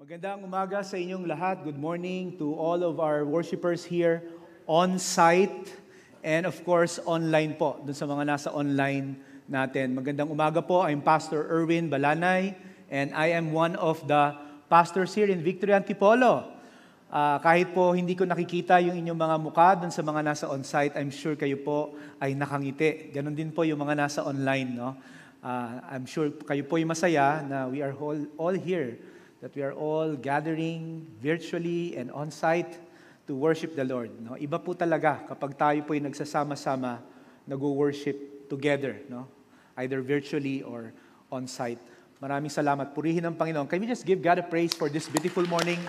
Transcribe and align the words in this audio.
Magandang 0.00 0.48
umaga 0.48 0.80
sa 0.80 0.96
inyong 0.96 1.28
lahat. 1.28 1.60
Good 1.60 1.76
morning 1.76 2.32
to 2.40 2.56
all 2.56 2.80
of 2.88 2.96
our 3.04 3.20
worshipers 3.28 3.84
here 3.84 4.24
on 4.64 4.96
site 4.96 5.76
and 6.24 6.48
of 6.48 6.56
course 6.64 6.96
online 7.04 7.52
po, 7.52 7.76
dun 7.84 7.92
sa 7.92 8.08
mga 8.08 8.24
nasa 8.24 8.48
online 8.48 9.20
natin. 9.44 9.92
Magandang 9.92 10.32
umaga 10.32 10.64
po. 10.64 10.80
I'm 10.80 11.04
Pastor 11.04 11.44
Erwin 11.52 11.92
Balanay 11.92 12.56
and 12.88 13.12
I 13.12 13.36
am 13.36 13.52
one 13.52 13.76
of 13.76 14.00
the 14.08 14.40
pastors 14.72 15.12
here 15.12 15.28
in 15.28 15.44
Victory 15.44 15.76
Antipolo. 15.76 16.48
Ah, 17.12 17.36
kahit 17.44 17.76
po 17.76 17.92
hindi 17.92 18.16
ko 18.16 18.24
nakikita 18.24 18.80
yung 18.80 18.96
inyong 18.96 19.20
mga 19.20 19.36
mukha 19.36 19.68
dun 19.84 19.92
sa 19.92 20.00
mga 20.00 20.24
nasa 20.24 20.48
on-site, 20.48 20.96
I'm 20.96 21.12
sure 21.12 21.36
kayo 21.36 21.60
po 21.60 21.92
ay 22.24 22.32
nakangiti. 22.32 23.12
Ganon 23.12 23.36
din 23.36 23.52
po 23.52 23.68
yung 23.68 23.84
mga 23.84 24.00
nasa 24.00 24.24
online. 24.24 24.80
No? 24.80 24.96
Ah, 25.44 25.92
I'm 25.92 26.08
sure 26.08 26.32
kayo 26.48 26.64
po 26.64 26.80
ay 26.80 26.88
masaya 26.88 27.44
na 27.44 27.68
we 27.68 27.84
are 27.84 27.92
all, 27.92 28.16
all 28.40 28.56
here 28.56 28.96
that 29.40 29.56
we 29.56 29.64
are 29.64 29.72
all 29.72 30.12
gathering 30.16 31.08
virtually 31.16 31.96
and 31.96 32.12
on-site 32.12 32.76
to 33.26 33.32
worship 33.32 33.72
the 33.72 33.84
Lord. 33.84 34.12
No? 34.20 34.36
Iba 34.36 34.60
po 34.60 34.76
talaga 34.76 35.24
kapag 35.24 35.56
tayo 35.56 35.80
po 35.84 35.96
ay 35.96 36.04
nagsasama-sama, 36.04 37.00
nag-worship 37.48 38.48
together, 38.52 39.00
no? 39.08 39.24
either 39.80 40.04
virtually 40.04 40.60
or 40.60 40.92
on-site. 41.32 41.80
Maraming 42.20 42.52
salamat. 42.52 42.92
Purihin 42.92 43.24
ang 43.24 43.32
Panginoon. 43.32 43.64
Can 43.64 43.80
we 43.80 43.88
just 43.88 44.04
give 44.04 44.20
God 44.20 44.36
a 44.36 44.44
praise 44.44 44.76
for 44.76 44.92
this 44.92 45.08
beautiful 45.08 45.48
morning? 45.48 45.80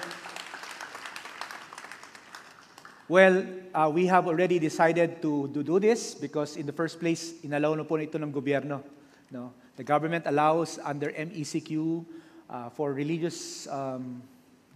Well, 3.12 3.44
uh, 3.76 3.92
we 3.92 4.08
have 4.08 4.32
already 4.32 4.56
decided 4.56 5.20
to, 5.20 5.52
to 5.52 5.60
do 5.60 5.76
this 5.84 6.16
because 6.16 6.56
in 6.56 6.64
the 6.64 6.72
first 6.72 7.04
place, 7.04 7.36
inalaw 7.44 7.76
na 7.76 7.84
po 7.84 8.00
na 8.00 8.08
ito 8.08 8.16
ng 8.16 8.32
gobyerno. 8.32 8.80
No? 9.28 9.52
The 9.76 9.84
government 9.84 10.24
allows 10.24 10.80
under 10.80 11.12
MECQ 11.12 12.06
uh, 12.52 12.68
for 12.76 12.92
religious 12.92 13.66
um, 13.72 14.20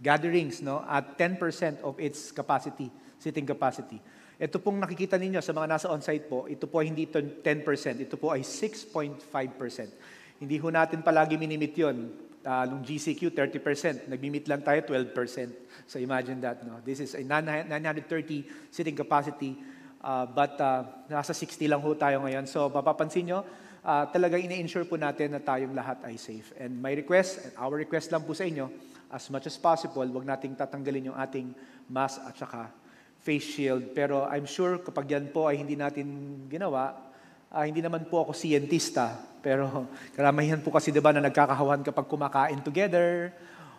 gatherings 0.00 0.64
no, 0.64 0.80
at 0.88 1.20
10% 1.20 1.84
of 1.84 2.00
its 2.00 2.32
capacity, 2.32 2.88
sitting 3.20 3.44
capacity. 3.44 4.00
Ito 4.36 4.60
pong 4.60 4.80
nakikita 4.80 5.16
ninyo 5.16 5.40
sa 5.40 5.52
mga 5.52 5.68
nasa 5.68 5.86
on-site 5.92 6.28
po, 6.28 6.48
ito 6.48 6.68
po 6.68 6.80
hindi 6.80 7.08
ito 7.08 7.20
10%, 7.20 7.44
ito 8.04 8.16
po 8.16 8.32
ay 8.32 8.44
6.5%. 8.44 9.24
Hindi 10.36 10.56
ho 10.60 10.68
natin 10.68 11.00
palagi 11.00 11.40
minimit 11.40 11.72
yun. 11.72 12.12
Uh, 12.46 12.62
nung 12.68 12.84
GCQ, 12.84 13.34
30%. 13.34 14.06
Nagmimit 14.06 14.46
lang 14.46 14.62
tayo, 14.62 14.78
12%. 14.84 15.10
So 15.88 15.98
imagine 15.98 16.38
that. 16.44 16.62
No? 16.62 16.78
This 16.84 17.02
is 17.02 17.18
a 17.18 17.24
930 17.24 18.70
sitting 18.70 18.94
capacity, 18.94 19.58
uh, 19.98 20.30
but 20.30 20.54
uh, 20.62 20.86
nasa 21.10 21.34
60 21.34 21.66
lang 21.66 21.82
ho 21.82 21.90
tayo 21.98 22.22
ngayon. 22.22 22.46
So 22.46 22.70
mapapansin 22.70 23.26
nyo, 23.26 23.42
uh, 23.86 24.04
talagang 24.10 24.42
ina-ensure 24.42 24.82
po 24.82 24.98
natin 24.98 25.38
na 25.38 25.40
tayong 25.40 25.70
lahat 25.70 26.02
ay 26.02 26.18
safe. 26.18 26.50
And 26.58 26.82
my 26.82 26.90
request, 26.98 27.46
and 27.46 27.52
our 27.54 27.78
request 27.78 28.10
lang 28.10 28.26
po 28.26 28.34
sa 28.34 28.42
inyo, 28.42 28.66
as 29.06 29.30
much 29.30 29.46
as 29.46 29.54
possible, 29.54 30.02
wag 30.02 30.26
nating 30.26 30.58
tatanggalin 30.58 31.14
yung 31.14 31.18
ating 31.18 31.54
mask 31.86 32.18
at 32.26 32.34
saka 32.34 32.74
face 33.22 33.46
shield. 33.46 33.94
Pero 33.94 34.26
I'm 34.26 34.50
sure 34.50 34.82
kapag 34.82 35.06
yan 35.06 35.30
po 35.30 35.46
ay 35.46 35.62
hindi 35.62 35.78
natin 35.78 36.06
ginawa, 36.50 36.98
uh, 37.54 37.62
hindi 37.62 37.78
naman 37.78 38.10
po 38.10 38.26
ako 38.26 38.34
scientista, 38.34 39.14
pero 39.38 39.86
karamihan 40.18 40.58
po 40.58 40.74
kasi 40.74 40.90
diba 40.90 41.14
na 41.14 41.22
nagkakahawan 41.22 41.86
kapag 41.86 42.06
kumakain 42.10 42.58
together, 42.66 43.30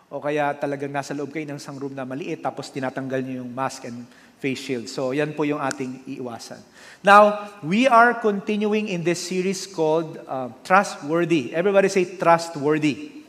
o 0.08 0.24
kaya 0.24 0.56
talagang 0.56 0.92
nasa 0.92 1.12
loob 1.12 1.36
kayo 1.36 1.44
ng 1.52 1.60
isang 1.60 1.76
room 1.76 1.92
na 1.92 2.08
maliit, 2.08 2.40
tapos 2.40 2.72
tinatanggal 2.72 3.20
niyo 3.20 3.44
yung 3.44 3.52
mask 3.52 3.88
and 3.92 4.08
face 4.38 4.62
shield. 4.62 4.88
So 4.88 5.12
yan 5.12 5.36
po 5.36 5.44
yung 5.44 5.60
ating 5.60 6.08
iiwasan. 6.08 6.62
Now, 7.04 7.52
we 7.62 7.86
are 7.86 8.18
continuing 8.18 8.88
in 8.88 9.04
this 9.04 9.22
series 9.22 9.68
called 9.68 10.18
uh, 10.26 10.50
Trustworthy. 10.64 11.52
Everybody 11.54 11.92
say 11.92 12.18
trustworthy. 12.18 13.26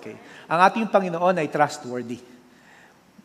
Okay. 0.00 0.16
Ang 0.50 0.60
ating 0.66 0.86
Panginoon 0.90 1.38
ay 1.38 1.46
trustworthy. 1.46 2.18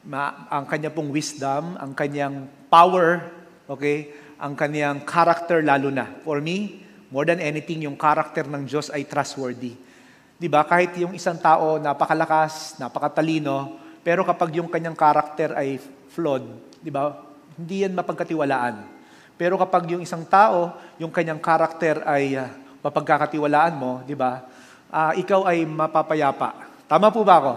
Ma, 0.06 0.46
ang 0.54 0.70
kanya 0.70 0.94
pong 0.94 1.10
wisdom, 1.10 1.74
ang 1.82 1.98
kanyang 1.98 2.46
power, 2.70 3.26
okay, 3.66 4.14
ang 4.38 4.54
kanyang 4.54 5.02
character 5.02 5.66
lalo 5.66 5.90
na. 5.90 6.06
For 6.22 6.38
me, 6.38 6.86
more 7.10 7.26
than 7.26 7.42
anything, 7.42 7.90
yung 7.90 7.98
character 7.98 8.46
ng 8.46 8.70
Diyos 8.70 8.94
ay 8.94 9.10
trustworthy. 9.10 9.74
Di 10.36 10.52
ba? 10.52 10.68
Kahit 10.68 11.00
yung 11.00 11.16
isang 11.16 11.40
tao, 11.40 11.80
napakalakas, 11.80 12.76
napakatalino, 12.76 13.80
pero 14.04 14.22
kapag 14.28 14.60
yung 14.60 14.68
kanyang 14.68 14.94
character 14.94 15.56
ay 15.56 15.80
flawed, 16.12 16.44
di 16.84 16.92
ba? 16.92 17.16
Hindi 17.56 17.88
yan 17.88 17.96
mapagkatiwalaan. 17.96 18.86
Pero 19.40 19.56
kapag 19.56 19.88
yung 19.92 20.04
isang 20.04 20.28
tao, 20.28 20.76
yung 21.00 21.12
kanyang 21.12 21.40
character 21.40 22.04
ay 22.04 22.36
uh, 22.36 22.48
mapagkakatiwalaan 22.84 23.76
mo, 23.76 24.04
di 24.06 24.14
ba? 24.14 24.46
Uh, 24.92 25.12
ikaw 25.18 25.48
ay 25.50 25.66
mapapayapa. 25.66 26.54
Tama 26.86 27.10
po 27.10 27.26
ba 27.26 27.36
ako? 27.42 27.54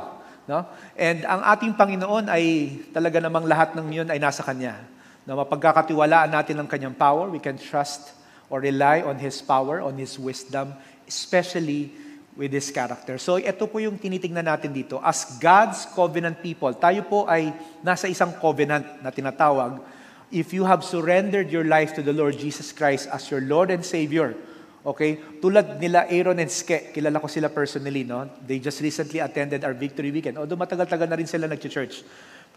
No? 0.48 0.64
And 0.96 1.28
ang 1.28 1.44
ating 1.44 1.76
Panginoon 1.76 2.32
ay 2.32 2.78
talaga 2.96 3.20
namang 3.20 3.44
lahat 3.44 3.76
ng 3.76 3.86
yun 3.92 4.08
ay 4.08 4.16
nasa 4.16 4.40
Kanya. 4.40 4.80
No, 5.28 5.36
mapagkakatiwalaan 5.36 6.32
natin 6.32 6.56
ang 6.56 6.64
Kanyang 6.64 6.96
power. 6.96 7.28
We 7.28 7.36
can 7.36 7.60
trust 7.60 8.16
or 8.48 8.64
rely 8.64 9.04
on 9.04 9.20
His 9.20 9.44
power, 9.44 9.84
on 9.84 10.00
His 10.00 10.16
wisdom, 10.16 10.72
especially 11.04 11.92
with 12.38 12.54
His 12.54 12.70
character. 12.70 13.18
So 13.18 13.36
ito 13.36 13.66
po 13.66 13.82
yung 13.82 13.98
tinitingnan 13.98 14.46
natin 14.46 14.70
dito. 14.70 15.02
As 15.02 15.36
God's 15.42 15.90
covenant 15.90 16.38
people, 16.38 16.70
tayo 16.78 17.02
po 17.04 17.26
ay 17.26 17.50
nasa 17.82 18.06
isang 18.06 18.30
covenant 18.38 19.02
na 19.02 19.10
tinatawag. 19.10 19.82
If 20.30 20.54
you 20.54 20.62
have 20.62 20.86
surrendered 20.86 21.50
your 21.50 21.66
life 21.66 21.98
to 21.98 22.02
the 22.06 22.14
Lord 22.14 22.38
Jesus 22.38 22.70
Christ 22.70 23.10
as 23.10 23.26
your 23.26 23.42
Lord 23.42 23.74
and 23.74 23.82
Savior, 23.82 24.38
Okay? 24.88 25.20
Tulad 25.42 25.76
nila 25.82 26.06
Aaron 26.08 26.38
and 26.38 26.48
Ske, 26.48 26.94
kilala 26.94 27.20
ko 27.20 27.28
sila 27.28 27.52
personally, 27.52 28.08
no? 28.08 28.24
They 28.40 28.62
just 28.62 28.80
recently 28.80 29.20
attended 29.20 29.60
our 29.66 29.74
Victory 29.76 30.08
Weekend. 30.08 30.38
Although 30.38 30.56
matagal-tagal 30.56 31.04
na 31.04 31.18
rin 31.18 31.28
sila 31.28 31.44
nag-church. 31.44 32.06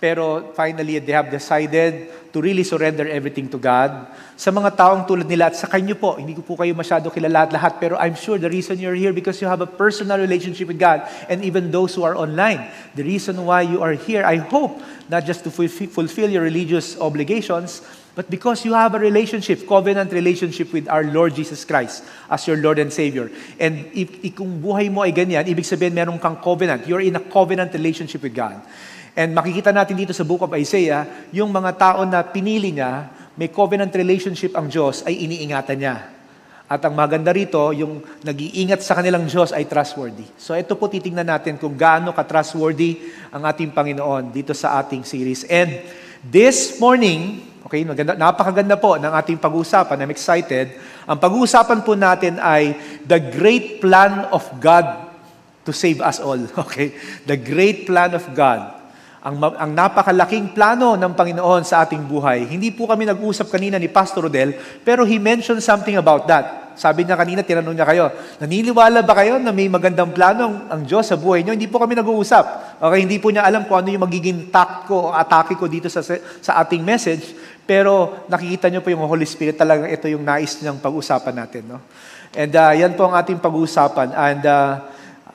Pero 0.01 0.49
finally, 0.57 0.97
they 0.97 1.13
have 1.13 1.29
decided 1.29 2.09
to 2.33 2.41
really 2.41 2.65
surrender 2.65 3.05
everything 3.05 3.45
to 3.45 3.61
God. 3.61 4.09
Sa 4.33 4.49
mga 4.49 4.73
taong 4.73 5.05
tulad 5.05 5.29
nila 5.29 5.53
at 5.53 5.55
sa 5.59 5.69
kanyo 5.69 5.93
po, 5.93 6.17
hindi 6.17 6.33
ko 6.33 6.41
po 6.41 6.57
kayo 6.57 6.73
masyado 6.73 7.13
kilala 7.13 7.45
at 7.45 7.53
lahat, 7.53 7.77
pero 7.77 7.93
I'm 8.01 8.17
sure 8.17 8.41
the 8.41 8.49
reason 8.49 8.81
you're 8.81 8.97
here 8.97 9.13
because 9.13 9.37
you 9.37 9.45
have 9.45 9.61
a 9.61 9.69
personal 9.69 10.17
relationship 10.17 10.73
with 10.73 10.81
God 10.81 11.05
and 11.29 11.45
even 11.45 11.69
those 11.69 11.93
who 11.93 12.01
are 12.01 12.17
online. 12.17 12.65
The 12.97 13.05
reason 13.05 13.37
why 13.45 13.61
you 13.69 13.85
are 13.85 13.93
here, 13.93 14.25
I 14.25 14.41
hope, 14.41 14.81
not 15.05 15.29
just 15.29 15.45
to 15.45 15.53
fulfill 15.53 16.33
your 16.33 16.41
religious 16.41 16.97
obligations, 16.97 17.85
but 18.15 18.25
because 18.25 18.65
you 18.65 18.73
have 18.73 18.95
a 18.95 18.99
relationship, 18.99 19.67
covenant 19.67 20.11
relationship 20.11 20.73
with 20.73 20.89
our 20.89 21.03
Lord 21.03 21.35
Jesus 21.35 21.63
Christ 21.63 22.03
as 22.25 22.47
your 22.47 22.57
Lord 22.57 22.79
and 22.79 22.91
Savior. 22.91 23.29
And 23.59 23.87
if, 23.93 24.09
if 24.25 24.35
kung 24.35 24.59
buhay 24.59 24.91
mo 24.91 25.05
ay 25.05 25.13
ganyan, 25.13 25.47
ibig 25.47 25.63
sabihin 25.63 25.93
meron 25.93 26.19
kang 26.19 26.35
covenant. 26.41 26.87
You're 26.87 27.05
in 27.05 27.15
a 27.15 27.23
covenant 27.23 27.71
relationship 27.71 28.23
with 28.23 28.35
God. 28.35 28.59
And 29.11 29.35
makikita 29.35 29.75
natin 29.75 29.99
dito 29.99 30.15
sa 30.15 30.23
book 30.23 30.47
of 30.47 30.55
Isaiah, 30.55 31.27
yung 31.35 31.51
mga 31.51 31.71
tao 31.75 32.01
na 32.07 32.23
pinili 32.23 32.71
niya, 32.71 33.11
may 33.35 33.51
covenant 33.51 33.91
relationship 33.91 34.55
ang 34.55 34.71
Diyos, 34.71 35.03
ay 35.03 35.27
iniingatan 35.27 35.77
niya. 35.79 35.95
At 36.71 36.79
ang 36.87 36.95
maganda 36.95 37.35
rito, 37.35 37.59
yung 37.75 37.99
nag-iingat 38.23 38.79
sa 38.79 38.95
kanilang 38.95 39.27
Diyos 39.27 39.51
ay 39.51 39.67
trustworthy. 39.67 40.23
So 40.39 40.55
ito 40.55 40.79
po 40.79 40.87
titingnan 40.87 41.27
natin 41.27 41.59
kung 41.59 41.75
gaano 41.75 42.15
ka-trustworthy 42.15 43.03
ang 43.27 43.43
ating 43.43 43.75
Panginoon 43.75 44.31
dito 44.31 44.55
sa 44.55 44.79
ating 44.79 45.03
series. 45.03 45.43
And 45.51 45.83
this 46.23 46.79
morning, 46.79 47.43
okay, 47.67 47.83
maganda, 47.83 48.15
napakaganda 48.15 48.79
po 48.79 48.95
ng 48.95 49.11
ating 49.11 49.43
pag-uusapan. 49.43 49.99
I'm 49.99 50.15
excited. 50.15 50.71
Ang 51.03 51.19
pag-uusapan 51.19 51.83
po 51.83 51.99
natin 51.99 52.39
ay 52.39 52.79
the 53.03 53.19
great 53.19 53.83
plan 53.83 54.31
of 54.31 54.47
God 54.63 55.11
to 55.67 55.75
save 55.75 55.99
us 55.99 56.23
all. 56.23 56.39
Okay? 56.63 56.95
The 57.27 57.35
great 57.35 57.83
plan 57.83 58.15
of 58.15 58.23
God 58.31 58.80
ang, 59.21 59.37
ang 59.37 59.71
napakalaking 59.71 60.49
plano 60.49 60.97
ng 60.97 61.13
Panginoon 61.13 61.61
sa 61.61 61.85
ating 61.85 62.01
buhay. 62.09 62.49
Hindi 62.49 62.73
po 62.73 62.89
kami 62.89 63.05
nag-usap 63.05 63.53
kanina 63.53 63.77
ni 63.77 63.85
Pastor 63.85 64.25
Rodel, 64.25 64.57
pero 64.81 65.05
he 65.05 65.21
mentioned 65.21 65.61
something 65.61 65.93
about 65.93 66.25
that. 66.25 66.73
Sabi 66.73 67.05
niya 67.05 67.13
kanina, 67.13 67.45
tinanong 67.45 67.77
niya 67.77 67.85
kayo, 67.85 68.09
naniniwala 68.41 69.05
ba 69.05 69.13
kayo 69.13 69.37
na 69.37 69.53
may 69.53 69.69
magandang 69.69 70.09
plano 70.09 70.49
ang, 70.49 70.55
ang 70.73 70.81
Diyos 70.81 71.05
sa 71.05 71.19
buhay 71.19 71.45
niyo? 71.45 71.53
Hindi 71.53 71.69
po 71.69 71.77
kami 71.77 71.93
nag-uusap. 71.93 72.79
Okay, 72.81 72.99
hindi 73.05 73.21
po 73.21 73.29
niya 73.29 73.45
alam 73.45 73.69
kung 73.69 73.85
ano 73.85 73.93
yung 73.93 74.01
magiging 74.09 74.49
tact 74.49 74.89
ko 74.89 75.11
o 75.11 75.13
atake 75.13 75.53
ko 75.53 75.69
dito 75.69 75.85
sa, 75.85 76.01
sa 76.01 76.51
ating 76.65 76.81
message, 76.81 77.37
pero 77.69 78.25
nakikita 78.25 78.73
niyo 78.73 78.81
po 78.81 78.89
yung 78.89 79.05
Holy 79.05 79.27
Spirit, 79.29 79.53
talagang 79.53 79.93
ito 79.93 80.09
yung 80.09 80.25
nais 80.25 80.57
niyang 80.57 80.81
pag-usapan 80.81 81.45
natin. 81.45 81.69
No? 81.69 81.77
And 82.33 82.49
uh, 82.55 82.73
yan 82.73 82.97
po 82.97 83.05
ang 83.05 83.13
ating 83.19 83.37
pag-uusapan. 83.37 84.17
And 84.17 84.43
uh, 84.47 84.71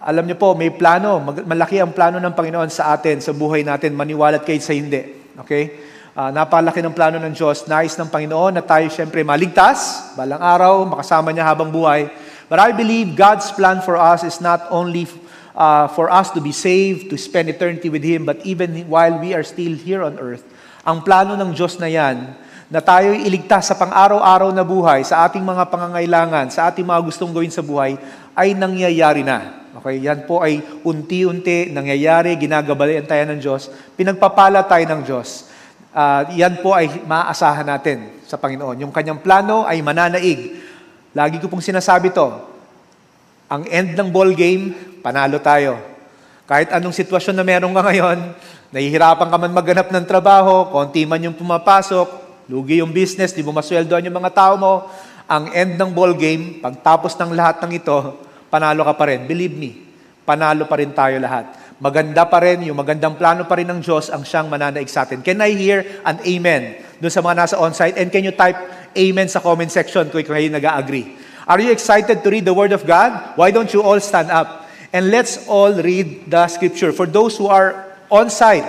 alam 0.06 0.22
niyo 0.22 0.38
po, 0.38 0.54
may 0.54 0.70
plano. 0.70 1.18
Malaki 1.42 1.82
ang 1.82 1.90
plano 1.90 2.22
ng 2.22 2.30
Panginoon 2.30 2.70
sa 2.70 2.94
atin, 2.94 3.18
sa 3.18 3.34
buhay 3.34 3.66
natin, 3.66 3.90
maniwalat 3.90 4.46
kayo 4.46 4.62
sa 4.62 4.70
hindi. 4.70 5.02
Okay? 5.42 5.82
Uh, 6.14 6.30
napalaki 6.30 6.78
ng 6.78 6.94
plano 6.94 7.18
ng 7.18 7.34
Diyos. 7.34 7.66
Nais 7.66 7.98
ng 7.98 8.06
Panginoon 8.06 8.54
na 8.54 8.62
tayo 8.62 8.86
siyempre 8.86 9.26
maligtas, 9.26 10.14
balang 10.14 10.38
araw, 10.38 10.86
makasama 10.86 11.34
niya 11.34 11.50
habang 11.50 11.74
buhay. 11.74 12.06
But 12.46 12.62
I 12.62 12.70
believe 12.70 13.18
God's 13.18 13.50
plan 13.50 13.82
for 13.82 13.98
us 13.98 14.22
is 14.22 14.38
not 14.38 14.70
only 14.70 15.10
uh, 15.58 15.90
for 15.90 16.06
us 16.06 16.30
to 16.30 16.40
be 16.40 16.54
saved, 16.54 17.10
to 17.10 17.18
spend 17.18 17.50
eternity 17.50 17.90
with 17.90 18.06
Him, 18.06 18.22
but 18.22 18.38
even 18.46 18.86
while 18.86 19.18
we 19.18 19.34
are 19.34 19.42
still 19.42 19.74
here 19.74 20.06
on 20.06 20.22
earth. 20.22 20.46
Ang 20.86 21.02
plano 21.02 21.34
ng 21.34 21.50
Diyos 21.50 21.82
na 21.82 21.90
yan, 21.90 22.38
na 22.70 22.78
tayo 22.78 23.10
iligtas 23.10 23.66
sa 23.66 23.74
pang-araw-araw 23.74 24.54
na 24.54 24.62
buhay, 24.62 25.02
sa 25.02 25.26
ating 25.26 25.42
mga 25.42 25.66
pangangailangan, 25.66 26.46
sa 26.54 26.70
ating 26.70 26.86
mga 26.86 27.02
gustong 27.02 27.34
gawin 27.34 27.50
sa 27.50 27.66
buhay, 27.66 27.98
ay 28.38 28.54
nangyayari 28.54 29.26
na. 29.26 29.65
Okay, 29.76 30.00
yan 30.00 30.24
po 30.24 30.40
ay 30.40 30.64
unti-unti 30.88 31.68
nangyayari, 31.68 32.32
ginagabayan 32.40 33.04
tayo 33.04 33.28
ng 33.28 33.36
Diyos, 33.36 33.68
pinagpapala 33.92 34.64
tayo 34.64 34.80
ng 34.88 35.04
Diyos. 35.04 35.52
Ah, 35.92 36.24
yan 36.32 36.64
po 36.64 36.72
ay 36.72 37.04
maaasahan 37.04 37.68
natin 37.68 38.08
sa 38.24 38.40
Panginoon. 38.40 38.80
Yung 38.80 38.92
kanyang 38.92 39.20
plano 39.20 39.68
ay 39.68 39.84
mananaig. 39.84 40.64
Lagi 41.12 41.36
ko 41.36 41.52
pong 41.52 41.60
sinasabi 41.60 42.08
to, 42.08 42.24
ang 43.52 43.68
end 43.68 43.92
ng 43.92 44.08
ball 44.08 44.32
game, 44.32 44.72
panalo 45.04 45.36
tayo. 45.44 45.76
Kahit 46.48 46.72
anong 46.72 46.96
sitwasyon 46.96 47.36
na 47.36 47.44
meron 47.44 47.76
ka 47.76 47.84
ngayon, 47.84 48.32
nahihirapan 48.72 49.28
ka 49.28 49.36
man 49.36 49.52
maghanap 49.52 49.92
ng 49.92 50.06
trabaho, 50.08 50.72
konti 50.72 51.04
man 51.04 51.20
yung 51.20 51.36
pumapasok, 51.36 52.08
lugi 52.48 52.80
yung 52.80 52.96
business, 52.96 53.36
di 53.36 53.44
mo 53.44 53.52
masweldoan 53.52 54.08
yung 54.08 54.18
mga 54.24 54.32
tao 54.32 54.54
mo, 54.56 54.88
ang 55.28 55.52
end 55.52 55.76
ng 55.76 55.90
ball 55.92 56.16
game, 56.16 56.64
pagtapos 56.64 57.12
ng 57.20 57.36
lahat 57.36 57.60
ng 57.60 57.76
ito, 57.76 58.24
panalo 58.56 58.88
ka 58.88 58.96
pa 58.96 59.12
rin. 59.12 59.28
Believe 59.28 59.52
me, 59.52 59.76
panalo 60.24 60.64
pa 60.64 60.80
rin 60.80 60.96
tayo 60.96 61.20
lahat. 61.20 61.76
Maganda 61.76 62.24
pa 62.24 62.40
rin, 62.40 62.64
yung 62.64 62.80
magandang 62.80 63.20
plano 63.20 63.44
pa 63.44 63.60
rin 63.60 63.68
ng 63.68 63.84
Diyos 63.84 64.08
ang 64.08 64.24
siyang 64.24 64.48
mananaig 64.48 64.88
sa 64.88 65.04
atin. 65.04 65.20
Can 65.20 65.44
I 65.44 65.52
hear 65.52 65.84
an 66.08 66.24
amen 66.24 66.80
doon 66.96 67.12
sa 67.12 67.20
mga 67.20 67.36
nasa 67.36 67.60
onsite? 67.60 68.00
And 68.00 68.08
can 68.08 68.24
you 68.24 68.32
type 68.32 68.56
amen 68.96 69.28
sa 69.28 69.44
comment 69.44 69.68
section 69.68 70.08
kung 70.08 70.24
kayo 70.24 70.48
nag-agree? 70.48 71.20
Are 71.44 71.60
you 71.60 71.68
excited 71.68 72.24
to 72.24 72.28
read 72.32 72.48
the 72.48 72.56
Word 72.56 72.72
of 72.72 72.88
God? 72.88 73.36
Why 73.36 73.52
don't 73.52 73.68
you 73.76 73.84
all 73.84 74.00
stand 74.00 74.32
up? 74.32 74.64
And 74.88 75.12
let's 75.12 75.44
all 75.52 75.76
read 75.76 76.32
the 76.32 76.48
Scripture. 76.48 76.96
For 76.96 77.04
those 77.04 77.36
who 77.36 77.52
are 77.52 77.84
on-site, 78.08 78.64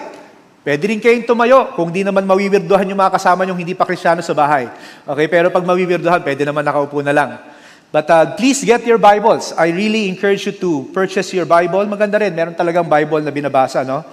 pwede 0.67 0.83
rin 0.83 0.99
kayong 0.99 1.23
tumayo 1.23 1.71
kung 1.79 1.95
di 1.95 2.03
naman 2.03 2.27
mawiwirduhan 2.27 2.91
yung 2.91 2.99
mga 2.99 3.15
kasama 3.15 3.47
yung 3.47 3.55
hindi 3.55 3.71
pa 3.71 3.87
krisyano 3.87 4.19
sa 4.19 4.35
bahay. 4.35 4.67
Okay, 5.07 5.31
pero 5.31 5.47
pag 5.47 5.63
mawiwirduhan, 5.63 6.19
pwede 6.27 6.43
naman 6.43 6.67
nakaupo 6.67 6.99
na 6.99 7.15
lang. 7.15 7.39
But 7.87 8.09
uh, 8.11 8.35
please 8.35 8.63
get 8.67 8.83
your 8.83 8.99
Bibles. 8.99 9.55
I 9.55 9.71
really 9.71 10.09
encourage 10.11 10.45
you 10.45 10.51
to 10.59 10.91
purchase 10.91 11.31
your 11.31 11.47
Bible. 11.47 11.87
Maganda 11.87 12.19
rin, 12.19 12.35
meron 12.35 12.51
talagang 12.51 12.91
Bible 12.91 13.23
na 13.23 13.31
binabasa, 13.31 13.87
no? 13.87 14.03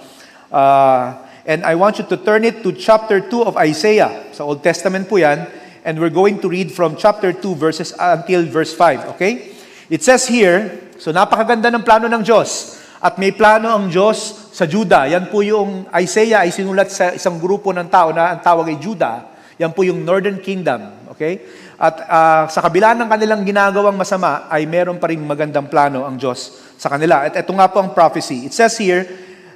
Uh, 0.47 1.19
and 1.43 1.67
I 1.67 1.75
want 1.75 1.99
you 1.99 2.07
to 2.07 2.15
turn 2.15 2.47
it 2.47 2.63
to 2.63 2.71
chapter 2.71 3.19
2 3.19 3.43
of 3.43 3.59
Isaiah. 3.59 4.31
Sa 4.31 4.47
Old 4.47 4.63
Testament 4.63 5.11
po 5.11 5.19
yan. 5.19 5.43
And 5.83 5.99
we're 5.99 6.13
going 6.13 6.39
to 6.39 6.47
read 6.47 6.71
from 6.71 6.95
chapter 6.95 7.35
2 7.35 7.43
verses 7.59 7.91
until 7.99 8.47
verse 8.47 8.71
5, 8.71 9.19
okay? 9.19 9.51
It 9.91 10.01
says 10.01 10.23
here, 10.25 10.89
so 10.95 11.11
napakaganda 11.11 11.67
ng 11.67 11.83
plano 11.83 12.07
ng 12.07 12.23
Diyos. 12.23 12.79
At 13.03 13.19
may 13.19 13.35
plano 13.35 13.75
ang 13.75 13.91
Diyos 13.91 14.49
sa 14.55 14.63
Juda. 14.63 15.03
Yan 15.11 15.27
po 15.27 15.43
yung 15.43 15.83
Isaiah 15.91 16.47
ay 16.47 16.55
sinulat 16.55 16.89
sa 16.95 17.11
isang 17.11 17.37
grupo 17.43 17.75
ng 17.75 17.91
tao 17.91 18.15
na 18.15 18.33
ang 18.33 18.39
tawag 18.39 18.71
ay 18.71 18.79
Juda. 18.79 19.35
Yan 19.59 19.75
po 19.75 19.83
yung 19.83 19.99
Northern 20.01 20.39
Kingdom, 20.39 21.11
okay? 21.11 21.43
At 21.75 21.95
uh, 22.07 22.43
sa 22.47 22.63
kabila 22.63 22.95
ng 22.95 23.07
kanilang 23.11 23.43
ginagawang 23.43 23.99
masama, 23.99 24.47
ay 24.47 24.63
meron 24.63 24.95
pa 24.95 25.11
rin 25.11 25.19
magandang 25.19 25.67
plano 25.67 26.07
ang 26.07 26.15
Diyos 26.15 26.71
sa 26.79 26.87
kanila. 26.87 27.27
At 27.27 27.35
ito 27.35 27.51
nga 27.51 27.67
po 27.67 27.83
ang 27.83 27.91
prophecy. 27.91 28.47
It 28.47 28.53
says 28.55 28.79
here, 28.79 29.03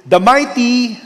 the 0.04 0.20
mighty... 0.20 1.00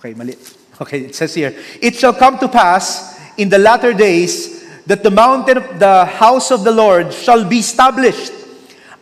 Okay, 0.00 0.14
mali. 0.16 0.36
Okay, 0.78 1.10
it 1.10 1.14
says 1.18 1.34
here, 1.34 1.50
It 1.82 1.98
shall 1.98 2.14
come 2.14 2.38
to 2.38 2.46
pass 2.46 3.18
in 3.34 3.50
the 3.50 3.58
latter 3.58 3.90
days 3.90 4.62
that 4.86 5.02
the 5.02 5.10
mountain 5.10 5.58
of 5.58 5.66
the 5.82 6.06
house 6.06 6.54
of 6.54 6.62
the 6.62 6.70
Lord 6.70 7.12
shall 7.12 7.42
be 7.42 7.58
established 7.58 8.30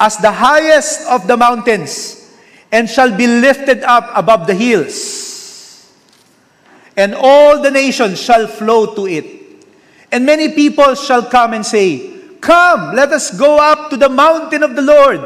as 0.01 0.17
the 0.17 0.33
highest 0.33 1.07
of 1.09 1.29
the 1.29 1.37
mountains 1.37 2.17
and 2.73 2.89
shall 2.89 3.15
be 3.15 3.27
lifted 3.27 3.83
up 3.85 4.11
above 4.17 4.47
the 4.47 4.55
hills. 4.55 5.93
And 6.97 7.15
all 7.15 7.61
the 7.61 7.71
nations 7.71 8.21
shall 8.21 8.47
flow 8.47 8.95
to 8.95 9.07
it. 9.07 9.36
And 10.13 10.25
many 10.25 10.53
people 10.53 10.95
shall 10.95 11.23
come 11.23 11.53
and 11.53 11.65
say, 11.65 12.17
Come, 12.41 12.95
let 12.95 13.13
us 13.13 13.37
go 13.37 13.59
up 13.59 13.91
to 13.91 13.97
the 13.97 14.09
mountain 14.09 14.63
of 14.63 14.77
the 14.77 14.83
Lord, 14.83 15.21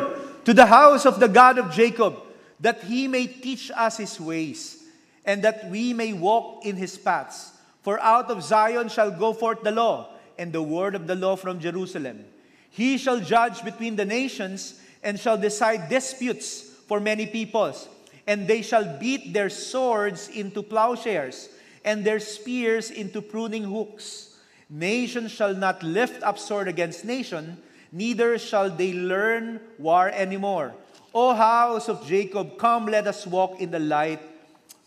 to 0.44 0.54
the 0.54 0.66
house 0.66 1.04
of 1.04 1.20
the 1.20 1.28
God 1.28 1.58
of 1.58 1.70
Jacob, 1.70 2.16
that 2.60 2.82
he 2.84 3.08
may 3.08 3.26
teach 3.26 3.70
us 3.74 3.98
his 3.98 4.18
ways, 4.18 4.84
and 5.24 5.42
that 5.42 5.68
we 5.70 5.92
may 5.92 6.12
walk 6.12 6.64
in 6.64 6.76
his 6.76 6.96
paths. 6.96 7.52
For 7.82 8.00
out 8.00 8.30
of 8.30 8.42
Zion 8.42 8.88
shall 8.88 9.10
go 9.10 9.32
forth 9.32 9.62
the 9.62 9.70
law, 9.70 10.14
and 10.38 10.52
the 10.52 10.62
word 10.62 10.94
of 10.94 11.06
the 11.06 11.14
law 11.14 11.36
from 11.36 11.60
Jerusalem. 11.60 12.24
He 12.70 12.96
shall 12.96 13.20
judge 13.20 13.62
between 13.64 13.96
the 13.96 14.04
nations, 14.04 14.80
and 15.02 15.18
shall 15.18 15.36
decide 15.36 15.88
disputes 15.88 16.62
for 16.86 17.00
many 17.00 17.26
peoples. 17.26 17.88
And 18.26 18.46
they 18.46 18.62
shall 18.62 18.98
beat 18.98 19.32
their 19.32 19.50
swords 19.50 20.28
into 20.28 20.62
plowshares, 20.62 21.48
and 21.84 22.04
their 22.04 22.20
spears 22.20 22.90
into 22.90 23.20
pruning 23.20 23.64
hooks. 23.64 24.29
Nation 24.70 25.26
shall 25.26 25.55
not 25.55 25.82
lift 25.82 26.22
up 26.22 26.38
sword 26.38 26.69
against 26.69 27.05
nation, 27.05 27.58
neither 27.90 28.38
shall 28.38 28.70
they 28.70 28.93
learn 28.93 29.61
war 29.78 30.08
anymore. 30.08 30.72
O 31.12 31.34
house 31.34 31.88
of 31.88 32.06
Jacob, 32.06 32.56
come, 32.56 32.87
let 32.87 33.08
us 33.08 33.26
walk 33.26 33.61
in 33.61 33.72
the 33.72 33.81
light 33.81 34.22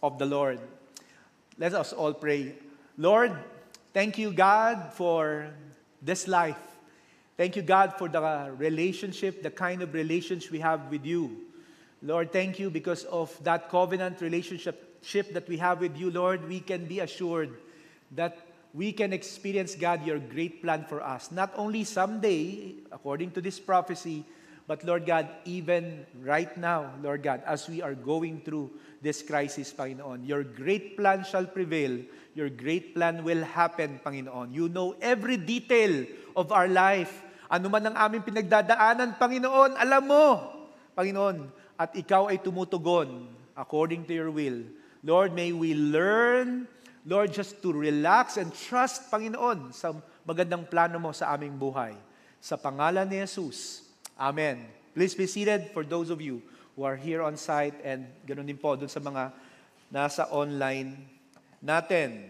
of 0.01 0.17
the 0.17 0.25
Lord. 0.25 0.59
Let 1.57 1.73
us 1.73 1.91
all 1.91 2.13
pray. 2.13 2.55
Lord, 2.97 3.35
thank 3.93 4.17
you, 4.17 4.31
God, 4.31 4.93
for 4.93 5.47
this 6.01 6.29
life. 6.29 6.57
Thank 7.35 7.57
you, 7.57 7.61
God, 7.61 7.95
for 7.97 8.07
the 8.07 8.53
relationship, 8.57 9.43
the 9.43 9.51
kind 9.51 9.81
of 9.81 9.93
relationship 9.93 10.51
we 10.51 10.59
have 10.59 10.89
with 10.89 11.05
you. 11.05 11.41
Lord, 12.01 12.31
thank 12.31 12.57
you 12.57 12.69
because 12.69 13.03
of 13.05 13.35
that 13.43 13.69
covenant 13.69 14.21
relationship 14.21 15.33
that 15.33 15.47
we 15.49 15.57
have 15.57 15.81
with 15.81 15.97
you, 15.97 16.09
Lord. 16.09 16.47
We 16.47 16.61
can 16.61 16.85
be 16.85 17.01
assured 17.01 17.51
that 18.11 18.37
we 18.73 18.91
can 18.91 19.13
experience, 19.13 19.77
God, 19.77 20.01
your 20.05 20.17
great 20.17 20.61
plan 20.61 20.85
for 20.89 21.01
us. 21.01 21.31
Not 21.31 21.53
only 21.55 21.85
someday, 21.85 22.73
according 22.91 23.31
to 23.37 23.41
this 23.41 23.61
prophecy, 23.61 24.25
but 24.65 24.83
Lord 24.83 25.05
God, 25.05 25.29
even 25.45 26.05
right 26.23 26.49
now, 26.57 26.89
Lord 27.03 27.21
God, 27.21 27.45
as 27.45 27.69
we 27.69 27.85
are 27.85 27.93
going 27.93 28.41
through 28.41 28.73
this 29.01 29.21
crisis, 29.21 29.69
Panginoon, 29.69 30.25
your 30.25 30.41
great 30.41 30.97
plan 30.97 31.23
shall 31.23 31.45
prevail. 31.45 32.01
Your 32.33 32.49
great 32.49 32.95
plan 32.95 33.21
will 33.21 33.45
happen, 33.45 34.01
Panginoon. 34.01 34.55
You 34.55 34.69
know 34.69 34.95
every 34.97 35.37
detail 35.37 36.07
of 36.35 36.49
our 36.49 36.67
life. 36.67 37.11
Ano 37.51 37.69
man 37.69 37.93
ang 37.93 37.97
aming 38.09 38.25
pinagdadaanan, 38.25 39.21
Panginoon, 39.21 39.77
alam 39.77 40.03
mo, 40.09 40.25
Panginoon, 40.97 41.45
at 41.77 41.93
ikaw 41.93 42.33
ay 42.33 42.41
tumutugon 42.41 43.29
according 43.53 44.01
to 44.09 44.13
your 44.17 44.33
will. 44.33 44.65
Lord, 45.05 45.35
may 45.37 45.53
we 45.53 45.77
learn, 45.77 46.65
Lord, 47.03 47.35
just 47.35 47.59
to 47.59 47.75
relax 47.75 48.39
and 48.39 48.55
trust, 48.55 49.11
Panginoon, 49.11 49.75
sa 49.75 49.91
magandang 50.23 50.63
plano 50.63 50.95
mo 51.03 51.11
sa 51.11 51.35
aming 51.35 51.59
buhay. 51.59 51.91
Sa 52.39 52.55
pangalan 52.55 53.03
ni 53.11 53.19
Jesus. 53.19 53.83
Amen. 54.15 54.63
Please 54.95 55.11
be 55.11 55.27
seated 55.27 55.67
for 55.75 55.83
those 55.83 56.07
of 56.07 56.23
you 56.23 56.39
who 56.79 56.87
are 56.87 56.95
here 56.95 57.19
on 57.19 57.35
site 57.35 57.75
and 57.83 58.07
ganoon 58.23 58.47
din 58.47 58.59
po 58.59 58.79
dun 58.79 58.87
sa 58.87 59.03
mga 59.03 59.35
nasa 59.91 60.31
online 60.31 60.95
natin. 61.59 62.23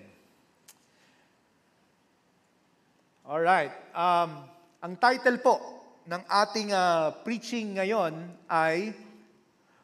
Alright. 3.24 3.72
Um, 3.94 4.50
ang 4.82 4.94
title 4.98 5.38
po 5.38 5.56
ng 6.10 6.22
ating 6.28 6.74
uh, 6.74 7.14
preaching 7.22 7.78
ngayon 7.78 8.12
ay 8.50 8.92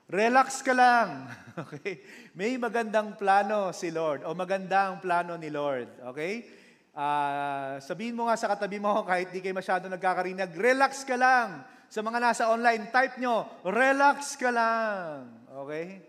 Relax 0.09 0.65
ka 0.65 0.73
lang. 0.73 1.09
Okay? 1.59 1.99
May 2.39 2.55
magandang 2.55 3.19
plano 3.19 3.75
si 3.75 3.91
Lord 3.91 4.23
o 4.23 4.31
magandang 4.31 5.03
plano 5.03 5.35
ni 5.35 5.51
Lord. 5.51 5.91
Okay? 6.07 6.47
Uh, 6.95 7.75
sabihin 7.83 8.15
mo 8.15 8.31
nga 8.31 8.39
sa 8.39 8.47
katabi 8.47 8.79
mo 8.79 9.03
kahit 9.09 9.27
di 9.27 9.43
kayo 9.43 9.51
masyado 9.51 9.91
nagkakarinig, 9.91 10.55
relax 10.55 11.03
ka 11.03 11.19
lang. 11.19 11.67
Sa 11.91 11.99
mga 11.99 12.23
nasa 12.23 12.47
online, 12.47 12.87
type 12.95 13.19
nyo, 13.19 13.43
relax 13.67 14.39
ka 14.39 14.55
lang. 14.55 15.43
Okay? 15.51 15.99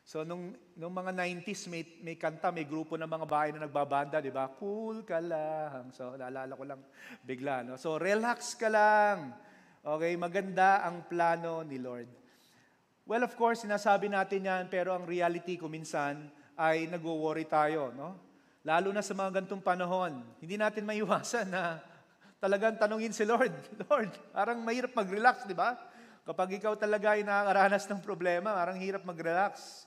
So, 0.00 0.24
nung, 0.24 0.56
nung 0.80 0.96
mga 0.96 1.12
90s, 1.12 1.68
may, 1.68 1.84
may 2.00 2.16
kanta, 2.16 2.48
may 2.48 2.64
grupo 2.64 2.96
ng 2.96 3.04
mga 3.04 3.26
bahay 3.28 3.52
na 3.52 3.68
nagbabanda, 3.68 4.24
di 4.24 4.32
ba? 4.32 4.48
Cool 4.48 5.04
ka 5.04 5.20
lang. 5.20 5.92
So, 5.92 6.16
naalala 6.16 6.56
ko 6.56 6.64
lang 6.64 6.80
bigla. 7.20 7.68
No? 7.68 7.76
So, 7.76 8.00
relax 8.00 8.56
ka 8.56 8.72
lang. 8.72 9.36
Okay? 9.84 10.16
Maganda 10.16 10.88
ang 10.88 11.04
plano 11.04 11.60
ni 11.60 11.76
Lord. 11.76 12.21
Well, 13.02 13.26
of 13.26 13.34
course, 13.34 13.66
sinasabi 13.66 14.06
natin 14.06 14.46
yan, 14.46 14.70
pero 14.70 14.94
ang 14.94 15.02
reality 15.02 15.58
ko 15.58 15.66
minsan 15.66 16.30
ay 16.54 16.86
nagwo-worry 16.86 17.50
tayo, 17.50 17.90
no? 17.90 18.14
Lalo 18.62 18.94
na 18.94 19.02
sa 19.02 19.10
mga 19.10 19.42
gantong 19.42 19.58
panahon. 19.58 20.22
Hindi 20.38 20.54
natin 20.54 20.86
maiwasan 20.86 21.50
na 21.50 21.82
talagang 22.38 22.78
tanungin 22.78 23.10
si 23.10 23.26
Lord, 23.26 23.50
Lord, 23.90 24.10
parang 24.30 24.62
mahirap 24.62 24.94
mag-relax, 24.94 25.50
di 25.50 25.54
ba? 25.54 25.74
Kapag 26.22 26.62
ikaw 26.62 26.78
talaga 26.78 27.18
ay 27.18 27.26
nakakaranas 27.26 27.90
ng 27.90 28.00
problema, 28.06 28.54
parang 28.54 28.78
hirap 28.78 29.02
mag-relax. 29.02 29.82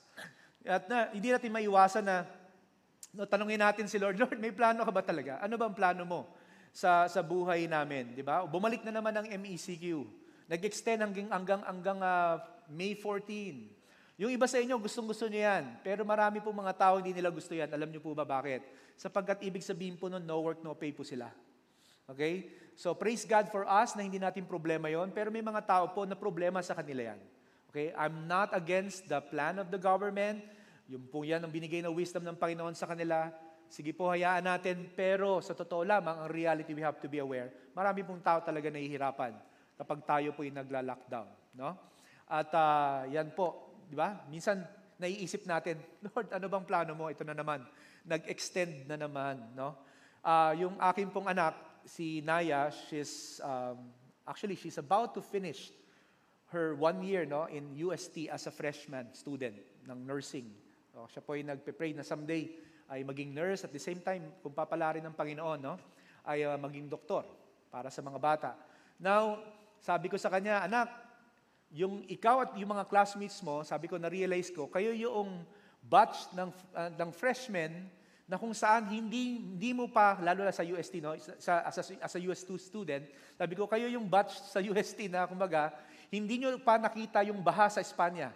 At 0.67 0.91
na, 0.91 1.07
hindi 1.15 1.31
natin 1.31 1.55
maiwasan 1.55 2.03
na 2.03 2.27
no, 3.15 3.23
tanungin 3.23 3.63
natin 3.63 3.87
si 3.87 3.95
Lord, 3.95 4.19
Lord, 4.19 4.35
may 4.43 4.51
plano 4.51 4.83
ka 4.83 4.91
ba 4.91 4.99
talaga? 4.99 5.39
Ano 5.39 5.55
ba 5.55 5.71
ang 5.71 5.75
plano 5.77 6.03
mo 6.03 6.27
sa, 6.75 7.07
sa 7.07 7.23
buhay 7.23 7.63
namin? 7.71 8.11
Di 8.11 8.27
ba? 8.27 8.43
Bumalik 8.43 8.83
na 8.83 8.91
naman 8.91 9.15
ang 9.15 9.23
MECQ. 9.23 10.03
Nag-extend 10.45 11.01
hanggang, 11.01 11.29
hanggang, 11.33 11.61
hanggang 11.65 11.99
uh, 12.05 12.37
May 12.69 12.93
14. 12.93 13.75
Yung 14.15 14.31
iba 14.31 14.45
sa 14.45 14.61
inyo, 14.61 14.77
gustong-gusto 14.77 15.25
nyo 15.27 15.41
yan. 15.41 15.63
Pero 15.81 16.05
marami 16.07 16.39
po 16.39 16.53
mga 16.53 16.73
tao 16.77 16.93
hindi 17.01 17.11
nila 17.11 17.33
gusto 17.33 17.51
yan. 17.51 17.67
Alam 17.67 17.89
nyo 17.89 17.99
po 17.99 18.13
ba 18.13 18.23
bakit? 18.23 18.63
Sapagkat 18.95 19.43
ibig 19.43 19.65
sabihin 19.65 19.99
po 19.99 20.07
nun, 20.07 20.23
no 20.23 20.39
work, 20.39 20.63
no 20.63 20.77
pay 20.77 20.93
po 20.93 21.03
sila. 21.03 21.33
Okay? 22.07 22.47
So 22.77 22.93
praise 22.93 23.25
God 23.25 23.49
for 23.49 23.65
us 23.65 23.97
na 23.97 24.05
hindi 24.05 24.21
natin 24.21 24.45
problema 24.45 24.87
yon, 24.87 25.11
pero 25.11 25.33
may 25.33 25.43
mga 25.43 25.65
tao 25.65 25.85
po 25.91 26.07
na 26.07 26.15
problema 26.15 26.61
sa 26.61 26.77
kanila 26.77 27.11
yan. 27.11 27.19
Okay? 27.73 27.91
I'm 27.97 28.29
not 28.29 28.53
against 28.53 29.09
the 29.09 29.19
plan 29.19 29.59
of 29.59 29.67
the 29.67 29.81
government. 29.81 30.45
Yung 30.87 31.09
po 31.09 31.25
yan 31.25 31.41
ang 31.41 31.51
binigay 31.51 31.81
na 31.81 31.89
wisdom 31.89 32.21
ng 32.21 32.37
Panginoon 32.37 32.77
sa 32.77 32.85
kanila. 32.85 33.33
Sige 33.67 33.91
po, 33.91 34.13
hayaan 34.13 34.45
natin. 34.45 34.93
Pero 34.93 35.41
sa 35.41 35.57
totoo 35.57 35.81
lamang, 35.81 36.23
ang 36.23 36.29
reality 36.29 36.71
we 36.71 36.85
have 36.85 37.01
to 37.01 37.09
be 37.09 37.17
aware, 37.17 37.49
marami 37.73 38.05
pong 38.05 38.21
tao 38.21 38.39
talaga 38.45 38.69
nahihirapan 38.69 39.54
kapag 39.75 39.99
tayo 40.07 40.31
po 40.31 40.43
yung 40.43 40.57
nagla-lockdown. 40.59 41.29
No? 41.55 41.75
At 42.25 42.49
ah, 42.55 43.03
yan 43.07 43.35
po, 43.35 43.77
di 43.85 43.95
ba? 43.95 44.25
Minsan, 44.27 44.63
naiisip 44.97 45.43
natin, 45.43 45.79
Lord, 46.07 46.31
ano 46.31 46.45
bang 46.47 46.65
plano 46.65 46.91
mo? 46.95 47.11
Ito 47.11 47.27
na 47.27 47.35
naman. 47.35 47.63
Nag-extend 48.07 48.87
na 48.87 48.95
naman. 48.95 49.53
No? 49.53 49.75
Ah, 50.23 50.55
yung 50.55 50.79
akin 50.79 51.11
pong 51.11 51.29
anak, 51.29 51.53
si 51.85 52.23
Naya, 52.25 52.73
she's, 52.89 53.37
um, 53.45 53.93
actually, 54.25 54.57
she's 54.57 54.81
about 54.81 55.13
to 55.13 55.21
finish 55.21 55.69
her 56.49 56.73
one 56.73 57.03
year 57.03 57.25
no, 57.25 57.45
in 57.45 57.75
UST 57.77 58.29
as 58.31 58.47
a 58.47 58.53
freshman 58.53 59.11
student 59.13 59.59
ng 59.85 59.99
nursing. 60.05 60.49
So, 60.95 61.05
siya 61.11 61.21
po 61.21 61.35
ay 61.37 61.43
nagpe-pray 61.45 61.93
na 61.93 62.01
someday 62.01 62.49
ay 62.89 63.01
maging 63.01 63.33
nurse 63.33 63.65
at 63.65 63.73
the 63.73 63.81
same 63.81 64.01
time, 64.01 64.29
kung 64.45 64.53
papalarin 64.53 65.01
ng 65.03 65.15
Panginoon, 65.17 65.59
no, 65.61 65.75
ay 66.25 66.45
uh, 66.45 66.57
maging 66.57 66.89
doktor 66.89 67.25
para 67.69 67.89
sa 67.89 68.01
mga 68.01 68.19
bata. 68.21 68.51
Now, 69.01 69.41
sabi 69.85 70.09
ko 70.09 70.17
sa 70.17 70.33
kanya, 70.33 70.65
anak, 70.65 70.89
yung 71.69 72.01
ikaw 72.09 72.41
at 72.41 72.51
yung 72.57 72.73
mga 72.73 72.89
classmates 72.89 73.37
mo, 73.45 73.61
sabi 73.61 73.85
ko, 73.85 74.01
na-realize 74.01 74.49
ko, 74.49 74.65
kayo 74.65 74.89
yung 74.97 75.45
batch 75.85 76.33
ng, 76.33 76.49
uh, 76.73 76.89
ng 76.97 77.09
freshmen 77.13 77.85
na 78.25 78.41
kung 78.41 78.57
saan 78.57 78.89
hindi 78.89 79.37
hindi 79.37 79.69
mo 79.69 79.85
pa 79.85 80.17
lalo 80.17 80.41
na 80.41 80.49
sa 80.49 80.65
UST 80.65 80.97
no 80.97 81.13
sa 81.37 81.61
as 81.61 81.77
a, 81.77 81.83
as 82.01 82.13
a 82.17 82.21
US2 82.25 82.57
student 82.57 83.05
sabi 83.37 83.53
ko 83.53 83.69
kayo 83.69 83.85
yung 83.85 84.09
batch 84.09 84.33
sa 84.49 84.57
UST 84.57 85.13
na 85.13 85.29
kumbaga 85.29 85.69
hindi 86.09 86.41
nyo 86.41 86.57
pa 86.57 86.81
nakita 86.81 87.21
yung 87.21 87.45
baha 87.45 87.69
sa 87.69 87.85
Espanya. 87.85 88.33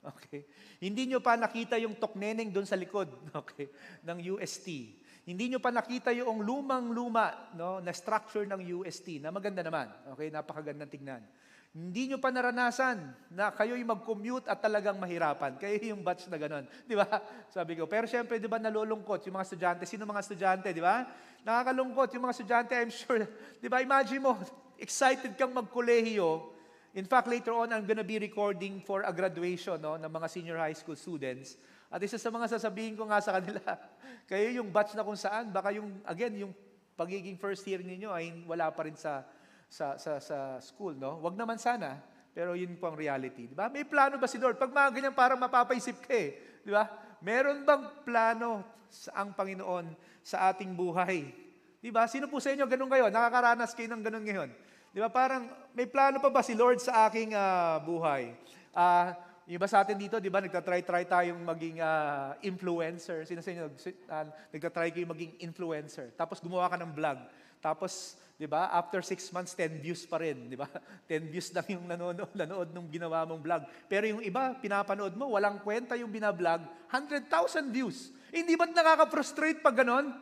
Okay. 0.00 0.44
Hindi 0.80 1.12
nyo 1.12 1.24
pa 1.24 1.40
nakita 1.40 1.76
yung 1.80 1.96
tokneneng 1.96 2.52
doon 2.52 2.68
sa 2.68 2.76
likod 2.76 3.08
okay 3.40 3.72
ng 4.04 4.36
UST 4.36 4.99
hindi 5.28 5.52
nyo 5.52 5.60
pa 5.60 5.72
nakita 5.72 6.10
yung 6.16 6.40
lumang-luma 6.44 7.52
no 7.56 7.78
na 7.80 7.92
structure 7.92 8.44
ng 8.48 8.82
UST 8.82 9.20
na 9.20 9.28
maganda 9.34 9.60
naman 9.60 9.88
okay 10.12 10.32
napakagandang 10.32 10.88
tingnan 10.88 11.22
hindi 11.70 12.10
nyo 12.10 12.18
pa 12.18 12.34
naranasan 12.34 12.98
na 13.30 13.54
kayo'y 13.54 13.86
mag-commute 13.86 14.50
at 14.50 14.58
talagang 14.58 14.98
mahirapan. 14.98 15.54
Kayo 15.54 15.94
yung 15.94 16.02
batch 16.02 16.26
na 16.26 16.34
ganon. 16.34 16.66
Di 16.82 16.98
ba? 16.98 17.06
Sabi 17.46 17.78
ko. 17.78 17.86
Pero 17.86 18.10
syempre, 18.10 18.42
di 18.42 18.50
ba, 18.50 18.58
nalulungkot 18.58 19.22
yung 19.30 19.38
mga 19.38 19.46
estudyante. 19.46 19.82
Sino 19.86 20.02
mga 20.02 20.18
estudyante, 20.18 20.74
di 20.74 20.82
ba? 20.82 21.06
Nakakalungkot 21.46 22.10
yung 22.18 22.26
mga 22.26 22.34
estudyante, 22.34 22.72
I'm 22.74 22.90
sure. 22.90 23.22
Di 23.62 23.70
ba, 23.70 23.78
imagine 23.78 24.18
mo, 24.18 24.34
excited 24.82 25.38
kang 25.38 25.54
magkolehiyo. 25.54 26.58
In 26.98 27.06
fact, 27.06 27.30
later 27.30 27.54
on, 27.54 27.70
I'm 27.70 27.86
gonna 27.86 28.02
be 28.02 28.18
recording 28.18 28.82
for 28.82 29.06
a 29.06 29.14
graduation 29.14 29.78
no, 29.78 29.94
ng 29.94 30.10
mga 30.10 30.26
senior 30.26 30.58
high 30.58 30.74
school 30.74 30.98
students. 30.98 31.54
At 31.90 32.00
isa 32.06 32.16
sa 32.16 32.30
mga 32.30 32.46
sasabihin 32.46 32.94
ko 32.94 33.04
nga 33.10 33.18
sa 33.18 33.34
kanila, 33.36 33.60
kayo 34.30 34.48
yung 34.62 34.70
batch 34.70 34.94
na 34.94 35.02
kung 35.02 35.18
saan, 35.18 35.50
baka 35.50 35.74
yung, 35.74 35.98
again, 36.06 36.46
yung 36.46 36.52
pagiging 36.94 37.34
first 37.34 37.66
year 37.66 37.82
ninyo 37.82 38.14
ay 38.14 38.46
wala 38.46 38.70
pa 38.70 38.86
rin 38.86 38.94
sa 38.94 39.26
sa, 39.70 39.94
sa, 39.96 40.18
sa 40.18 40.58
school, 40.58 40.98
no? 40.98 41.22
Wag 41.22 41.38
naman 41.38 41.54
sana, 41.56 42.02
pero 42.34 42.58
yun 42.58 42.74
po 42.74 42.90
ang 42.90 42.98
reality. 42.98 43.46
Di 43.46 43.54
ba? 43.54 43.70
May 43.70 43.86
plano 43.86 44.18
ba 44.18 44.26
si 44.26 44.36
Lord? 44.36 44.58
Pag 44.58 44.74
mga 44.74 44.90
ganyan, 44.90 45.14
parang 45.14 45.38
mapapaisip 45.38 46.02
ka 46.02 46.10
eh. 46.10 46.58
Di 46.66 46.74
ba? 46.74 46.90
Meron 47.22 47.62
bang 47.62 48.02
plano 48.02 48.66
sa 48.90 49.22
ang 49.22 49.30
Panginoon 49.30 49.94
sa 50.26 50.50
ating 50.50 50.74
buhay? 50.74 51.30
Di 51.78 51.94
ba? 51.94 52.10
Sino 52.10 52.26
po 52.26 52.42
sa 52.42 52.50
inyo 52.50 52.66
ganun 52.66 52.90
kayo? 52.90 53.06
Nakakaranas 53.08 53.72
kayo 53.78 53.88
ng 53.94 54.02
ganun 54.02 54.26
ngayon? 54.26 54.50
Di 54.90 54.98
ba? 54.98 55.08
Parang 55.08 55.46
may 55.70 55.86
plano 55.86 56.18
pa 56.18 56.28
ba 56.34 56.42
si 56.42 56.58
Lord 56.58 56.82
sa 56.82 57.06
aking 57.06 57.30
uh, 57.30 57.78
buhay? 57.86 58.34
Uh, 58.74 59.14
yung 59.50 59.58
iba 59.58 59.66
sa 59.66 59.82
atin 59.82 59.98
dito, 59.98 60.22
di 60.22 60.30
ba, 60.30 60.38
nagtatry-try 60.38 61.10
tayong 61.10 61.42
maging 61.42 61.82
uh, 61.82 62.38
influencer. 62.38 63.26
Sino 63.26 63.42
sa 63.42 63.50
inyo, 63.50 63.66
uh, 63.66 64.26
nagtatry 64.54 64.94
kayo 64.94 65.10
maging 65.10 65.42
influencer. 65.42 66.14
Tapos 66.14 66.38
gumawa 66.38 66.70
ka 66.70 66.78
ng 66.78 66.94
vlog. 66.94 67.18
Tapos, 67.58 68.14
di 68.38 68.46
ba, 68.46 68.70
after 68.70 69.02
six 69.02 69.26
months, 69.34 69.50
10 69.58 69.82
views 69.82 70.06
pa 70.06 70.22
rin, 70.22 70.46
di 70.46 70.54
ba? 70.54 70.70
10 71.10 71.34
views 71.34 71.50
lang 71.50 71.66
yung 71.66 71.82
nanonood, 71.82 72.30
nanood 72.30 72.70
nung 72.70 72.86
ginawa 72.94 73.26
mong 73.26 73.42
vlog. 73.42 73.62
Pero 73.90 74.06
yung 74.06 74.22
iba, 74.22 74.54
pinapanood 74.54 75.18
mo, 75.18 75.34
walang 75.34 75.58
kwenta 75.66 75.98
yung 75.98 76.14
binablog, 76.14 76.62
100,000 76.86 77.74
views. 77.74 78.14
Hindi 78.30 78.54
ba't 78.54 78.70
nakaka-frustrate 78.70 79.66
pag 79.66 79.82
ganon? 79.82 80.14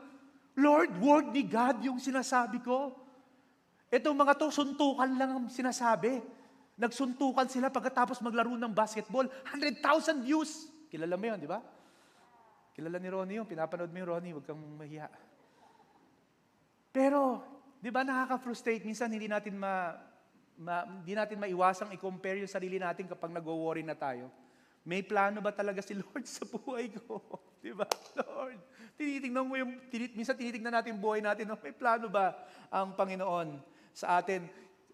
Lord, 0.56 0.96
word 1.04 1.36
ni 1.36 1.44
God 1.44 1.84
yung 1.84 2.00
sinasabi 2.00 2.64
ko. 2.64 2.96
Itong 3.92 4.16
mga 4.16 4.40
to, 4.40 4.48
suntukan 4.48 5.20
lang 5.20 5.36
ang 5.36 5.46
sinasabi. 5.52 6.37
Nagsuntukan 6.78 7.50
sila 7.50 7.74
pagkatapos 7.74 8.22
maglaro 8.22 8.54
ng 8.54 8.70
basketball. 8.70 9.26
100,000 9.50 10.22
views. 10.22 10.70
Kilala 10.86 11.18
mo 11.18 11.26
yun, 11.26 11.38
di 11.42 11.50
ba? 11.50 11.58
Kilala 12.78 13.02
ni 13.02 13.10
Ronnie 13.10 13.36
yun. 13.42 13.46
Pinapanood 13.50 13.90
mo 13.90 13.98
yung 13.98 14.10
Ronnie, 14.14 14.30
huwag 14.30 14.46
kang 14.46 14.62
mahiya. 14.78 15.10
Pero, 16.94 17.42
di 17.82 17.90
ba 17.90 18.06
nakaka-frustrate? 18.06 18.86
Minsan 18.86 19.10
hindi 19.10 19.26
natin 19.26 19.58
ma, 19.58 19.98
ma, 20.54 20.86
hindi 20.86 21.18
natin 21.18 21.42
maiwasang 21.42 21.90
i-compare 21.98 22.46
yung 22.46 22.50
sarili 22.50 22.78
natin 22.78 23.10
kapag 23.10 23.34
nag-worry 23.34 23.82
na 23.82 23.98
tayo. 23.98 24.30
May 24.86 25.02
plano 25.02 25.42
ba 25.42 25.50
talaga 25.50 25.82
si 25.82 25.92
Lord 26.00 26.24
sa 26.30 26.46
buhay 26.46 26.94
ko? 26.94 27.18
Di 27.64 27.74
ba? 27.74 27.90
Lord, 28.22 28.62
tinitingnan 28.94 29.42
mo 29.42 29.58
yung, 29.58 29.82
tinit, 29.90 30.14
minsan 30.14 30.38
tinitingnan 30.38 30.78
natin 30.78 30.94
yung 30.94 31.02
buhay 31.02 31.18
natin, 31.18 31.50
no? 31.50 31.58
may 31.58 31.74
plano 31.74 32.06
ba 32.06 32.38
ang 32.70 32.94
Panginoon 32.94 33.58
sa 33.90 34.22
atin? 34.22 34.46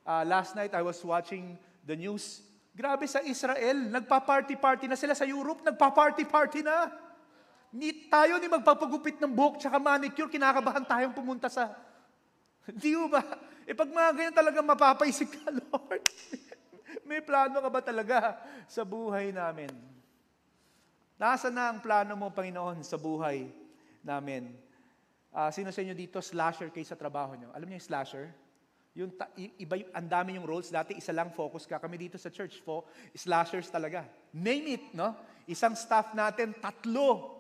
Uh, 0.09 0.25
last 0.25 0.57
night, 0.57 0.73
I 0.73 0.81
was 0.81 0.97
watching 1.05 1.61
the 1.85 1.95
news. 1.95 2.41
Grabe 2.75 3.07
sa 3.07 3.23
Israel, 3.23 3.87
nagpa-party-party 3.93 4.91
na 4.91 4.99
sila 4.99 5.15
sa 5.15 5.23
Europe, 5.23 5.63
nagpa-party-party 5.63 6.67
na. 6.67 6.91
Ni 7.71 8.11
tayo 8.11 8.41
ni 8.43 8.51
magpapagupit 8.51 9.23
ng 9.23 9.31
buhok 9.31 9.63
tsaka 9.63 9.79
manicure, 9.79 10.33
kinakabahan 10.33 10.83
tayong 10.83 11.15
pumunta 11.15 11.47
sa... 11.47 11.71
Di 12.83 12.97
ba? 13.07 13.23
E 13.65 13.73
pag 13.73 13.89
mga 13.89 14.11
ganyan 14.17 14.37
talaga 14.37 14.59
mapapaisip 14.61 15.31
ka, 15.31 15.55
Lord. 15.71 16.03
May 17.05 17.21
plano 17.23 17.61
ka 17.61 17.71
ba 17.71 17.81
talaga 17.85 18.17
sa 18.67 18.83
buhay 18.83 19.31
namin? 19.31 19.71
Nasa 21.15 21.53
na 21.53 21.71
ang 21.71 21.79
plano 21.79 22.19
mo, 22.19 22.33
Panginoon, 22.35 22.83
sa 22.83 22.99
buhay 22.99 23.47
namin? 24.03 24.51
Uh, 25.31 25.51
sino 25.55 25.71
sa 25.71 25.83
inyo 25.83 25.95
dito, 25.95 26.19
slasher 26.19 26.75
kayo 26.75 26.87
trabaho 26.99 27.39
nyo? 27.39 27.55
Alam 27.55 27.71
niyo 27.71 27.79
yung 27.79 27.89
slasher? 27.91 28.27
Yung 28.95 29.11
ta- 29.11 29.31
iba, 29.35 29.75
ang 29.91 30.07
dami 30.07 30.39
yung 30.39 30.47
roles. 30.47 30.71
Dati 30.71 30.95
isa 30.95 31.11
lang 31.11 31.35
focus 31.35 31.67
ka. 31.67 31.83
Kami 31.83 31.99
dito 31.99 32.15
sa 32.15 32.31
church 32.31 32.63
po, 32.63 32.87
slashers 33.11 33.67
talaga. 33.67 34.07
Name 34.31 34.79
it, 34.79 34.85
no? 34.95 35.19
Isang 35.51 35.75
staff 35.75 36.15
natin, 36.15 36.55
tatlo. 36.55 37.35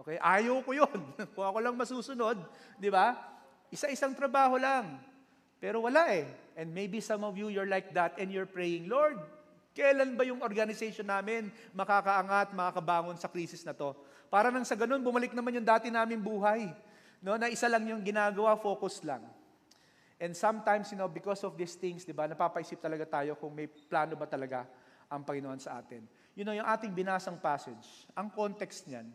Okay? 0.00 0.16
Ayaw 0.16 0.64
ko 0.64 0.72
yun. 0.72 0.98
Kung 1.36 1.44
ako 1.44 1.58
lang 1.60 1.76
masusunod, 1.76 2.40
di 2.80 2.88
ba? 2.88 3.12
Isa-isang 3.68 4.16
trabaho 4.16 4.56
lang. 4.56 4.96
Pero 5.60 5.84
wala 5.84 6.08
eh. 6.08 6.24
And 6.56 6.72
maybe 6.72 7.04
some 7.04 7.20
of 7.20 7.36
you, 7.36 7.52
you're 7.52 7.68
like 7.68 7.92
that 7.92 8.16
and 8.16 8.32
you're 8.32 8.48
praying, 8.48 8.88
Lord, 8.88 9.20
kailan 9.76 10.16
ba 10.16 10.24
yung 10.24 10.40
organization 10.40 11.06
namin 11.06 11.52
makakaangat, 11.76 12.56
makakabangon 12.56 13.20
sa 13.20 13.28
krisis 13.28 13.60
na 13.62 13.76
to? 13.76 13.92
Para 14.32 14.48
nang 14.48 14.64
sa 14.64 14.74
ganun, 14.74 15.04
bumalik 15.04 15.36
naman 15.36 15.60
yung 15.60 15.68
dati 15.68 15.92
namin 15.92 16.18
buhay. 16.18 16.72
No, 17.20 17.36
na 17.36 17.52
isa 17.52 17.68
lang 17.68 17.84
yung 17.84 18.00
ginagawa, 18.00 18.56
focus 18.56 19.04
lang. 19.04 19.20
And 20.18 20.34
sometimes, 20.34 20.90
you 20.90 20.98
know, 20.98 21.06
because 21.06 21.46
of 21.46 21.54
these 21.54 21.78
things, 21.78 22.02
di 22.02 22.10
ba, 22.10 22.26
napapaisip 22.26 22.82
talaga 22.82 23.06
tayo 23.06 23.38
kung 23.38 23.54
may 23.54 23.70
plano 23.70 24.18
ba 24.18 24.26
talaga 24.26 24.66
ang 25.06 25.22
Panginoon 25.22 25.62
sa 25.62 25.78
atin. 25.78 26.02
You 26.34 26.42
know, 26.42 26.54
yung 26.54 26.66
ating 26.66 26.90
binasang 26.90 27.38
passage, 27.38 28.06
ang 28.18 28.30
context 28.34 28.90
niyan 28.90 29.06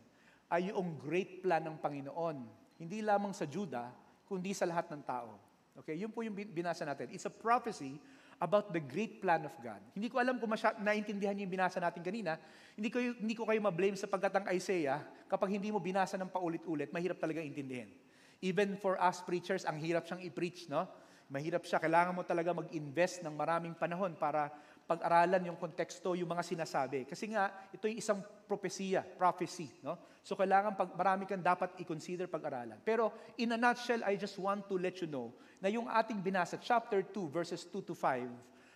ay 0.48 0.72
yung 0.72 0.96
great 0.96 1.44
plan 1.44 1.60
ng 1.60 1.76
Panginoon. 1.76 2.38
Hindi 2.80 3.04
lamang 3.04 3.36
sa 3.36 3.44
Juda, 3.44 3.92
kundi 4.24 4.56
sa 4.56 4.64
lahat 4.64 4.88
ng 4.96 5.04
tao. 5.04 5.36
Okay, 5.84 6.00
yun 6.00 6.14
po 6.14 6.24
yung 6.24 6.36
binasa 6.36 6.88
natin. 6.88 7.12
It's 7.12 7.28
a 7.28 7.34
prophecy 7.34 8.00
about 8.40 8.72
the 8.72 8.80
great 8.80 9.20
plan 9.24 9.44
of 9.48 9.54
God. 9.60 9.80
Hindi 9.96 10.08
ko 10.12 10.20
alam 10.20 10.38
kung 10.38 10.52
masya, 10.52 10.78
naintindihan 10.80 11.36
yung 11.36 11.52
binasa 11.52 11.80
natin 11.80 12.04
kanina. 12.04 12.36
Hindi 12.76 12.90
ko, 12.92 13.00
hindi 13.00 13.36
ko 13.36 13.44
kayo 13.48 13.60
ma-blame 13.64 13.96
sapagkat 13.98 14.34
ang 14.40 14.46
Isaiah, 14.52 15.00
kapag 15.28 15.56
hindi 15.56 15.72
mo 15.72 15.80
binasa 15.80 16.20
ng 16.20 16.30
paulit-ulit, 16.30 16.92
mahirap 16.92 17.18
talaga 17.18 17.42
intindihin. 17.42 17.90
Even 18.44 18.76
for 18.76 19.00
us 19.00 19.24
preachers, 19.24 19.64
ang 19.64 19.80
hirap 19.80 20.04
siyang 20.04 20.20
i-preach, 20.28 20.68
no? 20.68 20.84
Mahirap 21.32 21.64
siya. 21.64 21.80
Kailangan 21.80 22.14
mo 22.14 22.28
talaga 22.28 22.52
mag-invest 22.52 23.24
ng 23.24 23.32
maraming 23.32 23.74
panahon 23.74 24.14
para 24.20 24.52
pag-aralan 24.84 25.48
yung 25.48 25.56
konteksto, 25.56 26.12
yung 26.14 26.28
mga 26.28 26.44
sinasabi. 26.44 27.08
Kasi 27.08 27.32
nga, 27.32 27.50
ito 27.72 27.88
yung 27.88 28.00
isang 28.00 28.20
propesya, 28.46 29.02
prophecy. 29.16 29.72
No? 29.80 29.96
So 30.22 30.36
kailangan 30.36 30.76
pag, 30.76 30.92
marami 30.94 31.24
kang 31.24 31.42
dapat 31.42 31.80
i-consider 31.80 32.28
pag-aralan. 32.28 32.78
Pero 32.84 33.16
in 33.40 33.56
a 33.56 33.58
nutshell, 33.58 34.04
I 34.04 34.20
just 34.20 34.36
want 34.36 34.68
to 34.68 34.76
let 34.76 35.00
you 35.00 35.08
know 35.08 35.32
na 35.64 35.72
yung 35.72 35.88
ating 35.88 36.20
binasa, 36.20 36.60
chapter 36.60 37.00
2, 37.00 37.32
verses 37.32 37.64
2 37.72 37.88
to 37.88 37.96
5, 37.96 38.28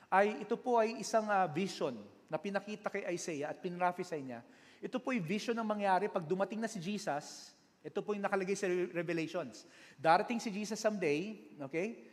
ay 0.07 0.47
ito 0.47 0.55
po 0.55 0.79
ay 0.79 1.03
isang 1.03 1.27
uh, 1.27 1.43
vision 1.51 1.99
na 2.31 2.39
pinakita 2.39 2.87
kay 2.87 3.03
Isaiah 3.11 3.51
at 3.51 3.59
pinraphesy 3.59 4.23
niya. 4.23 4.39
Ito 4.79 5.03
po 5.03 5.11
ay 5.11 5.19
vision 5.19 5.55
ng 5.59 5.67
mangyari 5.67 6.07
pag 6.07 6.23
dumating 6.23 6.63
na 6.63 6.71
si 6.71 6.79
Jesus. 6.79 7.51
Ito 7.87 8.03
po 8.03 8.11
yung 8.11 8.27
nakalagay 8.27 8.59
sa 8.59 8.67
Revelations. 8.67 9.63
Darating 9.95 10.43
si 10.43 10.51
Jesus 10.51 10.75
someday, 10.75 11.55
okay? 11.63 12.03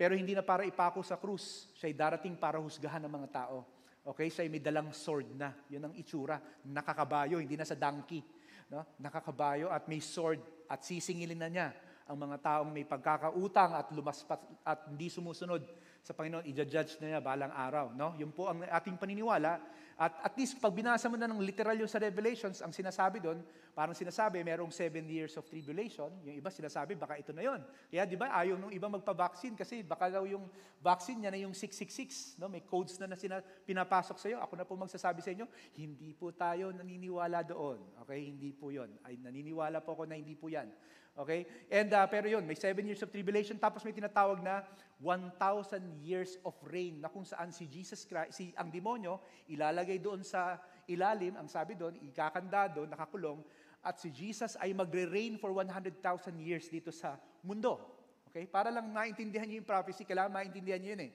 pero 0.00 0.16
hindi 0.16 0.32
na 0.32 0.40
para 0.40 0.64
ipako 0.64 1.04
sa 1.04 1.20
krus. 1.20 1.68
Siya'y 1.76 1.92
darating 1.92 2.32
para 2.32 2.56
husgahan 2.56 3.04
ng 3.04 3.12
mga 3.20 3.28
tao. 3.36 3.68
Okay? 4.00 4.32
Siya'y 4.32 4.48
may 4.48 4.56
dalang 4.56 4.96
sword 4.96 5.28
na. 5.36 5.52
Yun 5.68 5.92
ang 5.92 5.94
itsura. 5.94 6.40
Nakakabayo, 6.64 7.36
hindi 7.36 7.52
na 7.52 7.68
sa 7.68 7.76
donkey. 7.76 8.24
No? 8.72 8.80
Nakakabayo 8.96 9.68
at 9.68 9.84
may 9.92 10.00
sword 10.00 10.40
at 10.72 10.80
sisingilin 10.88 11.36
na 11.36 11.52
niya 11.52 11.68
ang 12.08 12.16
mga 12.16 12.40
taong 12.40 12.72
may 12.72 12.88
pagkakautang 12.88 13.76
at 13.76 13.92
lumaspat 13.92 14.40
at 14.64 14.88
hindi 14.88 15.12
sumusunod 15.12 15.68
sa 16.00 16.16
Panginoon, 16.16 16.48
i-judge 16.48 16.96
na 17.04 17.16
niya 17.16 17.20
balang 17.20 17.52
araw. 17.52 17.92
No? 17.92 18.16
Yun 18.16 18.32
po 18.32 18.48
ang 18.48 18.64
ating 18.64 18.96
paniniwala. 18.96 19.60
At 20.00 20.16
at 20.24 20.34
least 20.40 20.56
pag 20.56 20.72
binasa 20.72 21.12
mo 21.12 21.20
na 21.20 21.28
ng 21.28 21.44
literal 21.44 21.76
yung 21.76 21.90
sa 21.90 22.00
Revelations, 22.00 22.64
ang 22.64 22.72
sinasabi 22.72 23.20
doon, 23.20 23.44
parang 23.76 23.92
sinasabi, 23.92 24.40
merong 24.40 24.72
seven 24.72 25.04
years 25.04 25.36
of 25.36 25.44
tribulation. 25.44 26.08
Yung 26.24 26.40
iba 26.40 26.48
sinasabi, 26.48 26.96
baka 26.96 27.20
ito 27.20 27.36
na 27.36 27.44
yon. 27.44 27.60
Kaya 27.92 28.08
di 28.08 28.16
ba, 28.16 28.32
ayaw 28.32 28.56
nung 28.56 28.72
iba 28.72 28.88
magpa-vaccine 28.88 29.52
kasi 29.52 29.84
baka 29.84 30.08
daw 30.08 30.24
yung 30.24 30.48
vaccine 30.80 31.20
niya 31.20 31.30
na 31.36 31.40
yung 31.44 31.52
666. 31.52 32.40
No? 32.40 32.48
May 32.48 32.64
codes 32.64 32.96
na 32.96 33.12
na 33.12 33.16
sina, 33.20 33.44
pinapasok 33.44 34.16
sa 34.16 34.26
iyo. 34.32 34.40
Ako 34.40 34.56
na 34.56 34.64
po 34.64 34.72
magsasabi 34.80 35.20
sa 35.20 35.36
inyo, 35.36 35.44
hindi 35.76 36.16
po 36.16 36.32
tayo 36.32 36.72
naniniwala 36.72 37.44
doon. 37.44 38.00
Okay? 38.08 38.24
Hindi 38.24 38.56
po 38.56 38.72
yon. 38.72 38.88
Ay, 39.04 39.20
naniniwala 39.20 39.84
po 39.84 39.92
ako 40.00 40.08
na 40.08 40.16
hindi 40.16 40.32
po 40.32 40.48
yan. 40.48 40.72
Okay? 41.16 41.46
And 41.68 41.90
uh, 41.90 42.06
pero 42.06 42.30
yun, 42.30 42.46
may 42.46 42.54
seven 42.54 42.86
years 42.86 43.02
of 43.02 43.10
tribulation 43.10 43.58
tapos 43.58 43.82
may 43.82 43.92
tinatawag 43.92 44.40
na 44.40 44.62
1,000 45.00 46.04
years 46.04 46.36
of 46.44 46.52
reign 46.68 47.00
na 47.00 47.08
kung 47.08 47.24
saan 47.24 47.50
si 47.50 47.64
Jesus 47.64 48.04
Christ, 48.04 48.36
si 48.36 48.52
ang 48.52 48.68
demonyo 48.68 49.16
ilalagay 49.48 49.96
doon 49.96 50.20
sa 50.20 50.60
ilalim, 50.84 51.40
ang 51.40 51.48
sabi 51.48 51.72
doon, 51.72 51.96
ikakanda 52.04 52.68
doon, 52.68 52.92
nakakulong, 52.92 53.40
at 53.80 53.96
si 53.96 54.12
Jesus 54.12 54.60
ay 54.60 54.76
magre-reign 54.76 55.40
for 55.40 55.56
100,000 55.56 55.96
years 56.36 56.68
dito 56.68 56.92
sa 56.92 57.16
mundo. 57.40 57.80
Okay? 58.28 58.44
Para 58.44 58.68
lang 58.68 58.92
maintindihan 58.92 59.48
niyo 59.48 59.64
yung 59.64 59.68
prophecy, 59.68 60.04
kailangan 60.04 60.36
maintindihan 60.36 60.76
niyo 60.76 60.92
yun 60.94 61.02
eh. 61.08 61.12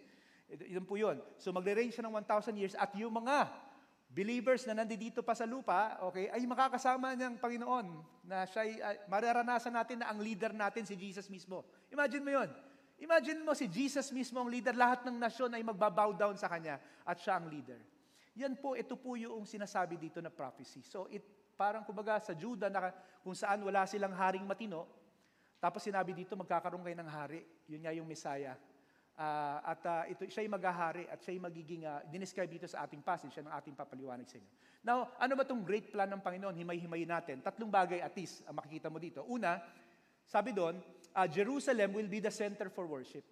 Yun 0.69 0.85
po 0.85 0.97
yun. 0.97 1.17
So 1.37 1.53
magre-reign 1.53 1.93
siya 1.93 2.05
ng 2.09 2.13
1,000 2.25 2.57
years 2.57 2.73
at 2.77 2.89
yung 2.97 3.13
mga 3.13 3.49
believers 4.09 4.63
na 4.63 4.77
nandito 4.77 5.21
pa 5.25 5.35
sa 5.35 5.43
lupa, 5.43 5.99
okay, 6.05 6.31
ay 6.31 6.43
makakasama 6.47 7.13
ng 7.19 7.35
Panginoon 7.41 7.87
na 8.23 8.47
siya 8.47 8.63
uh, 8.63 8.95
mararanasan 9.11 9.73
natin 9.73 10.01
na 10.01 10.09
ang 10.09 10.19
leader 10.23 10.55
natin 10.55 10.87
si 10.87 10.95
Jesus 10.95 11.27
mismo. 11.27 11.67
Imagine 11.91 12.23
mo 12.23 12.31
yon. 12.31 12.49
Imagine 12.95 13.43
mo 13.43 13.51
si 13.51 13.67
Jesus 13.67 14.07
mismo 14.15 14.39
ang 14.39 14.47
leader, 14.47 14.71
lahat 14.71 15.03
ng 15.03 15.19
nasyon 15.19 15.51
ay 15.51 15.63
magbabow 15.67 16.15
down 16.15 16.39
sa 16.39 16.47
kanya 16.47 16.79
at 17.03 17.19
siya 17.19 17.43
ang 17.43 17.51
leader. 17.51 17.79
Yan 18.39 18.55
po, 18.55 18.75
ito 18.75 18.95
po 18.95 19.19
yung 19.19 19.43
sinasabi 19.43 19.99
dito 19.99 20.23
na 20.23 20.31
prophecy. 20.31 20.83
So 20.83 21.07
it 21.11 21.23
parang 21.55 21.87
kumbaga 21.87 22.19
sa 22.19 22.35
Juda 22.35 22.67
na 22.67 22.91
kung 23.23 23.35
saan 23.35 23.63
wala 23.63 23.87
silang 23.87 24.11
haring 24.11 24.43
matino, 24.43 24.87
tapos 25.59 25.83
sinabi 25.83 26.11
dito 26.11 26.35
magkakaroon 26.35 26.83
kayo 26.83 26.99
ng 26.99 27.09
hari. 27.09 27.41
Yun 27.71 27.81
nga 27.83 27.95
yung 27.95 28.07
Messiah. 28.07 28.55
Uh, 29.15 29.63
at 29.63 29.79
uh, 29.87 30.03
ito, 30.11 30.27
siya'y 30.27 30.51
maghahari 30.51 31.07
at 31.07 31.23
siya'y 31.23 31.39
magiging, 31.39 31.87
uh, 31.87 32.03
dinescribe 32.11 32.51
dito 32.51 32.67
sa 32.67 32.83
ating 32.83 32.99
passage, 32.99 33.31
siya 33.31 33.47
ng 33.47 33.55
ating 33.55 33.71
papaliwanag 33.71 34.27
sa 34.27 34.35
inyo. 34.35 34.51
Now, 34.83 35.15
ano 35.15 35.39
ba 35.39 35.47
itong 35.47 35.63
great 35.63 35.87
plan 35.87 36.11
ng 36.11 36.19
Panginoon? 36.19 36.51
Himay-himayin 36.51 37.07
natin. 37.07 37.39
Tatlong 37.39 37.71
bagay 37.71 38.03
at 38.03 38.11
least 38.11 38.43
ang 38.43 38.59
makikita 38.59 38.91
mo 38.91 38.99
dito. 38.99 39.23
Una, 39.31 39.63
sabi 40.27 40.51
doon, 40.51 40.83
uh, 41.15 41.27
Jerusalem 41.31 41.95
will 41.95 42.11
be 42.11 42.19
the 42.19 42.33
center 42.33 42.67
for 42.67 42.83
worship. 42.91 43.23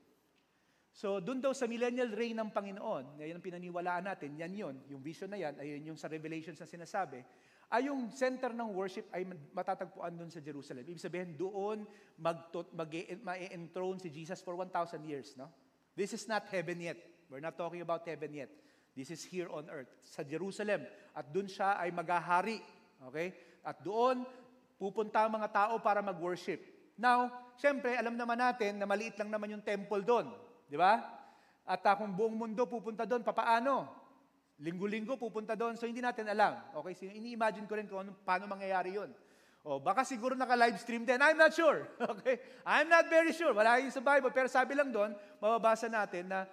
So, 0.94 1.20
doon 1.20 1.44
daw 1.44 1.52
sa 1.52 1.68
millennial 1.68 2.16
reign 2.16 2.38
ng 2.38 2.54
Panginoon, 2.54 3.20
yan 3.20 3.36
ang 3.36 3.44
pinaniwalaan 3.44 4.08
natin, 4.08 4.38
yan 4.38 4.54
yon 4.54 4.76
yung 4.88 5.02
vision 5.02 5.28
na 5.28 5.42
yan, 5.42 5.58
ayun 5.58 5.90
yung 5.92 6.00
sa 6.00 6.06
Revelations 6.06 6.62
na 6.62 6.70
sinasabi, 6.70 7.26
ay 7.74 7.90
yung 7.90 8.14
center 8.14 8.54
ng 8.54 8.70
worship 8.72 9.10
ay 9.10 9.26
matatagpuan 9.52 10.14
doon 10.14 10.30
sa 10.30 10.38
Jerusalem. 10.38 10.86
Ibig 10.86 11.02
sabihin, 11.02 11.34
doon 11.34 11.82
mag-enthroned 12.78 14.06
si 14.06 14.14
Jesus 14.14 14.46
for 14.46 14.54
1,000 14.54 15.02
years. 15.02 15.34
No? 15.34 15.50
This 15.94 16.18
is 16.18 16.26
not 16.26 16.50
heaven 16.50 16.82
yet. 16.82 16.98
We're 17.30 17.42
not 17.44 17.58
talking 17.58 17.82
about 17.82 18.06
heaven 18.06 18.34
yet. 18.34 18.50
This 18.94 19.10
is 19.10 19.26
here 19.26 19.50
on 19.50 19.66
earth, 19.74 19.90
sa 20.06 20.22
Jerusalem. 20.22 20.86
At 21.18 21.34
doon 21.34 21.50
siya 21.50 21.82
ay 21.82 21.90
maghahari. 21.90 22.62
Okay? 23.10 23.34
At 23.66 23.82
doon, 23.82 24.22
pupunta 24.78 25.26
ang 25.26 25.34
mga 25.34 25.50
tao 25.50 25.74
para 25.82 26.02
mag-worship. 26.06 26.62
Now, 26.94 27.30
syempre, 27.58 27.98
alam 27.98 28.14
naman 28.14 28.38
natin 28.38 28.78
na 28.78 28.86
maliit 28.86 29.18
lang 29.18 29.34
naman 29.34 29.58
yung 29.58 29.66
temple 29.66 30.06
doon. 30.06 30.30
Di 30.70 30.78
ba? 30.78 31.02
At 31.66 31.82
uh, 31.82 31.96
kung 31.98 32.14
buong 32.14 32.38
mundo 32.38 32.70
pupunta 32.70 33.08
doon, 33.08 33.26
papaano? 33.26 33.90
Linggo-linggo 34.62 35.18
pupunta 35.18 35.58
doon. 35.58 35.74
So, 35.74 35.90
hindi 35.90 36.06
natin 36.06 36.30
alam. 36.30 36.62
Okay? 36.78 36.94
So, 36.94 37.10
ini-imagine 37.10 37.66
ko 37.66 37.74
rin 37.74 37.90
kung 37.90 38.06
ano, 38.06 38.14
paano 38.22 38.46
mangyayari 38.46 38.94
yun. 38.94 39.10
O, 39.64 39.80
baka 39.80 40.04
siguro 40.04 40.36
naka-live 40.36 40.76
stream 40.76 41.08
din. 41.08 41.24
I'm 41.24 41.40
not 41.40 41.56
sure. 41.56 41.88
Okay? 42.20 42.44
I'm 42.68 42.92
not 42.92 43.08
very 43.08 43.32
sure. 43.32 43.56
Wala 43.56 43.80
yung 43.80 43.96
sa 43.96 44.04
Bible. 44.04 44.28
Pero 44.36 44.52
sabi 44.52 44.76
lang 44.76 44.92
doon, 44.92 45.16
mababasa 45.40 45.88
natin 45.88 46.28
na 46.28 46.44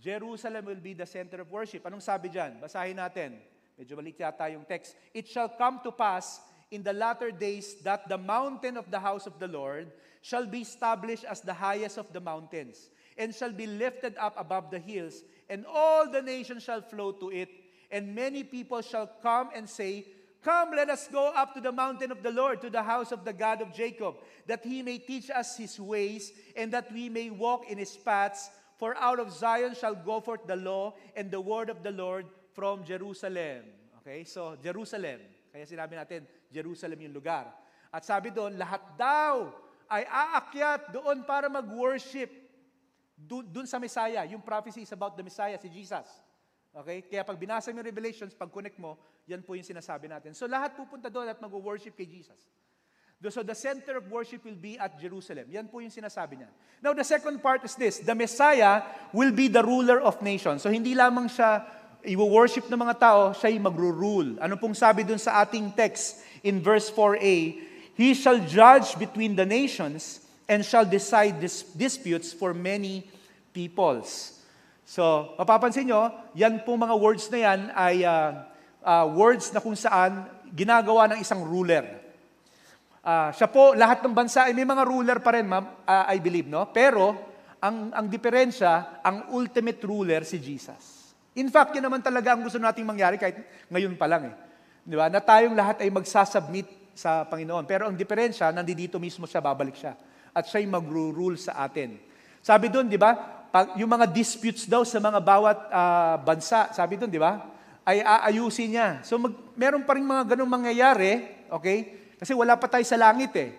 Jerusalem 0.00 0.64
will 0.64 0.80
be 0.80 0.96
the 0.96 1.04
center 1.04 1.44
of 1.44 1.52
worship. 1.52 1.84
Anong 1.84 2.00
sabi 2.00 2.32
dyan? 2.32 2.56
Basahin 2.64 2.96
natin. 2.96 3.36
Medyo 3.76 4.00
maliit 4.00 4.16
yata 4.16 4.48
yung 4.48 4.64
text. 4.64 4.96
It 5.12 5.28
shall 5.28 5.52
come 5.52 5.84
to 5.84 5.92
pass 5.92 6.40
in 6.72 6.80
the 6.80 6.96
latter 6.96 7.28
days 7.28 7.76
that 7.84 8.08
the 8.08 8.16
mountain 8.16 8.80
of 8.80 8.88
the 8.88 8.98
house 8.98 9.28
of 9.28 9.36
the 9.36 9.46
Lord 9.46 9.92
shall 10.24 10.48
be 10.48 10.64
established 10.64 11.28
as 11.28 11.44
the 11.44 11.52
highest 11.52 12.00
of 12.00 12.08
the 12.16 12.20
mountains 12.20 12.88
and 13.20 13.36
shall 13.36 13.52
be 13.52 13.68
lifted 13.68 14.16
up 14.16 14.34
above 14.40 14.72
the 14.72 14.80
hills 14.80 15.20
and 15.52 15.68
all 15.68 16.08
the 16.08 16.22
nations 16.22 16.64
shall 16.64 16.80
flow 16.80 17.12
to 17.12 17.28
it 17.28 17.52
and 17.92 18.14
many 18.14 18.42
people 18.42 18.82
shall 18.82 19.06
come 19.22 19.50
and 19.54 19.68
say, 19.68 20.06
Come, 20.44 20.76
let 20.76 20.92
us 20.92 21.08
go 21.08 21.32
up 21.32 21.56
to 21.56 21.60
the 21.64 21.72
mountain 21.72 22.12
of 22.12 22.20
the 22.20 22.28
Lord, 22.28 22.60
to 22.60 22.68
the 22.68 22.84
house 22.84 23.16
of 23.16 23.24
the 23.24 23.32
God 23.32 23.64
of 23.64 23.72
Jacob, 23.72 24.20
that 24.44 24.60
he 24.60 24.84
may 24.84 25.00
teach 25.00 25.32
us 25.32 25.56
his 25.56 25.80
ways, 25.80 26.36
and 26.52 26.68
that 26.76 26.92
we 26.92 27.08
may 27.08 27.32
walk 27.32 27.64
in 27.64 27.80
his 27.80 27.96
paths. 27.96 28.52
For 28.76 28.92
out 29.00 29.16
of 29.16 29.32
Zion 29.32 29.72
shall 29.72 29.96
go 29.96 30.20
forth 30.20 30.44
the 30.44 30.60
law 30.60 30.92
and 31.16 31.30
the 31.30 31.40
word 31.40 31.72
of 31.72 31.80
the 31.80 31.96
Lord 31.96 32.28
from 32.52 32.84
Jerusalem. 32.84 33.64
Okay, 34.04 34.28
so 34.28 34.60
Jerusalem. 34.60 35.24
Kaya 35.48 35.64
sinabi 35.64 35.96
natin, 35.96 36.28
Jerusalem 36.52 37.00
yung 37.00 37.16
lugar. 37.16 37.48
At 37.88 38.04
sabi 38.04 38.28
doon, 38.28 38.60
lahat 38.60 38.84
daw 39.00 39.48
ay 39.88 40.04
aakyat 40.04 40.92
doon 40.92 41.24
para 41.24 41.48
mag-worship 41.48 42.28
doon 43.16 43.64
sa 43.64 43.80
Messiah. 43.80 44.28
Yung 44.28 44.44
prophecy 44.44 44.84
is 44.84 44.92
about 44.92 45.16
the 45.16 45.24
Messiah, 45.24 45.56
si 45.56 45.72
Jesus. 45.72 46.04
Okay? 46.74 47.06
Kaya 47.06 47.22
pag 47.22 47.38
binasa 47.38 47.70
mo 47.70 47.78
yung 47.78 47.86
Revelations, 47.86 48.34
pag 48.34 48.50
connect 48.50 48.76
mo, 48.82 48.98
yan 49.30 49.46
po 49.46 49.54
yung 49.54 49.64
sinasabi 49.66 50.10
natin. 50.10 50.34
So 50.34 50.50
lahat 50.50 50.74
pupunta 50.74 51.06
doon 51.06 51.30
at 51.30 51.38
mag-worship 51.38 51.94
kay 51.94 52.10
Jesus. 52.10 52.38
So 53.24 53.40
the 53.40 53.56
center 53.56 53.96
of 53.96 54.10
worship 54.12 54.44
will 54.44 54.58
be 54.58 54.76
at 54.76 55.00
Jerusalem. 55.00 55.48
Yan 55.48 55.64
po 55.70 55.80
yung 55.80 55.94
sinasabi 55.94 56.44
niya. 56.44 56.50
Now 56.84 56.92
the 56.92 57.06
second 57.06 57.40
part 57.40 57.64
is 57.64 57.72
this. 57.72 58.04
The 58.04 58.12
Messiah 58.12 58.84
will 59.16 59.32
be 59.32 59.48
the 59.48 59.64
ruler 59.64 59.96
of 59.96 60.20
nations. 60.20 60.60
So 60.60 60.68
hindi 60.68 60.92
lamang 60.92 61.32
siya 61.32 61.64
i-worship 62.04 62.68
ng 62.68 62.76
mga 62.76 63.00
tao, 63.00 63.32
siya 63.32 63.48
ay 63.48 63.56
magro-rule. 63.56 64.36
Ano 64.36 64.60
pong 64.60 64.76
sabi 64.76 65.08
dun 65.08 65.16
sa 65.16 65.40
ating 65.40 65.72
text 65.72 66.20
in 66.44 66.60
verse 66.60 66.92
4a? 66.92 67.36
He 67.96 68.12
shall 68.12 68.44
judge 68.44 68.98
between 69.00 69.32
the 69.32 69.48
nations 69.48 70.20
and 70.44 70.60
shall 70.60 70.84
decide 70.84 71.40
dis- 71.40 71.64
disputes 71.72 72.36
for 72.36 72.52
many 72.52 73.08
peoples. 73.56 74.33
So, 74.84 75.32
mapapansin 75.40 75.88
nyo, 75.88 76.12
yan 76.36 76.60
po 76.60 76.76
mga 76.76 76.92
words 77.00 77.24
na 77.32 77.38
yan 77.40 77.60
ay 77.72 78.04
uh, 78.04 78.44
uh, 78.84 79.06
words 79.16 79.48
na 79.50 79.64
kung 79.64 79.72
saan 79.72 80.28
ginagawa 80.52 81.08
ng 81.08 81.18
isang 81.24 81.40
ruler. 81.40 82.04
Uh, 83.00 83.32
siya 83.32 83.48
po, 83.48 83.72
lahat 83.72 84.04
ng 84.04 84.12
bansa 84.12 84.48
ay 84.48 84.52
may 84.52 84.68
mga 84.68 84.84
ruler 84.84 85.18
pa 85.24 85.36
rin, 85.36 85.48
ma'am, 85.48 85.64
uh, 85.88 86.04
I 86.08 86.20
believe, 86.20 86.48
no? 86.48 86.68
Pero, 86.68 87.16
ang, 87.64 87.96
ang 87.96 88.06
diferensya, 88.12 89.00
ang 89.00 89.32
ultimate 89.32 89.80
ruler 89.88 90.20
si 90.28 90.36
Jesus. 90.36 91.16
In 91.32 91.48
fact, 91.48 91.72
yun 91.72 91.84
naman 91.84 92.04
talaga 92.04 92.36
ang 92.36 92.44
gusto 92.44 92.60
nating 92.60 92.84
mangyari 92.84 93.16
kahit 93.16 93.40
ngayon 93.72 93.96
pa 93.96 94.04
lang 94.04 94.28
eh. 94.28 94.34
Di 94.84 94.94
ba? 94.94 95.08
Na 95.08 95.24
tayong 95.24 95.56
lahat 95.56 95.80
ay 95.80 95.88
magsasubmit 95.88 96.92
sa 96.92 97.24
Panginoon. 97.24 97.64
Pero 97.64 97.88
ang 97.88 97.96
diferensya, 97.96 98.52
nandito 98.52 99.00
mismo 99.00 99.24
siya, 99.24 99.40
babalik 99.40 99.74
siya. 99.74 99.96
At 100.30 100.44
siya'y 100.44 100.68
magro-rule 100.68 101.40
sa 101.40 101.64
atin. 101.64 101.96
Sabi 102.44 102.68
doon, 102.68 102.86
di 102.86 103.00
ba? 103.00 103.33
Pag, 103.54 103.78
yung 103.78 103.86
mga 103.86 104.10
disputes 104.10 104.66
daw 104.66 104.82
sa 104.82 104.98
mga 104.98 105.22
bawat 105.22 105.70
uh, 105.70 106.18
bansa, 106.26 106.74
sabi 106.74 106.98
doon, 106.98 107.06
di 107.06 107.22
ba? 107.22 107.38
Ay 107.86 108.02
aayusin 108.02 108.74
niya. 108.74 108.98
So 109.06 109.14
mag, 109.14 109.30
meron 109.54 109.86
pa 109.86 109.94
rin 109.94 110.02
mga 110.02 110.34
ganung 110.34 110.50
mangyayari, 110.50 111.46
okay? 111.46 112.10
Kasi 112.18 112.34
wala 112.34 112.58
pa 112.58 112.66
tayo 112.66 112.82
sa 112.82 112.98
langit 112.98 113.30
eh. 113.38 113.54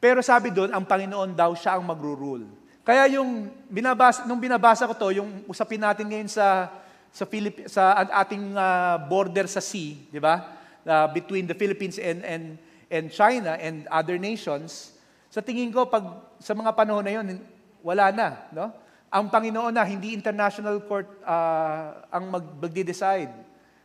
Pero 0.00 0.24
sabi 0.24 0.48
doon, 0.48 0.72
ang 0.72 0.88
Panginoon 0.88 1.36
daw 1.36 1.52
siya 1.52 1.76
ang 1.76 1.84
magro-rule. 1.84 2.48
Kaya 2.80 3.12
yung 3.12 3.52
binabasa, 3.68 4.24
nung 4.24 4.40
binabasa 4.40 4.88
ko 4.88 4.96
to, 4.96 5.20
yung 5.20 5.44
usapin 5.44 5.84
natin 5.84 6.08
ngayon 6.08 6.32
sa 6.32 6.72
sa 7.12 7.28
Philip 7.28 7.68
sa 7.68 8.08
ating 8.24 8.56
uh, 8.56 9.04
border 9.04 9.44
sa 9.52 9.60
sea, 9.60 10.00
di 10.00 10.16
ba? 10.16 10.48
Uh, 10.80 11.12
between 11.12 11.44
the 11.44 11.56
Philippines 11.56 12.00
and 12.00 12.24
and 12.24 12.44
and 12.88 13.12
China 13.12 13.52
and 13.60 13.84
other 13.92 14.16
nations. 14.16 14.96
Sa 15.28 15.44
tingin 15.44 15.68
ko 15.68 15.84
pag 15.84 16.24
sa 16.40 16.56
mga 16.56 16.72
panahon 16.72 17.04
na 17.04 17.12
'yon, 17.12 17.36
wala 17.84 18.08
na, 18.16 18.48
no? 18.48 18.85
Ang 19.16 19.32
Panginoon 19.32 19.72
na, 19.72 19.80
hindi 19.88 20.12
international 20.12 20.76
court 20.84 21.08
uh, 21.24 22.04
ang 22.12 22.28
mag- 22.28 22.52
magde-decide 22.68 23.32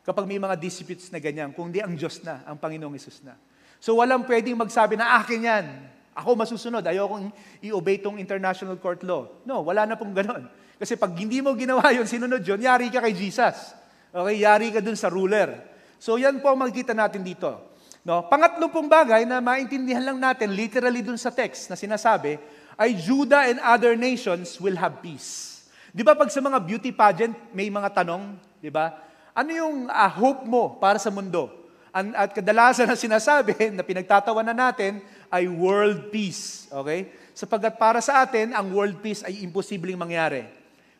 kapag 0.03 0.27
may 0.27 0.35
mga 0.35 0.59
disputes 0.59 1.07
na 1.07 1.23
ganyan, 1.23 1.55
kundi 1.55 1.79
ang 1.79 1.95
Diyos 1.95 2.19
na, 2.19 2.43
ang 2.43 2.59
Panginoong 2.59 2.99
Isus 2.99 3.23
na. 3.23 3.39
So 3.79 3.95
walang 3.95 4.27
pwedeng 4.27 4.59
magsabi 4.59 4.99
na 4.99 5.23
akin 5.23 5.39
yan. 5.39 5.65
Ako 6.11 6.35
masusunod, 6.35 6.83
ayokong 6.83 7.31
i-obey 7.63 8.03
tong 8.03 8.19
international 8.19 8.75
court 8.75 8.99
law. 9.07 9.31
No, 9.47 9.63
wala 9.63 9.87
na 9.87 9.95
pong 9.95 10.11
ganon. 10.11 10.51
Kasi 10.75 10.99
pag 10.99 11.15
hindi 11.15 11.39
mo 11.39 11.55
ginawa 11.55 11.95
yun, 11.95 12.03
sinunod 12.03 12.43
yun, 12.43 12.59
yari 12.59 12.91
ka 12.91 12.99
kay 12.99 13.15
Jesus. 13.15 13.71
Okay, 14.11 14.43
yari 14.43 14.75
ka 14.75 14.83
dun 14.83 14.99
sa 14.99 15.07
ruler. 15.07 15.55
So 15.95 16.19
yan 16.19 16.43
po 16.43 16.51
ang 16.51 16.59
makikita 16.59 16.91
natin 16.91 17.23
dito. 17.23 17.71
No? 18.03 18.27
Pangatlo 18.27 18.67
pong 18.67 18.91
bagay 18.91 19.23
na 19.23 19.39
maintindihan 19.39 20.03
lang 20.03 20.19
natin, 20.19 20.51
literally 20.51 20.99
dun 21.05 21.15
sa 21.15 21.31
text 21.31 21.71
na 21.71 21.77
sinasabi, 21.79 22.35
ay 22.79 22.95
Judah 22.95 23.47
and 23.47 23.59
other 23.63 23.95
nations 23.95 24.59
will 24.61 24.75
have 24.75 24.99
peace. 25.03 25.61
Di 25.91 26.07
ba 26.07 26.15
pag 26.15 26.31
sa 26.31 26.39
mga 26.39 26.59
beauty 26.63 26.91
pageant, 26.95 27.35
may 27.51 27.67
mga 27.67 27.91
tanong, 27.91 28.39
di 28.63 28.71
ba? 28.71 28.95
Ano 29.35 29.51
yung 29.51 29.77
uh, 29.91 30.11
hope 30.11 30.47
mo 30.47 30.79
para 30.79 30.95
sa 30.95 31.11
mundo? 31.11 31.51
At 31.91 32.31
kadalasan 32.31 32.87
na 32.87 32.95
sinasabi 32.95 33.51
na 33.75 33.83
pinagtatawanan 33.83 34.55
natin 34.55 35.03
ay 35.27 35.51
world 35.51 36.07
peace. 36.07 36.71
Okay? 36.71 37.11
Sapagkat 37.35 37.75
para 37.75 37.99
sa 37.99 38.23
atin, 38.23 38.55
ang 38.55 38.71
world 38.71 39.03
peace 39.03 39.27
ay 39.27 39.43
imposibleng 39.43 39.99
mangyari. 39.99 40.47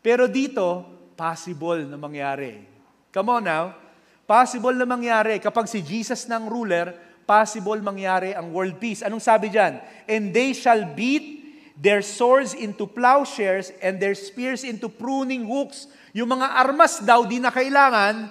Pero 0.03 0.27
dito, 0.27 0.83
possible 1.15 1.87
na 1.87 1.95
mangyari. 1.95 2.67
Come 3.15 3.39
on 3.39 3.43
now. 3.47 3.65
Possible 4.27 4.75
na 4.75 4.87
mangyari. 4.87 5.39
Kapag 5.39 5.67
si 5.71 5.79
Jesus 5.79 6.27
ng 6.27 6.51
ruler, 6.51 6.91
possible 7.23 7.79
mangyari 7.79 8.35
ang 8.35 8.51
world 8.51 8.75
peace. 8.75 9.03
Anong 9.03 9.23
sabi 9.23 9.47
dyan? 9.47 9.79
And 10.07 10.35
they 10.35 10.51
shall 10.51 10.83
beat 10.91 11.40
their 11.81 12.05
swords 12.05 12.53
into 12.53 12.85
plowshares 12.85 13.73
and 13.81 13.97
their 13.97 14.13
spears 14.13 14.61
into 14.61 14.85
pruning 14.85 15.49
hooks. 15.49 15.89
Yung 16.13 16.29
mga 16.29 16.53
armas 16.61 17.01
daw, 17.01 17.25
di 17.25 17.41
na 17.41 17.49
kailangan. 17.49 18.29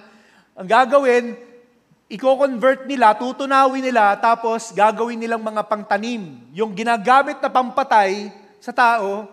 Ang 0.55 0.67
gagawin, 0.71 1.35
i-convert 2.07 2.87
nila, 2.87 3.11
tutunawin 3.11 3.83
nila, 3.83 4.15
tapos 4.15 4.71
gagawin 4.71 5.19
nilang 5.19 5.43
mga 5.43 5.67
pangtanim. 5.67 6.47
Yung 6.55 6.71
ginagamit 6.71 7.43
na 7.43 7.51
pampatay 7.51 8.31
sa 8.63 8.71
tao, 8.71 9.27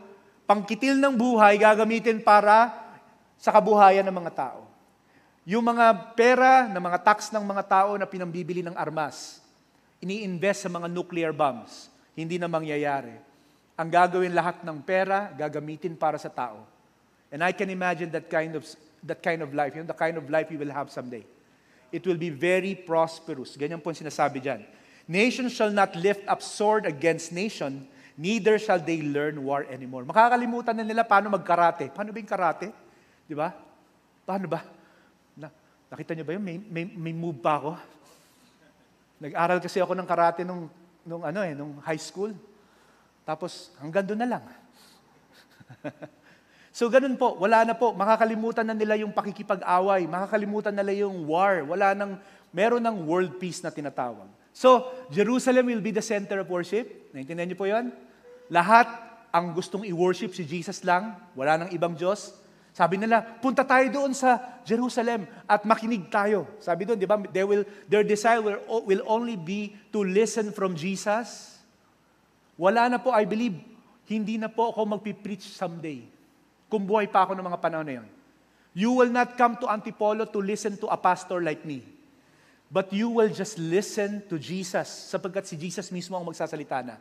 pangkitil 0.50 0.98
ng 0.98 1.14
buhay, 1.14 1.54
gagamitin 1.54 2.18
para 2.18 2.74
sa 3.38 3.54
kabuhayan 3.54 4.02
ng 4.02 4.16
mga 4.18 4.34
tao. 4.34 4.66
Yung 5.46 5.62
mga 5.62 6.18
pera 6.18 6.66
ng 6.66 6.82
mga 6.82 6.98
tax 7.06 7.30
ng 7.30 7.44
mga 7.46 7.62
tao 7.70 7.94
na 7.94 8.04
pinambibili 8.04 8.66
ng 8.66 8.74
armas, 8.74 9.38
ini-invest 10.02 10.66
sa 10.66 10.70
mga 10.74 10.90
nuclear 10.90 11.30
bombs. 11.30 11.86
Hindi 12.18 12.34
na 12.34 12.50
mangyayari. 12.50 13.27
Ang 13.78 13.88
gagawin 13.94 14.34
lahat 14.34 14.66
ng 14.66 14.78
pera, 14.82 15.30
gagamitin 15.38 15.94
para 15.94 16.18
sa 16.18 16.26
tao. 16.26 16.66
And 17.30 17.46
I 17.46 17.54
can 17.54 17.70
imagine 17.70 18.10
that 18.10 18.26
kind 18.26 18.58
of 18.58 18.66
that 19.06 19.22
kind 19.22 19.46
of 19.46 19.54
life, 19.54 19.78
you 19.78 19.86
know, 19.86 19.86
the 19.86 19.94
kind 19.94 20.18
of 20.18 20.26
life 20.26 20.50
we 20.50 20.58
will 20.58 20.74
have 20.74 20.90
someday 20.90 21.22
it 21.88 22.04
will 22.06 22.20
be 22.20 22.28
very 22.28 22.76
prosperous. 22.76 23.56
Ganyan 23.56 23.80
po 23.80 23.92
sinasabi 23.92 24.44
dyan. 24.44 24.60
Nation 25.08 25.48
shall 25.48 25.72
not 25.72 25.96
lift 25.96 26.20
up 26.28 26.44
sword 26.44 26.84
against 26.84 27.32
nation, 27.32 27.88
neither 28.12 28.60
shall 28.60 28.76
they 28.76 29.00
learn 29.00 29.40
war 29.40 29.64
anymore. 29.72 30.04
Makakalimutan 30.04 30.76
na 30.76 30.84
nila 30.84 31.00
paano 31.00 31.32
magkarate. 31.32 31.88
Paano 31.88 32.12
ba 32.12 32.18
yung 32.20 32.28
karate? 32.28 32.68
Di 33.24 33.32
ba? 33.32 33.56
Paano 34.28 34.44
ba? 34.44 34.60
Na, 35.32 35.48
nakita 35.88 36.12
niyo 36.12 36.28
ba 36.28 36.36
yun? 36.36 36.44
May, 36.44 36.60
may, 36.60 36.84
may 36.84 37.14
move 37.16 37.40
pa 37.40 37.56
ako. 37.56 37.72
Nag-aral 39.24 39.58
kasi 39.64 39.80
ako 39.80 39.96
ng 39.96 40.08
karate 40.08 40.44
nung, 40.44 40.68
nung, 41.08 41.24
ano 41.24 41.40
eh, 41.40 41.56
nung 41.56 41.80
high 41.80 42.00
school. 42.00 42.36
Tapos 43.28 43.68
hanggang 43.76 44.08
doon 44.08 44.24
na 44.24 44.28
lang. 44.40 44.44
So 46.78 46.86
ganun 46.86 47.18
po, 47.18 47.34
wala 47.42 47.66
na 47.66 47.74
po, 47.74 47.90
makakalimutan 47.90 48.62
na 48.62 48.70
nila 48.70 48.94
yung 48.94 49.10
pakikipag-away, 49.10 50.06
makakalimutan 50.06 50.70
na 50.70 50.86
nila 50.86 51.10
yung 51.10 51.26
war, 51.26 51.66
wala 51.66 51.90
nang, 51.90 52.22
meron 52.54 52.78
ng 52.78 53.02
world 53.02 53.34
peace 53.42 53.66
na 53.66 53.74
tinatawag. 53.74 54.30
So, 54.54 54.86
Jerusalem 55.10 55.66
will 55.66 55.82
be 55.82 55.90
the 55.90 56.04
center 56.04 56.38
of 56.38 56.46
worship. 56.46 57.10
Naintindihan 57.10 57.50
niyo 57.50 57.58
po 57.58 57.66
yon? 57.66 57.90
Lahat 58.46 58.86
ang 59.34 59.58
gustong 59.58 59.90
i-worship 59.90 60.30
si 60.38 60.46
Jesus 60.46 60.86
lang, 60.86 61.18
wala 61.34 61.66
nang 61.66 61.70
ibang 61.74 61.98
Diyos. 61.98 62.30
Sabi 62.70 62.94
nila, 62.94 63.26
punta 63.26 63.66
tayo 63.66 63.90
doon 63.90 64.14
sa 64.14 64.62
Jerusalem 64.62 65.26
at 65.50 65.66
makinig 65.66 66.06
tayo. 66.06 66.46
Sabi 66.62 66.86
doon, 66.86 66.94
di 66.94 67.10
ba, 67.10 67.18
they 67.34 67.42
will, 67.42 67.66
their 67.90 68.06
desire 68.06 68.38
will, 68.38 68.62
will 68.86 69.02
only 69.02 69.34
be 69.34 69.74
to 69.90 70.06
listen 70.06 70.54
from 70.54 70.78
Jesus. 70.78 71.57
Wala 72.58 72.90
na 72.90 72.98
po, 72.98 73.14
I 73.14 73.22
believe, 73.22 73.54
hindi 74.10 74.34
na 74.34 74.50
po 74.50 74.74
ako 74.74 74.98
magpipreach 74.98 75.46
someday. 75.46 76.02
Kung 76.66 76.82
buhay 76.82 77.06
pa 77.06 77.22
ako 77.22 77.38
ng 77.38 77.46
mga 77.46 77.58
panahon 77.62 77.86
na 77.86 77.94
yun. 78.02 78.08
You 78.74 78.90
will 78.98 79.14
not 79.14 79.38
come 79.38 79.54
to 79.62 79.70
Antipolo 79.70 80.26
to 80.26 80.42
listen 80.42 80.74
to 80.82 80.90
a 80.90 80.98
pastor 80.98 81.38
like 81.38 81.62
me. 81.62 81.86
But 82.68 82.92
you 82.92 83.08
will 83.08 83.32
just 83.32 83.56
listen 83.56 84.20
to 84.28 84.36
Jesus 84.36 85.08
sapagkat 85.08 85.48
si 85.48 85.56
Jesus 85.56 85.88
mismo 85.88 86.18
ang 86.18 86.26
magsasalita 86.28 86.84
na. 86.84 87.00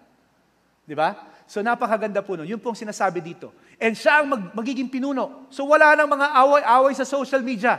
Di 0.88 0.96
ba? 0.96 1.28
So 1.44 1.60
napakaganda 1.60 2.24
po 2.24 2.40
nun. 2.40 2.48
Yun 2.48 2.64
pong 2.64 2.80
sinasabi 2.80 3.20
dito. 3.20 3.52
And 3.76 3.92
siya 3.92 4.24
ang 4.24 4.32
mag- 4.32 4.56
magiging 4.56 4.88
pinuno. 4.88 5.52
So 5.52 5.68
wala 5.68 6.00
nang 6.00 6.08
mga 6.08 6.28
away-away 6.32 6.96
sa 6.96 7.04
social 7.04 7.44
media. 7.44 7.76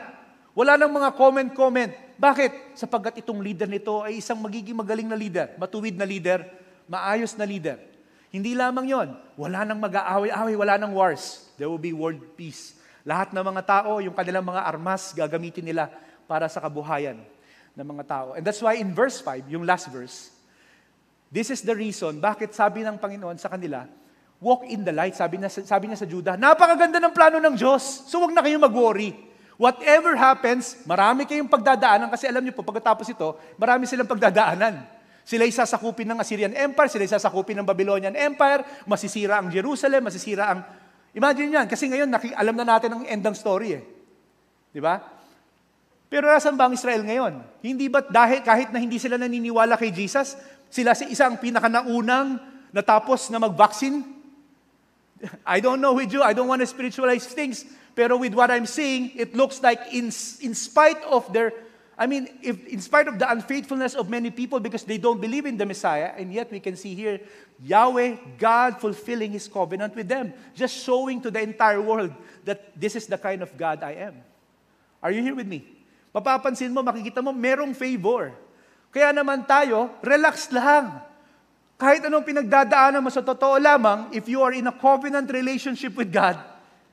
Wala 0.53 0.77
nang 0.77 0.93
mga 0.93 1.17
comment-comment. 1.17 2.21
Bakit? 2.21 2.77
Sapagkat 2.77 3.25
itong 3.25 3.41
leader 3.41 3.65
nito 3.65 4.05
ay 4.05 4.21
isang 4.21 4.37
magiging 4.37 4.77
magaling 4.77 5.09
na 5.09 5.17
leader, 5.17 5.57
matuwid 5.57 5.97
na 5.97 6.05
leader, 6.05 6.45
maayos 6.89 7.37
na 7.37 7.45
leader. 7.45 7.79
Hindi 8.29 8.53
lamang 8.53 8.85
yon, 8.89 9.09
wala 9.41 9.65
nang 9.65 9.81
mag-aaway-away, 9.81 10.55
wala 10.57 10.75
nang 10.77 10.93
wars. 10.93 11.49
There 11.57 11.69
will 11.69 11.81
be 11.81 11.97
world 11.97 12.21
peace. 12.37 12.77
Lahat 13.09 13.33
ng 13.33 13.41
mga 13.41 13.63
tao, 13.65 14.05
yung 14.05 14.13
kanilang 14.13 14.45
mga 14.45 14.69
armas, 14.69 15.17
gagamitin 15.17 15.65
nila 15.65 15.89
para 16.29 16.45
sa 16.45 16.61
kabuhayan 16.61 17.17
ng 17.73 17.87
mga 17.87 18.05
tao. 18.05 18.29
And 18.37 18.45
that's 18.45 18.61
why 18.61 18.77
in 18.77 18.93
verse 18.93 19.23
5, 19.25 19.49
yung 19.49 19.65
last 19.65 19.89
verse, 19.89 20.29
this 21.33 21.49
is 21.49 21.65
the 21.65 21.73
reason 21.73 22.21
bakit 22.21 22.53
sabi 22.53 22.85
ng 22.85 23.01
Panginoon 23.01 23.41
sa 23.41 23.49
kanila, 23.49 23.89
walk 24.43 24.69
in 24.69 24.85
the 24.85 24.93
light. 24.93 25.17
Sabi 25.17 25.41
niya, 25.41 25.49
sabi 25.49 25.89
niya 25.89 25.99
sa 25.99 26.05
Judah, 26.05 26.35
napakaganda 26.37 27.01
ng 27.01 27.13
plano 27.17 27.41
ng 27.41 27.55
Diyos. 27.57 28.11
So 28.13 28.21
wag 28.21 28.37
na 28.37 28.43
kayong 28.43 28.61
mag-worry. 28.61 29.15
Whatever 29.59 30.15
happens, 30.15 30.79
marami 30.87 31.27
kayong 31.27 31.51
pagdadaanan 31.51 32.13
kasi 32.13 32.31
alam 32.31 32.45
niyo 32.45 32.55
po, 32.55 32.63
pagkatapos 32.63 33.09
ito, 33.11 33.35
marami 33.59 33.91
silang 33.91 34.07
pagdadaanan. 34.07 34.98
Sila 35.29 35.45
sasakupin 35.45 36.09
ng 36.09 36.25
Assyrian 36.25 36.57
Empire, 36.57 36.89
sila 36.89 37.05
sasakupin 37.05 37.61
ng 37.61 37.67
Babylonian 37.69 38.17
Empire, 38.17 38.65
masisira 38.89 39.37
ang 39.37 39.53
Jerusalem, 39.53 40.09
masisira 40.09 40.57
ang... 40.57 40.65
Imagine 41.13 41.53
yan, 41.53 41.67
kasi 41.69 41.85
ngayon 41.85 42.09
naki, 42.09 42.33
alam 42.33 42.57
na 42.57 42.65
natin 42.65 42.97
ang 42.97 43.05
end 43.05 43.21
ng 43.21 43.37
story 43.37 43.77
eh. 43.77 43.85
Di 44.73 44.81
ba? 44.81 44.97
Pero 46.09 46.33
nasan 46.33 46.57
ba 46.57 46.65
ang 46.65 46.73
Israel 46.73 47.05
ngayon? 47.05 47.45
Hindi 47.61 47.93
ba 47.93 48.01
dahil 48.01 48.41
kahit 48.41 48.73
na 48.73 48.81
hindi 48.81 48.97
sila 48.97 49.21
naniniwala 49.21 49.77
kay 49.77 49.93
Jesus, 49.93 50.33
sila 50.73 50.97
si 50.97 51.13
isang 51.13 51.37
pinakanaunang 51.37 52.41
natapos 52.73 53.29
na 53.29 53.37
mag-vaccine? 53.37 54.01
I 55.45 55.61
don't 55.61 55.85
know 55.85 55.93
with 55.93 56.09
you, 56.09 56.25
I 56.25 56.33
don't 56.33 56.49
want 56.49 56.65
to 56.65 56.69
spiritualize 56.69 57.29
things, 57.29 57.69
pero 57.93 58.17
with 58.17 58.33
what 58.33 58.49
I'm 58.49 58.65
seeing, 58.65 59.13
it 59.13 59.37
looks 59.37 59.61
like 59.61 59.93
in, 59.93 60.09
in 60.41 60.57
spite 60.57 61.05
of 61.05 61.29
their 61.37 61.53
I 61.99 62.07
mean, 62.07 62.31
if, 62.47 62.63
in 62.71 62.79
spite 62.79 63.11
of 63.11 63.19
the 63.19 63.27
unfaithfulness 63.27 63.99
of 63.99 64.07
many 64.07 64.31
people 64.31 64.63
because 64.63 64.87
they 64.87 65.03
don't 65.03 65.21
believe 65.21 65.47
in 65.51 65.59
the 65.59 65.67
Messiah, 65.67 66.15
and 66.15 66.33
yet 66.33 66.47
we 66.47 66.63
can 66.63 66.79
see 66.79 66.95
here 66.95 67.19
Yahweh, 67.59 68.39
God 68.39 68.79
fulfilling 68.79 69.35
His 69.35 69.51
covenant 69.51 69.99
with 69.99 70.07
them, 70.07 70.33
just 70.55 70.79
showing 70.79 71.21
to 71.27 71.31
the 71.31 71.43
entire 71.43 71.83
world 71.83 72.15
that 72.47 72.71
this 72.79 72.95
is 72.95 73.11
the 73.11 73.19
kind 73.19 73.43
of 73.43 73.51
God 73.59 73.83
I 73.83 74.15
am. 74.15 74.15
Are 75.03 75.11
you 75.11 75.27
here 75.27 75.35
with 75.35 75.51
me? 75.51 75.67
Mapapansin 76.15 76.71
mo, 76.71 76.87
makikita 76.87 77.19
mo, 77.19 77.35
merong 77.35 77.75
favor. 77.75 78.31
Kaya 78.95 79.11
naman 79.11 79.43
tayo, 79.43 79.91
relax 79.99 80.55
lang. 80.55 81.03
Kahit 81.79 82.07
anong 82.07 82.23
pinagdadaanan 82.23 83.03
mo 83.03 83.11
sa 83.11 83.27
totoo 83.27 83.59
lamang, 83.59 84.15
if 84.15 84.31
you 84.31 84.39
are 84.43 84.55
in 84.55 84.71
a 84.71 84.75
covenant 84.75 85.27
relationship 85.35 85.99
with 85.99 86.15
God, 86.15 86.39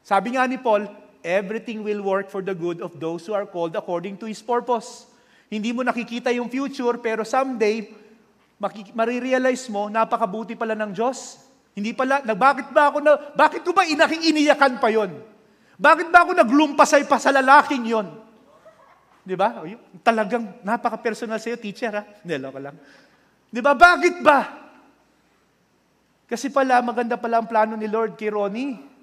sabi 0.01 0.33
nga 0.33 0.49
ni 0.49 0.57
Paul, 0.57 0.89
everything 1.25 1.81
will 1.81 2.05
work 2.05 2.29
for 2.29 2.45
the 2.45 2.53
good 2.53 2.77
of 2.85 2.93
those 3.01 3.25
who 3.25 3.33
are 3.33 3.49
called 3.49 3.73
according 3.73 4.21
to 4.21 4.29
His 4.29 4.45
purpose. 4.45 5.09
Hindi 5.49 5.73
mo 5.73 5.81
nakikita 5.81 6.29
yung 6.29 6.53
future, 6.53 7.01
pero 7.01 7.25
someday, 7.25 7.89
marirealize 8.93 9.65
mo, 9.73 9.89
napakabuti 9.89 10.53
pala 10.53 10.77
ng 10.77 10.93
Diyos. 10.93 11.41
Hindi 11.73 11.91
pala, 11.91 12.21
bakit 12.23 12.69
ba 12.69 12.93
ako 12.93 12.97
na, 13.01 13.17
bakit 13.33 13.65
ko 13.65 13.73
ba 13.73 13.83
inaking 13.83 14.31
iniyakan 14.31 14.77
pa 14.77 14.93
yon? 14.93 15.11
Bakit 15.75 16.07
ba 16.07 16.23
ako 16.23 16.31
naglumpasay 16.39 17.03
pa 17.03 17.19
sa 17.19 17.35
lalaking 17.35 17.83
yon? 17.83 18.07
Di 19.25 19.33
ba? 19.33 19.65
Talagang 20.05 20.61
napaka-personal 20.61 21.41
sa'yo, 21.41 21.57
teacher, 21.57 21.91
ha? 21.91 22.05
Hindi, 22.21 22.37
ka 22.37 22.61
lang. 22.61 22.77
Di 23.51 23.59
ba? 23.59 23.73
Bakit 23.75 24.15
ba? 24.21 24.39
Kasi 26.25 26.47
pala, 26.49 26.79
maganda 26.79 27.19
pala 27.19 27.41
ang 27.41 27.49
plano 27.49 27.73
ni 27.75 27.91
Lord 27.91 28.15
kay 28.15 28.31
Ronnie. 28.31 28.94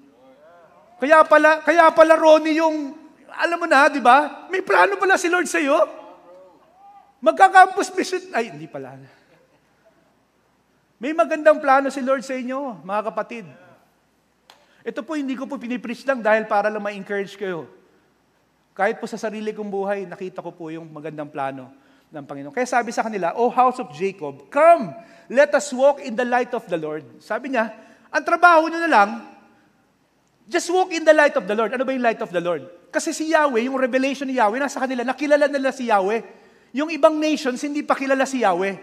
Kaya 1.03 1.19
pala, 1.27 1.59
kaya 1.59 1.91
pala 1.91 2.15
Ronnie 2.15 2.63
yung, 2.63 2.95
alam 3.27 3.59
mo 3.59 3.67
na, 3.67 3.91
di 3.91 3.99
ba? 3.99 4.47
May 4.47 4.63
plano 4.63 4.95
pala 4.95 5.19
si 5.19 5.27
Lord 5.27 5.51
sa'yo. 5.51 5.83
Magka-campus 7.19 7.91
mission. 7.91 8.23
Ay, 8.31 8.55
hindi 8.55 8.71
pala. 8.71 8.95
May 11.03 11.11
magandang 11.11 11.59
plano 11.59 11.91
si 11.91 11.99
Lord 11.99 12.23
sa 12.23 12.39
inyo, 12.39 12.87
mga 12.87 13.11
kapatid. 13.11 13.43
Ito 14.87 15.03
po, 15.03 15.19
hindi 15.19 15.35
ko 15.35 15.43
po 15.43 15.59
pinipreach 15.59 16.07
lang 16.07 16.23
dahil 16.23 16.47
para 16.47 16.71
lang 16.71 16.79
ma-encourage 16.79 17.35
kayo. 17.35 17.67
Kahit 18.71 19.03
po 19.03 19.03
sa 19.03 19.19
sarili 19.19 19.51
kong 19.51 19.67
buhay, 19.67 20.07
nakita 20.07 20.39
ko 20.39 20.55
po 20.55 20.71
yung 20.71 20.87
magandang 20.87 21.27
plano 21.27 21.67
ng 22.15 22.23
Panginoon. 22.23 22.55
Kaya 22.55 22.79
sabi 22.79 22.95
sa 22.95 23.03
kanila, 23.03 23.35
O 23.35 23.51
house 23.51 23.83
of 23.83 23.91
Jacob, 23.91 24.47
come, 24.47 24.95
let 25.27 25.51
us 25.51 25.67
walk 25.75 25.99
in 25.99 26.15
the 26.15 26.23
light 26.23 26.55
of 26.55 26.63
the 26.71 26.79
Lord. 26.79 27.03
Sabi 27.19 27.51
niya, 27.51 27.75
ang 28.07 28.23
trabaho 28.23 28.71
nyo 28.71 28.79
na 28.79 28.87
lang, 28.87 29.32
just 30.47 30.67
walk 30.71 30.91
in 30.91 31.03
the 31.03 31.15
light 31.15 31.35
of 31.35 31.45
the 31.47 31.55
Lord. 31.55 31.71
Ano 31.71 31.83
ba 31.87 31.91
yung 31.95 32.03
light 32.03 32.19
of 32.19 32.31
the 32.31 32.43
Lord? 32.43 32.67
Kasi 32.93 33.09
si 33.15 33.33
Yahweh, 33.33 33.65
yung 33.65 33.77
revelation 33.79 34.29
ni 34.29 34.37
Yahweh, 34.37 34.61
nasa 34.61 34.77
kanila, 34.77 35.01
nakilala 35.01 35.49
nila 35.49 35.73
si 35.73 35.89
Yahweh. 35.89 36.21
Yung 36.73 36.89
ibang 36.93 37.17
nations, 37.17 37.61
hindi 37.61 37.81
pa 37.81 37.97
kilala 37.97 38.25
si 38.25 38.45
Yahweh. 38.45 38.77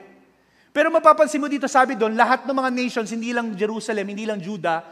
Pero 0.71 0.91
mapapansin 0.91 1.43
mo 1.43 1.51
dito, 1.51 1.67
sabi 1.67 1.99
doon, 1.99 2.15
lahat 2.15 2.47
ng 2.47 2.55
mga 2.55 2.71
nations, 2.71 3.11
hindi 3.11 3.35
lang 3.35 3.55
Jerusalem, 3.55 4.07
hindi 4.07 4.27
lang 4.27 4.39
Judah, 4.39 4.87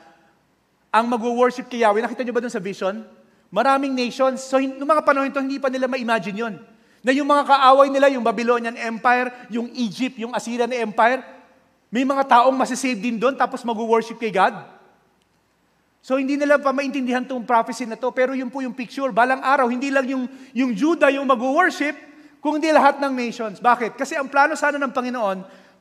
ang 0.91 1.07
mag-worship 1.07 1.71
kay 1.71 1.83
Yahweh. 1.87 2.03
Nakita 2.03 2.23
nyo 2.27 2.35
ba 2.35 2.43
doon 2.43 2.55
sa 2.55 2.63
vision? 2.63 3.07
Maraming 3.49 3.95
nations. 3.95 4.45
So, 4.45 4.59
noong 4.59 4.87
mga 4.87 5.03
panahon 5.07 5.31
ito, 5.31 5.41
hindi 5.41 5.63
pa 5.63 5.71
nila 5.71 5.87
ma-imagine 5.87 6.37
yon. 6.37 6.55
Na 7.01 7.15
yung 7.15 7.31
mga 7.31 7.47
kaaway 7.47 7.89
nila, 7.89 8.11
yung 8.11 8.27
Babylonian 8.27 8.75
Empire, 8.75 9.49
yung 9.49 9.71
Egypt, 9.73 10.19
yung 10.19 10.35
Assyrian 10.35 10.71
Empire, 10.75 11.23
may 11.89 12.05
mga 12.05 12.27
taong 12.29 12.53
masisave 12.53 13.01
din 13.01 13.17
doon 13.17 13.33
tapos 13.33 13.65
mag-worship 13.65 14.21
kay 14.21 14.29
God. 14.29 14.78
So 15.99 16.17
hindi 16.17 16.39
nila 16.39 16.57
pa 16.63 16.71
maintindihan 16.71 17.27
itong 17.27 17.43
prophecy 17.45 17.85
na 17.85 17.99
to, 17.99 18.15
pero 18.15 18.33
yun 18.33 18.49
po 18.49 18.63
yung 18.63 18.75
picture. 18.75 19.11
Balang 19.11 19.43
araw, 19.43 19.67
hindi 19.67 19.91
lang 19.91 20.07
yung, 20.07 20.25
yung 20.55 20.73
Judah 20.73 21.11
yung 21.11 21.27
mag-worship, 21.27 21.95
kundi 22.39 22.71
lahat 22.71 23.03
ng 23.03 23.13
nations. 23.13 23.59
Bakit? 23.59 23.99
Kasi 23.99 24.15
ang 24.15 24.31
plano 24.31 24.55
sana 24.55 24.79
ng 24.79 24.93
Panginoon, 24.95 25.39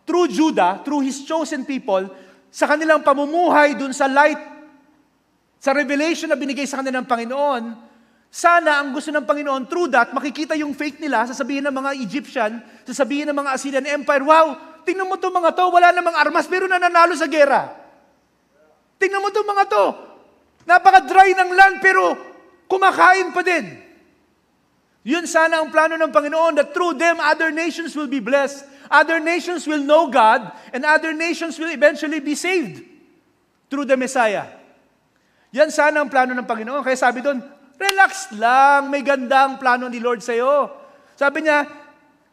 through 0.08 0.28
Judah, 0.32 0.82
through 0.82 1.06
His 1.06 1.22
chosen 1.24 1.64
people, 1.64 2.10
sa 2.50 2.66
kanilang 2.66 3.04
pamumuhay 3.06 3.78
dun 3.78 3.94
sa 3.94 4.10
light, 4.10 4.40
sa 5.62 5.76
revelation 5.76 6.32
na 6.32 6.38
binigay 6.40 6.66
sa 6.66 6.82
kanila 6.82 7.04
ng 7.04 7.08
Panginoon, 7.10 7.64
sana 8.28 8.84
ang 8.84 8.92
gusto 8.92 9.10
ng 9.10 9.24
Panginoon, 9.24 9.66
through 9.72 9.90
that, 9.92 10.12
makikita 10.12 10.54
yung 10.60 10.76
faith 10.76 11.00
nila, 11.00 11.28
sasabihin 11.28 11.64
ng 11.68 11.76
mga 11.76 11.92
Egyptian, 12.04 12.52
sasabihin 12.84 13.30
ng 13.32 13.38
mga 13.38 13.50
Assyrian 13.56 13.88
Empire, 13.88 14.24
wow, 14.24 14.54
tingnan 14.84 15.08
mo 15.08 15.16
itong 15.16 15.36
mga 15.36 15.52
to, 15.56 15.66
wala 15.72 15.92
namang 15.92 16.16
armas, 16.16 16.48
pero 16.48 16.68
nananalo 16.68 17.16
sa 17.16 17.28
gera. 17.28 17.72
Tingnan 18.98 19.22
mo 19.24 19.28
itong 19.32 19.48
mga 19.48 19.64
to, 19.70 19.86
napaka-dry 20.68 21.32
ng 21.32 21.50
land, 21.56 21.76
pero 21.80 22.14
kumakain 22.68 23.32
pa 23.32 23.42
din. 23.42 23.80
Yun 25.08 25.24
sana 25.24 25.64
ang 25.64 25.72
plano 25.72 25.96
ng 25.96 26.12
Panginoon, 26.12 26.60
that 26.60 26.76
through 26.76 27.00
them, 27.00 27.24
other 27.24 27.48
nations 27.48 27.96
will 27.96 28.12
be 28.12 28.20
blessed. 28.20 28.68
Other 28.92 29.24
nations 29.24 29.64
will 29.64 29.80
know 29.80 30.12
God, 30.12 30.52
and 30.76 30.84
other 30.84 31.16
nations 31.16 31.56
will 31.56 31.72
eventually 31.72 32.20
be 32.20 32.36
saved 32.36 32.84
through 33.72 33.88
the 33.88 33.96
Messiah. 33.96 34.52
Yan 35.56 35.72
sana 35.72 36.04
ang 36.04 36.12
plano 36.12 36.36
ng 36.36 36.44
Panginoon. 36.44 36.84
Kaya 36.84 37.00
sabi 37.00 37.24
doon, 37.24 37.40
Relax 37.78 38.34
lang, 38.36 38.90
may 38.90 39.06
gandang 39.06 39.62
plano 39.62 39.86
ni 39.86 40.02
Lord 40.02 40.20
sa'yo. 40.20 40.74
Sabi 41.14 41.46
niya, 41.46 41.70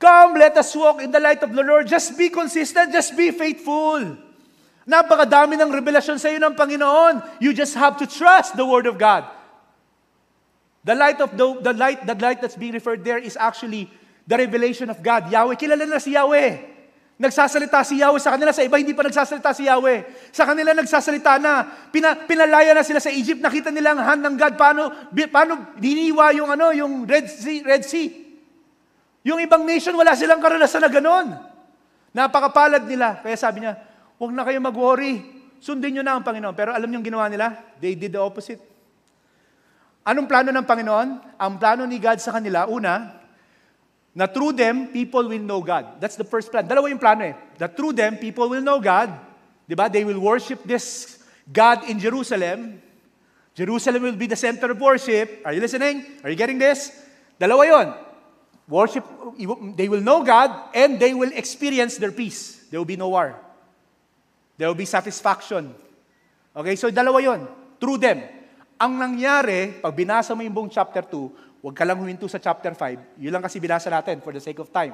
Come, 0.00 0.40
let 0.40 0.56
us 0.56 0.72
walk 0.74 1.04
in 1.04 1.12
the 1.12 1.20
light 1.20 1.40
of 1.44 1.52
the 1.54 1.62
Lord. 1.62 1.86
Just 1.86 2.16
be 2.18 2.32
consistent, 2.32 2.90
just 2.90 3.14
be 3.14 3.30
faithful. 3.30 4.23
Napakadami 4.84 5.56
ng 5.56 5.72
revelasyon 5.72 6.20
sa 6.20 6.28
iyo 6.28 6.36
ng 6.44 6.52
Panginoon. 6.52 7.40
You 7.40 7.56
just 7.56 7.72
have 7.76 7.96
to 8.00 8.06
trust 8.06 8.52
the 8.52 8.68
Word 8.68 8.84
of 8.84 9.00
God. 9.00 9.24
The 10.84 10.92
light 10.92 11.16
of 11.24 11.32
the, 11.32 11.46
the 11.64 11.72
light, 11.72 12.04
the 12.04 12.12
light 12.12 12.44
that's 12.44 12.60
being 12.60 12.76
referred 12.76 13.00
there 13.00 13.16
is 13.16 13.40
actually 13.40 13.88
the 14.28 14.36
revelation 14.36 14.92
of 14.92 15.00
God. 15.00 15.32
Yahweh, 15.32 15.56
kilala 15.56 15.88
na 15.88 15.96
si 15.96 16.12
Yahweh. 16.12 16.76
Nagsasalita 17.16 17.80
si 17.86 18.04
Yahweh 18.04 18.20
sa 18.20 18.36
kanila, 18.36 18.52
sa 18.52 18.60
iba 18.60 18.76
hindi 18.76 18.92
pa 18.92 19.06
nagsasalita 19.06 19.56
si 19.56 19.64
Yahweh. 19.64 20.28
Sa 20.34 20.44
kanila 20.44 20.76
nagsasalita 20.76 21.40
na, 21.40 21.64
pina, 21.88 22.12
pinalaya 22.28 22.76
na 22.76 22.84
sila 22.84 23.00
sa 23.00 23.08
Egypt, 23.08 23.40
nakita 23.40 23.72
nila 23.72 23.96
ang 23.96 24.02
hand 24.04 24.22
ng 24.28 24.36
God, 24.36 24.54
paano, 24.60 24.82
paano 25.32 25.52
diniwa 25.80 26.34
yung, 26.36 26.52
ano, 26.52 26.74
yung 26.76 27.08
Red 27.08 27.30
Sea, 27.30 27.64
Red 27.64 27.86
sea. 27.88 28.12
Yung 29.24 29.40
ibang 29.40 29.64
nation, 29.64 29.96
wala 29.96 30.12
silang 30.12 30.42
karanasan 30.42 30.84
na 30.84 30.92
ganon. 30.92 31.32
Napakapalad 32.12 32.84
nila. 32.84 33.24
Kaya 33.24 33.40
sabi 33.40 33.64
niya, 33.64 33.72
huwag 34.18 34.32
na 34.32 34.46
kayo 34.46 34.58
mag-worry. 34.62 35.22
Sundin 35.64 35.96
nyo 35.96 36.02
na 36.04 36.20
ang 36.20 36.24
Panginoon. 36.24 36.52
Pero 36.52 36.70
alam 36.76 36.90
yung 36.92 37.04
ginawa 37.04 37.26
nila? 37.32 37.56
They 37.80 37.96
did 37.96 38.12
the 38.12 38.20
opposite. 38.20 38.60
Anong 40.04 40.28
plano 40.28 40.52
ng 40.52 40.66
Panginoon? 40.68 41.08
Ang 41.40 41.54
plano 41.56 41.88
ni 41.88 41.96
God 41.96 42.20
sa 42.20 42.36
kanila, 42.36 42.68
una, 42.68 43.24
na 44.14 44.28
through 44.28 44.52
them, 44.52 44.92
people 44.92 45.24
will 45.26 45.40
know 45.40 45.64
God. 45.64 45.98
That's 45.98 46.14
the 46.14 46.28
first 46.28 46.52
plan. 46.52 46.68
Dalawa 46.68 46.92
yung 46.92 47.00
plano 47.00 47.24
eh. 47.24 47.34
That 47.58 47.74
through 47.74 47.96
them, 47.96 48.20
people 48.20 48.46
will 48.46 48.62
know 48.62 48.78
God. 48.78 49.10
Di 49.64 49.74
ba? 49.74 49.88
They 49.88 50.04
will 50.04 50.20
worship 50.20 50.62
this 50.62 51.18
God 51.48 51.88
in 51.88 51.98
Jerusalem. 51.98 52.78
Jerusalem 53.56 54.02
will 54.02 54.18
be 54.20 54.28
the 54.28 54.38
center 54.38 54.70
of 54.70 54.78
worship. 54.78 55.42
Are 55.42 55.56
you 55.56 55.60
listening? 55.60 56.04
Are 56.22 56.30
you 56.30 56.36
getting 56.36 56.60
this? 56.60 56.92
Dalawa 57.40 57.64
yon. 57.66 57.88
Worship, 58.68 59.04
they 59.76 59.88
will 59.88 60.00
know 60.00 60.24
God 60.24 60.72
and 60.72 61.00
they 61.00 61.12
will 61.12 61.32
experience 61.34 61.96
their 61.96 62.12
peace. 62.12 62.64
There 62.70 62.80
will 62.80 62.88
be 62.88 62.96
no 62.96 63.08
war. 63.08 63.43
There 64.54 64.70
will 64.70 64.78
be 64.78 64.86
satisfaction. 64.86 65.74
Okay, 66.54 66.78
so 66.78 66.90
dalawa 66.90 67.18
yon. 67.18 67.40
Through 67.78 67.98
them. 67.98 68.22
Ang 68.78 68.98
nangyari, 68.98 69.78
pag 69.82 69.94
binasa 69.94 70.34
mo 70.34 70.42
yung 70.42 70.54
buong 70.54 70.70
chapter 70.70 71.02
2, 71.02 71.54
Huwag 71.64 71.80
ka 71.80 71.88
lang 71.88 71.96
huminto 71.96 72.28
sa 72.28 72.36
chapter 72.36 72.76
5. 72.76 73.24
Yun 73.24 73.32
lang 73.32 73.40
kasi 73.40 73.56
binasa 73.56 73.88
natin 73.88 74.20
for 74.20 74.36
the 74.36 74.42
sake 74.44 74.60
of 74.60 74.68
time. 74.68 74.92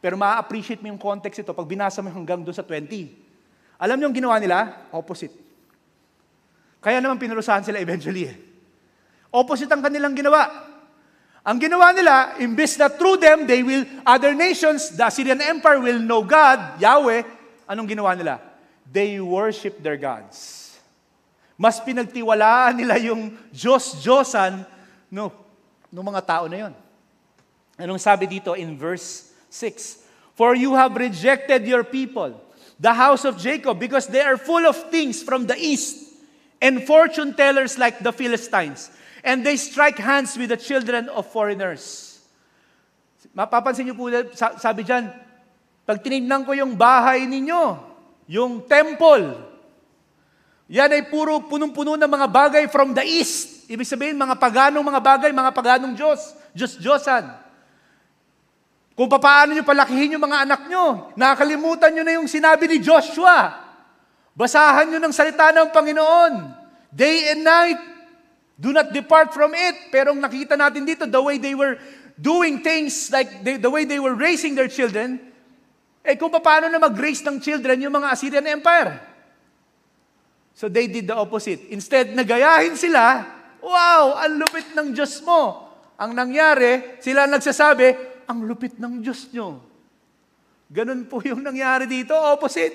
Pero 0.00 0.16
ma-appreciate 0.16 0.80
mo 0.80 0.88
yung 0.88 0.96
context 0.96 1.44
ito 1.44 1.52
pag 1.52 1.68
binasa 1.68 2.00
mo 2.00 2.08
hanggang 2.08 2.40
doon 2.40 2.56
sa 2.56 2.64
20. 2.64 2.88
Alam 3.76 4.00
niyo 4.00 4.08
yung 4.08 4.16
ginawa 4.16 4.40
nila? 4.40 4.88
Opposite. 4.96 5.36
Kaya 6.80 7.04
naman 7.04 7.20
pinurusahan 7.20 7.68
sila 7.68 7.76
eventually 7.76 8.32
eh. 8.32 8.36
Opposite 9.28 9.68
ang 9.68 9.84
kanilang 9.84 10.16
ginawa. 10.16 10.48
Ang 11.44 11.60
ginawa 11.60 11.92
nila, 11.92 12.40
imbes 12.40 12.80
na 12.80 12.88
through 12.88 13.20
them, 13.20 13.44
they 13.44 13.60
will, 13.60 13.84
other 14.08 14.32
nations, 14.32 14.96
the 14.96 15.04
Assyrian 15.04 15.44
Empire 15.44 15.84
will 15.84 16.00
know 16.00 16.24
God, 16.24 16.80
Yahweh, 16.80 17.28
anong 17.68 17.92
ginawa 17.92 18.16
nila? 18.16 18.40
They 18.86 19.18
worship 19.18 19.82
their 19.82 19.98
gods. 19.98 20.64
Mas 21.56 21.80
pinagtiwalaan 21.80 22.76
nila 22.76 23.00
yung 23.00 23.32
Diyos-Diyosan, 23.48 24.68
no, 25.08 25.32
ng 25.88 26.04
mga 26.04 26.22
tao 26.22 26.44
na 26.52 26.68
yon. 26.68 26.74
Anong 27.80 28.00
sabi 28.00 28.28
dito 28.28 28.52
in 28.52 28.76
verse 28.76 29.32
6? 29.48 30.04
For 30.36 30.52
you 30.52 30.76
have 30.76 30.92
rejected 30.92 31.64
your 31.64 31.80
people, 31.80 32.36
the 32.76 32.92
house 32.92 33.24
of 33.24 33.40
Jacob, 33.40 33.80
because 33.80 34.04
they 34.04 34.20
are 34.20 34.36
full 34.36 34.68
of 34.68 34.76
things 34.92 35.24
from 35.24 35.48
the 35.48 35.56
east, 35.56 36.12
and 36.60 36.84
fortune 36.84 37.32
tellers 37.32 37.80
like 37.80 38.04
the 38.04 38.12
Philistines, 38.12 38.92
and 39.24 39.40
they 39.40 39.56
strike 39.56 39.96
hands 39.96 40.36
with 40.36 40.52
the 40.52 40.60
children 40.60 41.08
of 41.08 41.24
foreigners. 41.32 42.20
Mapapansin 43.32 43.88
niyo 43.88 43.96
po, 43.96 44.12
sabi 44.60 44.84
dyan, 44.84 45.08
pag 45.88 46.04
tinignan 46.04 46.44
ko 46.44 46.52
yung 46.52 46.76
bahay 46.76 47.24
ninyo, 47.24 47.95
yung 48.26 48.62
temple, 48.66 49.38
yan 50.66 50.90
ay 50.90 51.06
puro 51.06 51.46
punong-puno 51.46 51.94
ng 51.94 52.10
mga 52.10 52.26
bagay 52.26 52.64
from 52.66 52.90
the 52.90 53.06
east. 53.06 53.70
Ibig 53.70 53.86
sabihin, 53.86 54.18
mga 54.18 54.34
paganong 54.34 54.82
mga 54.82 55.02
bagay, 55.02 55.30
mga 55.30 55.52
paganong 55.54 55.94
Diyos, 55.94 56.34
Diyos-Diyosan. 56.54 57.46
Kung 58.96 59.06
paano 59.12 59.52
nyo 59.52 59.62
palakihin 59.62 60.16
yung 60.18 60.24
mga 60.24 60.48
anak 60.48 60.62
nyo, 60.66 61.14
nakakalimutan 61.14 61.92
nyo 61.94 62.02
na 62.02 62.16
yung 62.16 62.26
sinabi 62.26 62.64
ni 62.66 62.82
Joshua. 62.82 63.62
Basahan 64.32 64.88
nyo 64.88 64.98
ng 64.98 65.14
salita 65.14 65.52
ng 65.52 65.68
Panginoon. 65.70 66.32
Day 66.90 67.36
and 67.36 67.44
night. 67.44 67.80
Do 68.56 68.72
not 68.72 68.90
depart 68.90 69.36
from 69.36 69.52
it. 69.52 69.92
Pero 69.92 70.16
nakita 70.16 70.56
natin 70.56 70.88
dito, 70.88 71.04
the 71.04 71.20
way 71.20 71.36
they 71.36 71.52
were 71.52 71.76
doing 72.16 72.64
things, 72.64 73.12
like 73.12 73.44
they, 73.44 73.60
the 73.60 73.68
way 73.68 73.84
they 73.84 74.00
were 74.00 74.16
raising 74.16 74.56
their 74.56 74.72
children, 74.72 75.20
eh 76.06 76.14
kung 76.14 76.30
paano 76.30 76.70
na 76.70 76.78
mag-raise 76.78 77.26
ng 77.26 77.42
children 77.42 77.82
yung 77.82 77.94
mga 77.98 78.14
Assyrian 78.14 78.46
Empire. 78.46 79.02
So 80.54 80.70
they 80.70 80.86
did 80.86 81.10
the 81.10 81.18
opposite. 81.18 81.66
Instead, 81.68 82.14
nagayahin 82.14 82.78
sila 82.78 83.36
Wow, 83.66 84.14
ang 84.14 84.38
lupit 84.38 84.78
ng 84.78 84.94
Diyos 84.94 85.18
mo. 85.26 85.66
Ang 85.98 86.14
nangyari, 86.14 87.02
sila 87.02 87.26
nagsasabi, 87.26 87.98
ang 88.30 88.46
lupit 88.46 88.78
ng 88.78 89.02
Diyos 89.02 89.26
nyo. 89.34 89.58
Ganun 90.70 91.10
po 91.10 91.18
yung 91.26 91.42
nangyari 91.42 91.90
dito, 91.90 92.14
opposite. 92.14 92.74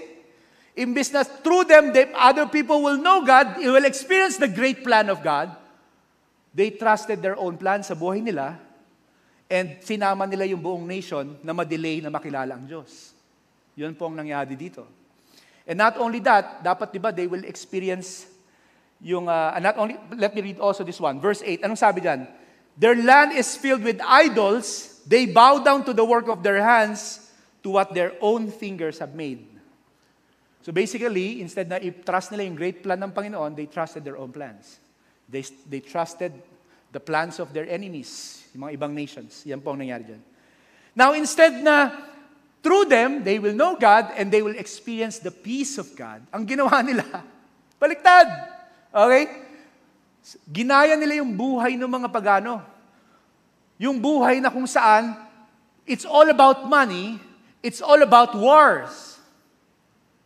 Imbis 0.75 1.15
na 1.15 1.23
through 1.23 1.63
them, 1.63 1.95
they, 1.95 2.11
other 2.11 2.43
people 2.43 2.83
will 2.83 2.99
know 2.99 3.23
God, 3.23 3.59
they 3.59 3.71
will 3.71 3.87
experience 3.87 4.35
the 4.35 4.51
great 4.51 4.83
plan 4.83 5.07
of 5.07 5.23
God. 5.23 5.55
They 6.51 6.75
trusted 6.75 7.23
their 7.23 7.39
own 7.39 7.55
plan 7.55 7.87
sa 7.87 7.95
buhay 7.95 8.19
nila, 8.19 8.59
and 9.47 9.79
sinama 9.79 10.27
nila 10.27 10.43
yung 10.43 10.59
buong 10.59 10.83
nation 10.83 11.39
na 11.39 11.55
madelay 11.55 12.03
na 12.03 12.11
makilala 12.11 12.59
ang 12.59 12.67
Diyos. 12.67 13.10
Yun 13.75 13.95
po 13.95 14.11
ang 14.11 14.15
nangyari 14.19 14.55
dito. 14.55 14.87
And 15.67 15.77
not 15.77 15.95
only 16.01 16.19
that, 16.25 16.65
dapat 16.65 16.91
di 16.91 16.99
ba, 16.99 17.13
they 17.13 17.29
will 17.29 17.45
experience 17.45 18.27
yung, 19.01 19.29
uh, 19.29 19.57
not 19.57 19.77
only, 19.77 19.97
let 20.13 20.35
me 20.35 20.41
read 20.41 20.59
also 20.59 20.83
this 20.83 20.99
one. 21.01 21.17
Verse 21.17 21.41
8, 21.41 21.65
anong 21.65 21.79
sabi 21.79 22.01
dyan? 22.01 22.27
Their 22.77 22.95
land 22.95 23.33
is 23.33 23.57
filled 23.57 23.83
with 23.83 23.97
idols. 24.03 25.01
They 25.05 25.25
bow 25.25 25.59
down 25.59 25.83
to 25.85 25.93
the 25.93 26.05
work 26.05 26.29
of 26.29 26.43
their 26.43 26.61
hands, 26.61 27.31
to 27.63 27.69
what 27.69 27.93
their 27.93 28.13
own 28.21 28.49
fingers 28.49 28.99
have 28.99 29.13
made. 29.13 29.45
So 30.61 30.71
basically, 30.71 31.41
instead 31.41 31.69
na 31.69 31.81
i-trust 31.81 32.29
nila 32.31 32.45
yung 32.45 32.55
great 32.55 32.85
plan 32.85 33.01
ng 33.01 33.11
Panginoon, 33.11 33.57
they 33.57 33.65
trusted 33.65 34.05
their 34.05 34.17
own 34.17 34.29
plans. 34.29 34.77
They, 35.25 35.41
they 35.65 35.81
trusted 35.81 36.33
the 36.93 36.99
plans 36.99 37.39
of 37.39 37.49
their 37.53 37.65
enemies, 37.65 38.43
yung 38.53 38.69
mga 38.69 38.77
ibang 38.77 38.93
nations. 38.93 39.41
Yan 39.49 39.63
po 39.63 39.73
ang 39.73 39.81
nangyari 39.81 40.05
dyan. 40.05 40.21
Now, 40.93 41.17
instead 41.17 41.57
na 41.63 41.89
through 42.61 42.85
them, 42.85 43.25
they 43.25 43.41
will 43.41 43.57
know 43.57 43.73
God 43.75 44.13
and 44.13 44.29
they 44.29 44.45
will 44.45 44.55
experience 44.55 45.17
the 45.17 45.33
peace 45.33 45.81
of 45.81 45.89
God. 45.97 46.21
Ang 46.29 46.45
ginawa 46.45 46.85
nila, 46.85 47.05
baliktad. 47.81 48.29
Okay? 48.93 49.25
Ginaya 50.45 50.93
nila 50.93 51.25
yung 51.25 51.33
buhay 51.33 51.73
ng 51.73 51.89
mga 51.89 52.07
pagano. 52.13 52.61
Yung 53.81 53.97
buhay 53.97 54.37
na 54.37 54.53
kung 54.53 54.69
saan, 54.69 55.17
it's 55.89 56.05
all 56.05 56.29
about 56.29 56.69
money, 56.69 57.17
it's 57.65 57.81
all 57.81 57.97
about 58.05 58.37
wars. 58.37 59.17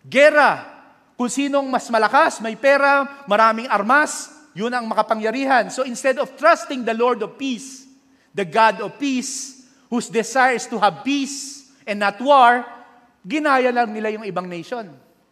Gera. 0.04 0.76
Kung 1.16 1.32
sinong 1.32 1.72
mas 1.72 1.88
malakas, 1.88 2.44
may 2.44 2.60
pera, 2.60 3.24
maraming 3.24 3.72
armas, 3.72 4.28
yun 4.52 4.76
ang 4.76 4.84
makapangyarihan. 4.92 5.72
So 5.72 5.88
instead 5.88 6.20
of 6.20 6.36
trusting 6.36 6.84
the 6.84 6.92
Lord 6.92 7.24
of 7.24 7.40
peace, 7.40 7.88
the 8.36 8.44
God 8.44 8.84
of 8.84 9.00
peace, 9.00 9.64
whose 9.88 10.12
desire 10.12 10.60
is 10.60 10.68
to 10.68 10.76
have 10.76 11.08
peace 11.08 11.65
and 11.86 12.02
not 12.02 12.18
war, 12.20 12.66
ginaya 13.22 13.70
lang 13.70 13.94
nila 13.94 14.14
yung 14.14 14.26
ibang 14.26 14.50
nation. 14.50 14.90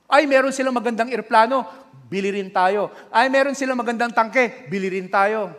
Ay, 0.07 0.29
meron 0.29 0.53
silang 0.53 0.77
magandang 0.77 1.09
eroplano, 1.09 1.65
bili 2.05 2.29
rin 2.29 2.53
tayo. 2.53 2.93
Ay, 3.09 3.27
meron 3.33 3.57
silang 3.57 3.77
magandang 3.77 4.13
tangke, 4.13 4.69
bili 4.69 4.93
rin 4.93 5.09
tayo. 5.09 5.49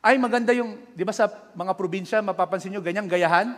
Ay, 0.00 0.16
maganda 0.16 0.56
yung, 0.56 0.80
di 0.96 1.04
ba 1.04 1.12
sa 1.12 1.28
mga 1.52 1.76
probinsya, 1.76 2.24
mapapansin 2.24 2.72
nyo, 2.72 2.80
ganyang 2.80 3.04
gayahan? 3.04 3.52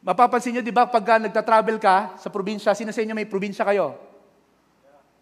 Mapapansin 0.00 0.56
nyo, 0.56 0.62
di 0.64 0.72
ba, 0.72 0.88
pagka 0.88 1.20
nagta-travel 1.20 1.76
ka 1.76 2.16
sa 2.16 2.32
probinsya, 2.32 2.72
sino 2.72 2.88
sa 2.96 3.04
inyo 3.04 3.12
may 3.12 3.28
probinsya 3.28 3.68
kayo? 3.68 3.92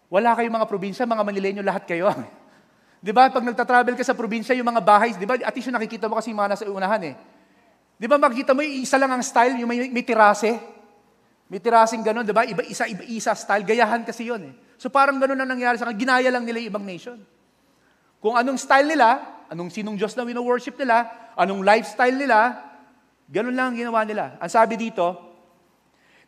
Wala 0.07 0.31
kayong 0.39 0.55
mga 0.55 0.67
probinsya, 0.71 1.03
mga 1.03 1.27
Manileño, 1.27 1.59
lahat 1.59 1.83
kayo. 1.83 2.07
di 3.03 3.11
ba, 3.11 3.27
pag 3.27 3.43
nagta-travel 3.43 3.99
ka 3.99 4.03
sa 4.07 4.15
probinsya, 4.15 4.55
yung 4.55 4.71
mga 4.71 4.79
bahay, 4.79 5.11
di 5.11 5.27
ba, 5.27 5.35
at 5.35 5.51
least 5.51 5.67
yung 5.67 5.75
nakikita 5.75 6.07
mo 6.07 6.15
kasi 6.15 6.31
yung 6.31 6.39
mga 6.39 6.55
nasa 6.55 6.63
unahan 6.71 7.03
eh. 7.03 7.15
Di 7.99 8.07
ba 8.07 8.15
makikita 8.15 8.55
mo, 8.55 8.63
isa 8.63 8.95
lang 8.95 9.11
ang 9.11 9.19
style, 9.19 9.59
yung 9.59 9.67
may, 9.67 9.91
may 9.91 10.07
tirase. 10.07 10.55
May 11.51 11.59
tirasing 11.59 11.99
gano'n, 11.99 12.23
di 12.23 12.31
ba? 12.31 12.47
Iba, 12.47 12.63
isa, 12.63 12.87
iba, 12.87 13.03
isa 13.03 13.35
style. 13.35 13.67
Gayahan 13.67 14.07
kasi 14.07 14.31
yun 14.31 14.39
eh. 14.47 14.53
So 14.79 14.87
parang 14.87 15.19
gano'n 15.19 15.35
ang 15.35 15.51
nangyari 15.51 15.75
sa 15.75 15.83
kanila. 15.83 15.99
Ginaya 15.99 16.29
lang 16.31 16.47
nila 16.47 16.63
yung 16.63 16.71
ibang 16.71 16.87
nation. 16.87 17.19
Kung 18.23 18.39
anong 18.39 18.55
style 18.55 18.87
nila, 18.87 19.19
anong 19.51 19.67
sinong 19.67 19.99
Diyos 19.99 20.15
na 20.15 20.23
wino-worship 20.23 20.79
nila, 20.79 21.11
anong 21.35 21.59
lifestyle 21.59 22.15
nila, 22.15 22.55
gano'n 23.27 23.51
lang 23.51 23.67
ang 23.75 23.77
ginawa 23.83 24.07
nila. 24.07 24.39
Ang 24.39 24.47
sabi 24.47 24.79
dito, 24.79 25.19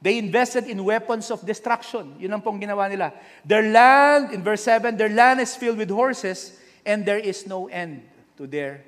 they 0.04 0.20
invested 0.20 0.68
in 0.68 0.76
weapons 0.84 1.32
of 1.32 1.40
destruction. 1.48 2.20
Yun 2.20 2.36
ang 2.36 2.44
pong 2.44 2.60
ginawa 2.60 2.92
nila. 2.92 3.16
Their 3.48 3.72
land, 3.72 4.36
in 4.36 4.44
verse 4.44 4.68
7, 4.68 5.00
their 5.00 5.14
land 5.14 5.40
is 5.40 5.56
filled 5.56 5.80
with 5.80 5.88
horses 5.88 6.60
and 6.84 7.08
there 7.08 7.22
is 7.22 7.48
no 7.48 7.72
end 7.72 8.04
to 8.36 8.44
their 8.44 8.84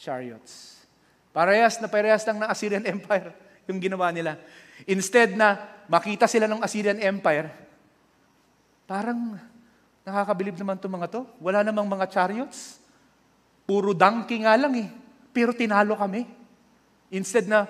chariots. 0.00 0.71
Parehas 1.32 1.80
na 1.80 1.88
parehas 1.88 2.22
lang 2.28 2.36
ng 2.36 2.48
Assyrian 2.48 2.84
Empire 2.84 3.32
yung 3.68 3.80
ginawa 3.80 4.12
nila. 4.12 4.36
Instead 4.84 5.32
na 5.32 5.56
makita 5.88 6.28
sila 6.28 6.44
ng 6.44 6.60
Assyrian 6.60 7.00
Empire, 7.00 7.48
parang 8.84 9.40
nakakabilib 10.04 10.60
naman 10.60 10.76
itong 10.76 10.92
mga 10.92 11.08
to. 11.08 11.22
Wala 11.40 11.64
namang 11.64 11.88
mga 11.88 12.06
chariots. 12.12 12.78
Puro 13.64 13.96
donkey 13.96 14.44
nga 14.44 14.54
lang 14.60 14.76
eh. 14.76 14.88
Pero 15.32 15.56
tinalo 15.56 15.96
kami. 15.96 16.28
Instead 17.08 17.48
na 17.48 17.64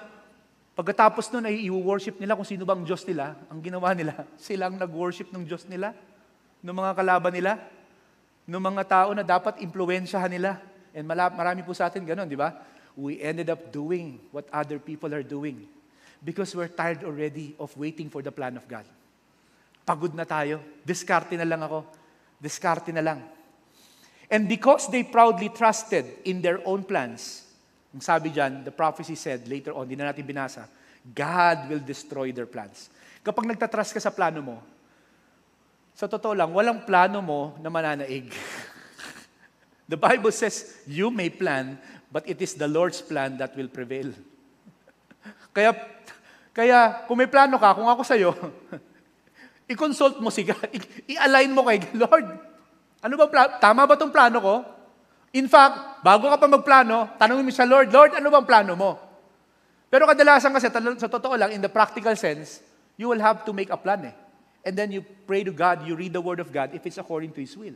pagkatapos 0.72 1.31
nun 1.31 1.46
ay 1.46 1.68
i-worship 1.68 2.18
nila 2.18 2.35
kung 2.35 2.48
sino 2.48 2.66
bang 2.66 2.83
Diyos 2.83 3.05
nila, 3.05 3.37
ang 3.46 3.61
ginawa 3.61 3.92
nila, 3.92 4.27
silang 4.40 4.75
nag-worship 4.75 5.31
ng 5.31 5.44
Diyos 5.44 5.68
nila, 5.68 5.94
ng 6.62 6.75
mga 6.75 6.92
kalaban 6.96 7.33
nila, 7.35 7.59
ng 8.48 8.62
mga 8.62 8.83
tao 8.88 9.11
na 9.14 9.22
dapat 9.22 9.61
impluensyahan 9.62 10.31
nila. 10.33 10.59
And 10.96 11.07
marami 11.07 11.62
po 11.62 11.77
sa 11.77 11.87
atin 11.87 12.03
ganun, 12.03 12.27
di 12.27 12.38
ba? 12.38 12.55
We 12.96 13.20
ended 13.20 13.48
up 13.48 13.72
doing 13.72 14.20
what 14.31 14.48
other 14.52 14.78
people 14.78 15.12
are 15.14 15.22
doing 15.22 15.66
because 16.24 16.55
we're 16.55 16.70
tired 16.70 17.02
already 17.05 17.55
of 17.59 17.74
waiting 17.76 18.09
for 18.09 18.22
the 18.22 18.31
plan 18.31 18.57
of 18.57 18.66
God. 18.68 18.85
Pagod 19.83 20.14
na 20.14 20.22
tayo. 20.22 20.62
Diskarte 20.87 21.35
na 21.35 21.46
lang 21.46 21.62
ako. 21.62 21.83
Diskarte 22.38 22.94
na 22.94 23.02
lang. 23.02 23.20
And 24.31 24.48
because 24.48 24.88
they 24.88 25.02
proudly 25.02 25.50
trusted 25.50 26.24
in 26.24 26.40
their 26.40 26.62
own 26.64 26.87
plans, 26.87 27.44
ang 27.92 28.00
sabi 28.00 28.33
dyan, 28.33 28.64
the 28.64 28.72
prophecy 28.72 29.12
said 29.12 29.44
later 29.44 29.76
on, 29.76 29.85
di 29.85 29.98
na 29.98 30.09
natin 30.09 30.24
binasa, 30.24 30.64
God 31.02 31.68
will 31.68 31.83
destroy 31.83 32.33
their 32.33 32.48
plans. 32.48 32.88
Kapag 33.20 33.44
nagtatrust 33.44 33.92
ka 33.92 34.00
sa 34.00 34.14
plano 34.14 34.40
mo, 34.40 34.57
sa 35.92 36.09
totoo 36.09 36.33
lang, 36.33 36.48
walang 36.57 36.88
plano 36.88 37.20
mo 37.20 37.52
na 37.61 37.68
mananaig. 37.68 38.33
the 39.92 39.98
Bible 39.98 40.33
says, 40.33 40.81
you 40.88 41.12
may 41.12 41.28
plan, 41.28 41.76
but 42.12 42.29
it 42.29 42.37
is 42.44 42.53
the 42.61 42.68
Lord's 42.68 43.01
plan 43.01 43.40
that 43.40 43.57
will 43.57 43.72
prevail. 43.72 44.12
kaya, 45.57 45.72
kaya 46.53 47.09
kung 47.09 47.16
may 47.16 47.27
plano 47.27 47.57
ka, 47.57 47.72
kung 47.72 47.88
ako 47.88 48.05
sa'yo, 48.05 48.37
i-consult 49.72 50.20
mo 50.20 50.29
si 50.29 50.44
God, 50.44 50.68
i-align 51.09 51.57
mo 51.57 51.64
kay 51.64 51.81
Lord. 52.05 52.29
Ano 53.01 53.14
ba 53.16 53.27
plano? 53.33 53.57
Tama 53.57 53.88
ba 53.88 53.96
tong 53.96 54.12
plano 54.12 54.38
ko? 54.38 54.55
In 55.33 55.48
fact, 55.48 56.05
bago 56.05 56.29
ka 56.29 56.37
pa 56.37 56.44
magplano, 56.44 57.16
tanongin 57.16 57.48
mo 57.48 57.51
sa 57.51 57.64
Lord, 57.64 57.88
Lord, 57.88 58.12
ano 58.12 58.29
bang 58.29 58.44
plano 58.46 58.77
mo? 58.77 58.90
Pero 59.88 60.05
kadalasan 60.05 60.53
kasi, 60.53 60.68
sa 61.01 61.09
totoo 61.09 61.33
lang, 61.40 61.57
in 61.57 61.64
the 61.64 61.72
practical 61.72 62.12
sense, 62.12 62.61
you 63.01 63.09
will 63.09 63.20
have 63.20 63.40
to 63.48 63.57
make 63.57 63.72
a 63.72 63.81
plan 63.81 64.12
eh. 64.12 64.16
And 64.62 64.77
then 64.77 64.92
you 64.92 65.01
pray 65.03 65.42
to 65.42 65.51
God, 65.51 65.88
you 65.88 65.96
read 65.96 66.12
the 66.12 66.20
Word 66.20 66.38
of 66.38 66.53
God 66.53 66.77
if 66.77 66.85
it's 66.85 67.01
according 67.01 67.33
to 67.33 67.40
His 67.40 67.57
will. 67.57 67.75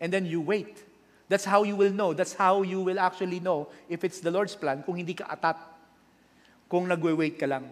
And 0.00 0.08
then 0.08 0.24
you 0.24 0.40
wait. 0.40 0.80
That's 1.28 1.44
how 1.44 1.62
you 1.62 1.76
will 1.76 1.92
know. 1.92 2.16
That's 2.16 2.32
how 2.32 2.64
you 2.64 2.80
will 2.80 2.96
actually 2.96 3.38
know 3.38 3.68
if 3.84 4.00
it's 4.00 4.24
the 4.24 4.32
Lord's 4.32 4.56
plan 4.56 4.80
kung 4.80 4.96
hindi 4.96 5.12
ka 5.12 5.28
atat. 5.28 5.60
Kung 6.68 6.88
nagwe-wait 6.88 7.36
ka 7.36 7.44
lang. 7.44 7.68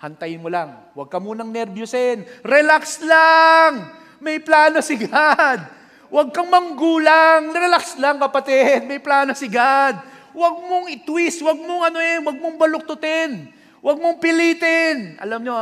Hantayin 0.00 0.40
mo 0.40 0.48
lang. 0.48 0.72
Huwag 0.96 1.12
ka 1.12 1.20
munang 1.20 1.52
nervyusin. 1.52 2.24
Relax 2.40 3.04
lang! 3.04 3.92
May 4.24 4.40
plano 4.40 4.80
si 4.80 4.96
God. 4.96 5.60
Huwag 6.08 6.32
kang 6.32 6.48
manggulang. 6.48 7.52
Relax 7.52 8.00
lang, 8.00 8.16
kapatid. 8.16 8.88
May 8.88 9.04
plano 9.04 9.36
si 9.36 9.52
God. 9.52 10.00
Huwag 10.32 10.54
mong 10.64 10.86
i-twist. 10.88 11.44
Huwag 11.44 11.60
mong 11.60 11.92
ano 11.92 11.98
eh, 12.00 12.16
huwag 12.24 12.36
mong 12.40 12.56
baluktutin. 12.56 13.52
Huwag 13.84 14.00
mong 14.00 14.16
pilitin. 14.16 15.20
Alam 15.20 15.44
nyo, 15.44 15.56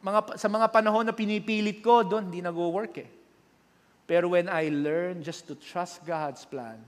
mga, 0.00 0.38
sa 0.38 0.46
mga 0.46 0.66
panahon 0.70 1.04
na 1.04 1.14
pinipilit 1.16 1.82
ko, 1.82 2.06
doon, 2.06 2.30
hindi 2.30 2.40
nag-work 2.40 2.94
eh. 3.02 3.19
Pero 4.10 4.34
when 4.34 4.50
I 4.50 4.66
learn 4.74 5.22
just 5.22 5.46
to 5.46 5.54
trust 5.54 6.02
God's 6.02 6.42
plan, 6.42 6.82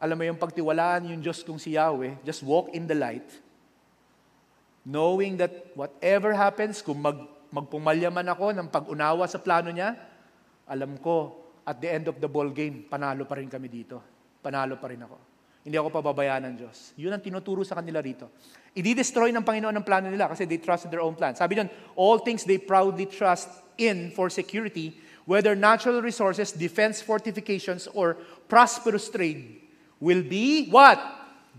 alam 0.00 0.16
mo 0.16 0.24
yung 0.24 0.40
pagtiwalaan 0.40 1.12
yung 1.12 1.20
Diyos 1.20 1.44
kong 1.44 1.60
si 1.60 1.76
Yahweh, 1.76 2.24
just 2.24 2.40
walk 2.40 2.72
in 2.72 2.88
the 2.88 2.96
light, 2.96 3.28
knowing 4.80 5.36
that 5.36 5.76
whatever 5.76 6.32
happens, 6.32 6.80
kung 6.80 7.04
mag, 7.04 7.20
magpumalya 7.52 8.08
man 8.08 8.32
ako 8.32 8.56
ng 8.56 8.72
pag-unawa 8.72 9.28
sa 9.28 9.36
plano 9.36 9.68
niya, 9.68 9.92
alam 10.64 10.96
ko, 11.04 11.36
at 11.68 11.76
the 11.76 11.92
end 11.92 12.08
of 12.08 12.16
the 12.16 12.24
ball 12.32 12.48
game, 12.48 12.88
panalo 12.88 13.28
pa 13.28 13.36
rin 13.36 13.52
kami 13.52 13.68
dito. 13.68 14.00
Panalo 14.40 14.80
pa 14.80 14.88
rin 14.88 15.04
ako. 15.04 15.20
Hindi 15.68 15.76
ako 15.76 16.00
pababayaan 16.00 16.48
ng 16.48 16.54
Diyos. 16.64 16.96
Yun 16.96 17.12
ang 17.12 17.20
tinuturo 17.20 17.60
sa 17.60 17.76
kanila 17.76 18.00
rito. 18.00 18.32
I-destroy 18.72 19.28
ng 19.36 19.44
Panginoon 19.44 19.76
ang 19.76 19.84
plano 19.84 20.08
nila 20.08 20.32
kasi 20.32 20.48
they 20.48 20.56
trusted 20.56 20.88
their 20.88 21.04
own 21.04 21.12
plan. 21.12 21.36
Sabi 21.36 21.60
doon, 21.60 21.68
all 21.92 22.24
things 22.24 22.48
they 22.48 22.56
proudly 22.56 23.04
trust 23.04 23.52
in 23.76 24.08
for 24.16 24.32
security 24.32 24.96
whether 25.24 25.54
natural 25.54 26.02
resources, 26.02 26.52
defense 26.52 27.00
fortifications, 27.00 27.88
or 27.92 28.16
prosperous 28.48 29.08
trade, 29.08 29.60
will 30.00 30.22
be 30.22 30.68
what? 30.68 30.98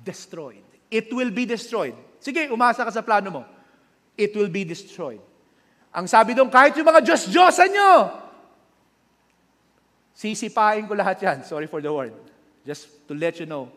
Destroyed. 0.03 0.63
It 0.89 1.13
will 1.13 1.31
be 1.31 1.45
destroyed. 1.45 1.95
Sige, 2.19 2.49
umasa 2.51 2.83
ka 2.83 2.91
sa 2.91 3.01
plano 3.01 3.29
mo. 3.31 3.43
It 4.17 4.35
will 4.35 4.49
be 4.49 4.65
destroyed. 4.65 5.21
Ang 5.91 6.07
sabi 6.07 6.33
doon, 6.35 6.47
kahit 6.47 6.75
yung 6.77 6.87
mga 6.87 7.03
Diyos-Diyosan 7.03 7.69
nyo, 7.73 7.91
sisipain 10.15 10.87
ko 10.87 10.93
lahat 10.95 11.19
yan. 11.19 11.37
Sorry 11.43 11.67
for 11.67 11.81
the 11.81 11.91
word. 11.91 12.15
Just 12.63 13.07
to 13.09 13.13
let 13.17 13.41
you 13.41 13.47
know, 13.49 13.67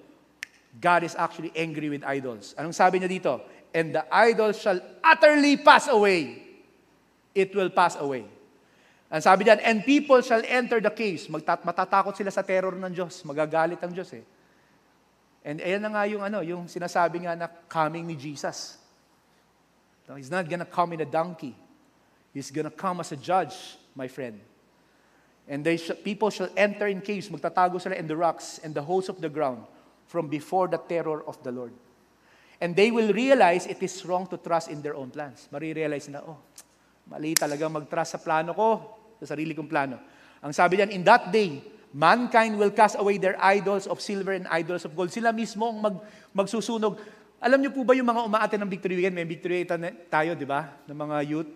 God 0.81 1.03
is 1.03 1.15
actually 1.15 1.51
angry 1.55 1.89
with 1.89 2.05
idols. 2.05 2.55
Anong 2.59 2.75
sabi 2.75 3.01
niya 3.01 3.11
dito? 3.11 3.41
And 3.75 3.95
the 3.95 4.05
idols 4.13 4.61
shall 4.61 4.79
utterly 5.03 5.59
pass 5.59 5.89
away. 5.91 6.43
It 7.35 7.55
will 7.55 7.71
pass 7.71 7.99
away. 7.99 8.27
Ang 9.15 9.23
sabi 9.23 9.47
diyan, 9.47 9.63
and 9.63 9.87
people 9.87 10.19
shall 10.27 10.43
enter 10.43 10.83
the 10.83 10.91
caves. 10.91 11.31
Magtat- 11.31 11.63
matatakot 11.63 12.19
sila 12.19 12.35
sa 12.35 12.43
terror 12.43 12.75
ng 12.75 12.91
Diyos. 12.91 13.23
Magagalit 13.23 13.79
ang 13.79 13.95
Diyos 13.95 14.11
eh. 14.11 14.27
And 15.47 15.63
ayan 15.63 15.87
na 15.87 15.95
nga 15.95 16.03
yung, 16.11 16.19
ano, 16.19 16.43
yung 16.43 16.67
sinasabi 16.67 17.23
nga 17.23 17.39
na 17.39 17.47
coming 17.71 18.03
ni 18.03 18.19
Jesus. 18.19 18.75
No, 20.11 20.19
he's 20.19 20.35
not 20.35 20.51
gonna 20.51 20.67
come 20.67 20.99
in 20.99 21.07
a 21.07 21.07
donkey. 21.07 21.55
He's 22.35 22.51
gonna 22.51 22.75
come 22.75 23.07
as 23.07 23.15
a 23.15 23.21
judge, 23.21 23.79
my 23.95 24.11
friend. 24.11 24.43
And 25.47 25.63
they 25.63 25.79
sh- 25.79 25.95
people 26.03 26.35
shall 26.35 26.51
enter 26.59 26.91
in 26.91 26.99
caves, 26.99 27.31
magtatago 27.31 27.79
sila 27.79 27.95
in 27.95 28.11
the 28.11 28.19
rocks 28.19 28.59
and 28.67 28.75
the 28.75 28.83
holes 28.83 29.07
of 29.07 29.23
the 29.23 29.31
ground 29.31 29.63
from 30.11 30.27
before 30.27 30.67
the 30.67 30.83
terror 30.91 31.23
of 31.23 31.39
the 31.47 31.55
Lord. 31.55 31.71
And 32.59 32.75
they 32.75 32.91
will 32.91 33.15
realize 33.15 33.71
it 33.71 33.79
is 33.79 33.95
wrong 34.03 34.27
to 34.35 34.43
trust 34.43 34.75
in 34.75 34.83
their 34.83 34.99
own 34.99 35.15
plans. 35.15 35.47
Marirealize 35.55 36.11
na, 36.11 36.19
oh, 36.27 36.43
mali 37.07 37.39
talaga 37.39 37.71
mag-trust 37.71 38.19
sa 38.19 38.19
plano 38.19 38.51
ko 38.59 39.04
sa 39.23 39.35
sarili 39.35 39.53
kong 39.53 39.71
plano. 39.71 39.97
Ang 40.45 40.53
sabi 40.53 40.77
diyan, 40.77 40.91
in 40.93 41.03
that 41.07 41.33
day, 41.33 41.63
mankind 41.95 42.59
will 42.59 42.75
cast 42.75 42.99
away 42.99 43.17
their 43.17 43.39
idols 43.39 43.87
of 43.87 44.03
silver 44.03 44.35
and 44.35 44.45
idols 44.51 44.83
of 44.83 44.93
gold. 44.93 45.15
Sila 45.15 45.31
mismo 45.31 45.71
ang 45.71 45.79
mag, 45.79 45.97
magsusunog. 46.35 46.99
Alam 47.39 47.63
niyo 47.63 47.71
po 47.71 47.87
ba 47.87 47.95
yung 47.95 48.09
mga 48.09 48.23
umaate 48.27 48.57
ng 48.59 48.69
Victory 48.69 48.99
Weekend, 48.99 49.15
may 49.15 49.29
Victory 49.29 49.63
Weekend 49.63 50.09
tayo, 50.11 50.35
di 50.35 50.49
ba? 50.49 50.75
Ng 50.91 50.99
mga 50.99 51.17
youth. 51.29 51.51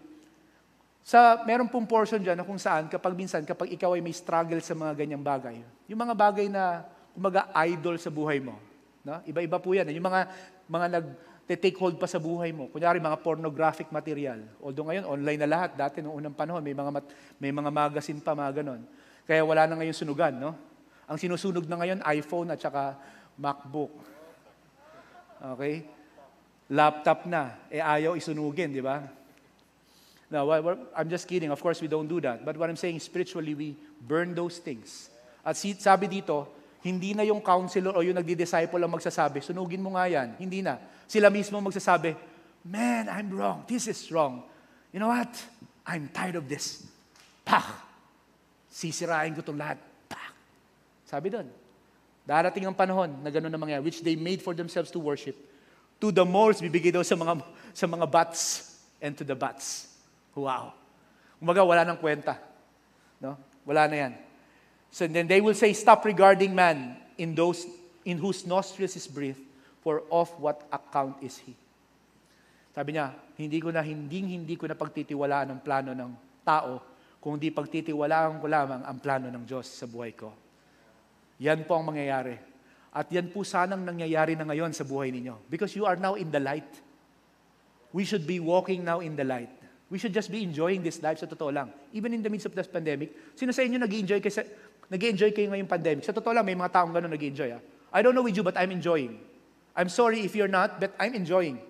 Sa, 1.03 1.41
meron 1.49 1.73
pong 1.73 1.89
portion 1.89 2.21
dyan 2.21 2.37
na 2.37 2.45
kung 2.45 2.61
saan, 2.61 2.87
kapag 2.87 3.17
minsan, 3.17 3.41
kapag 3.43 3.73
ikaw 3.73 3.97
ay 3.97 4.05
may 4.05 4.13
struggle 4.13 4.61
sa 4.61 4.77
mga 4.77 4.93
ganyang 4.93 5.25
bagay, 5.25 5.57
yung 5.89 6.01
mga 6.05 6.15
bagay 6.15 6.47
na, 6.53 6.85
kumaga, 7.17 7.49
idol 7.65 7.97
sa 7.97 8.13
buhay 8.13 8.39
mo. 8.39 8.61
No? 9.01 9.19
Iba-iba 9.25 9.57
po 9.57 9.73
yan. 9.73 9.89
Yung 9.89 10.05
mga, 10.05 10.29
mga 10.69 10.87
nag-take 11.49 11.81
hold 11.81 11.97
pa 11.97 12.05
sa 12.05 12.21
buhay 12.21 12.53
mo. 12.53 12.69
Kunyari, 12.69 13.01
mga 13.01 13.25
pornographic 13.25 13.89
material. 13.89 14.45
Although 14.61 14.93
ngayon, 14.93 15.09
online 15.09 15.41
na 15.41 15.49
lahat. 15.49 15.71
Dati, 15.73 16.05
noong 16.05 16.21
unang 16.21 16.37
panahon, 16.37 16.61
may 16.61 16.77
mga, 16.77 16.91
mat- 16.93 17.13
may 17.41 17.49
mga 17.49 17.71
magazine 17.73 18.21
pa, 18.21 18.37
mga 18.37 18.61
ganon. 18.61 18.85
Kaya 19.25 19.41
wala 19.49 19.65
na 19.65 19.81
ngayon 19.81 19.97
sunugan, 19.97 20.37
no? 20.37 20.53
Ang 21.09 21.17
sinusunog 21.17 21.65
na 21.65 21.81
ngayon, 21.81 22.05
iPhone 22.05 22.53
at 22.53 22.61
saka 22.61 23.01
MacBook. 23.41 23.97
Okay? 25.57 25.89
Laptop 26.69 27.25
na. 27.25 27.57
Eh, 27.73 27.81
ayaw 27.81 28.13
isunugin, 28.13 28.69
di 28.69 28.85
ba? 28.85 29.09
No, 30.29 30.45
I'm 30.93 31.09
just 31.09 31.25
kidding. 31.25 31.49
Of 31.49 31.65
course, 31.65 31.81
we 31.81 31.89
don't 31.89 32.05
do 32.05 32.21
that. 32.21 32.45
But 32.45 32.61
what 32.61 32.69
I'm 32.69 32.77
saying, 32.77 33.01
spiritually, 33.01 33.57
we 33.57 33.73
burn 34.05 34.37
those 34.37 34.61
things. 34.61 35.09
At 35.41 35.57
sabi 35.57 36.13
dito, 36.13 36.45
hindi 36.89 37.13
na 37.13 37.21
yung 37.29 37.45
counselor 37.45 37.93
o 37.93 38.01
yung 38.01 38.17
nagdi-disciple 38.17 38.81
ang 38.81 38.97
magsasabi, 38.97 39.45
sunugin 39.45 39.85
mo 39.85 39.93
nga 39.93 40.09
yan. 40.09 40.41
Hindi 40.41 40.65
na. 40.65 40.81
Sila 41.05 41.29
mismo 41.29 41.61
magsasabi, 41.61 42.17
man, 42.65 43.13
I'm 43.13 43.29
wrong. 43.29 43.69
This 43.69 43.93
is 43.93 44.01
wrong. 44.09 44.41
You 44.89 45.05
know 45.05 45.13
what? 45.13 45.29
I'm 45.85 46.09
tired 46.09 46.41
of 46.41 46.49
this. 46.49 46.89
Pak! 47.45 47.69
Sisirain 48.73 49.37
ko 49.37 49.45
itong 49.45 49.61
lahat. 49.61 49.77
Pak! 50.09 50.33
Sabi 51.05 51.29
doon. 51.29 51.49
Darating 52.29 52.69
ang 52.69 52.77
panahon 52.77 53.09
na 53.25 53.33
gano'n 53.33 53.49
na 53.49 53.57
mangyayari, 53.57 53.85
which 53.85 54.05
they 54.05 54.17
made 54.17 54.45
for 54.45 54.53
themselves 54.53 54.93
to 54.93 55.01
worship. 55.01 55.37
To 56.01 56.13
the 56.13 56.25
moles, 56.25 56.61
bibigay 56.61 56.93
daw 56.93 57.01
sa 57.01 57.17
mga, 57.17 57.41
sa 57.73 57.89
mga 57.89 58.05
bats 58.05 58.77
and 59.01 59.17
to 59.17 59.25
the 59.25 59.37
bats. 59.37 59.89
Wow. 60.37 60.77
Umaga, 61.41 61.65
wala 61.65 61.89
nang 61.89 61.97
kwenta. 61.97 62.37
No? 63.17 63.35
Wala 63.65 63.89
na 63.89 63.97
yan. 63.97 64.13
So 64.91 65.07
then 65.07 65.29
they 65.29 65.41
will 65.41 65.55
say, 65.55 65.73
stop 65.73 66.05
regarding 66.05 66.55
man 66.55 66.97
in 67.19 67.35
those 67.35 67.67
in 68.09 68.17
whose 68.17 68.47
nostrils 68.49 68.97
is 68.97 69.05
breath, 69.05 69.37
for 69.85 70.03
of 70.09 70.33
what 70.41 70.65
account 70.73 71.21
is 71.21 71.37
he. 71.45 71.53
Sabi 72.73 72.97
niya, 72.97 73.13
hindi 73.37 73.59
ko 73.61 73.69
na, 73.69 73.85
hindi, 73.85 74.25
hindi 74.25 74.55
ko 74.57 74.65
na 74.65 74.79
pagtitiwalaan 74.79 75.53
ang 75.53 75.61
plano 75.61 75.93
ng 75.93 76.11
tao, 76.47 76.81
kung 77.19 77.37
di 77.37 77.51
pagtitiwalaan 77.51 78.39
ko 78.39 78.47
lamang 78.47 78.83
ang 78.87 78.97
plano 79.03 79.29
ng 79.29 79.45
Diyos 79.45 79.67
sa 79.69 79.85
buhay 79.85 80.15
ko. 80.15 80.33
Yan 81.43 81.67
po 81.67 81.77
ang 81.77 81.91
mangyayari. 81.91 82.39
At 82.95 83.11
yan 83.13 83.29
po 83.29 83.45
sanang 83.45 83.85
nangyayari 83.85 84.35
na 84.35 84.49
ngayon 84.49 84.73
sa 84.73 84.87
buhay 84.87 85.13
ninyo. 85.13 85.37
Because 85.51 85.75
you 85.77 85.85
are 85.85 85.99
now 85.99 86.17
in 86.17 86.33
the 86.33 86.41
light. 86.41 86.71
We 87.93 88.07
should 88.09 88.25
be 88.25 88.41
walking 88.41 88.83
now 88.87 89.05
in 89.05 89.15
the 89.19 89.27
light. 89.27 89.51
We 89.89 89.97
should 89.97 90.13
just 90.13 90.29
be 90.29 90.45
enjoying 90.45 90.85
this 90.85 91.01
life 91.01 91.17
sa 91.17 91.25
totoo 91.25 91.49
lang. 91.49 91.73
Even 91.97 92.13
in 92.13 92.21
the 92.21 92.29
midst 92.29 92.45
of 92.45 92.53
this 92.53 92.69
pandemic, 92.69 93.33
sino 93.33 93.57
sa 93.57 93.65
inyo 93.65 93.81
nag-enjoy 93.81 94.21
kayo, 94.21 94.45
nag-enjoy 94.89 95.31
kayo 95.33 95.53
ngayong 95.53 95.71
pandemic? 95.71 96.03
Sa 96.05 96.13
totoo 96.13 96.33
lang, 96.33 96.45
may 96.45 96.57
mga 96.57 96.73
taong 96.73 96.93
gano'n 96.93 97.13
nag-enjoy. 97.13 97.55
Ah. 97.55 97.63
I 97.93 98.01
don't 98.05 98.13
know 98.13 98.25
with 98.25 98.37
you, 98.37 98.45
but 98.45 98.57
I'm 98.57 98.73
enjoying. 98.73 99.21
I'm 99.77 99.89
sorry 99.89 100.25
if 100.25 100.35
you're 100.35 100.51
not, 100.51 100.81
but 100.81 100.93
I'm 100.99 101.15
enjoying. 101.15 101.61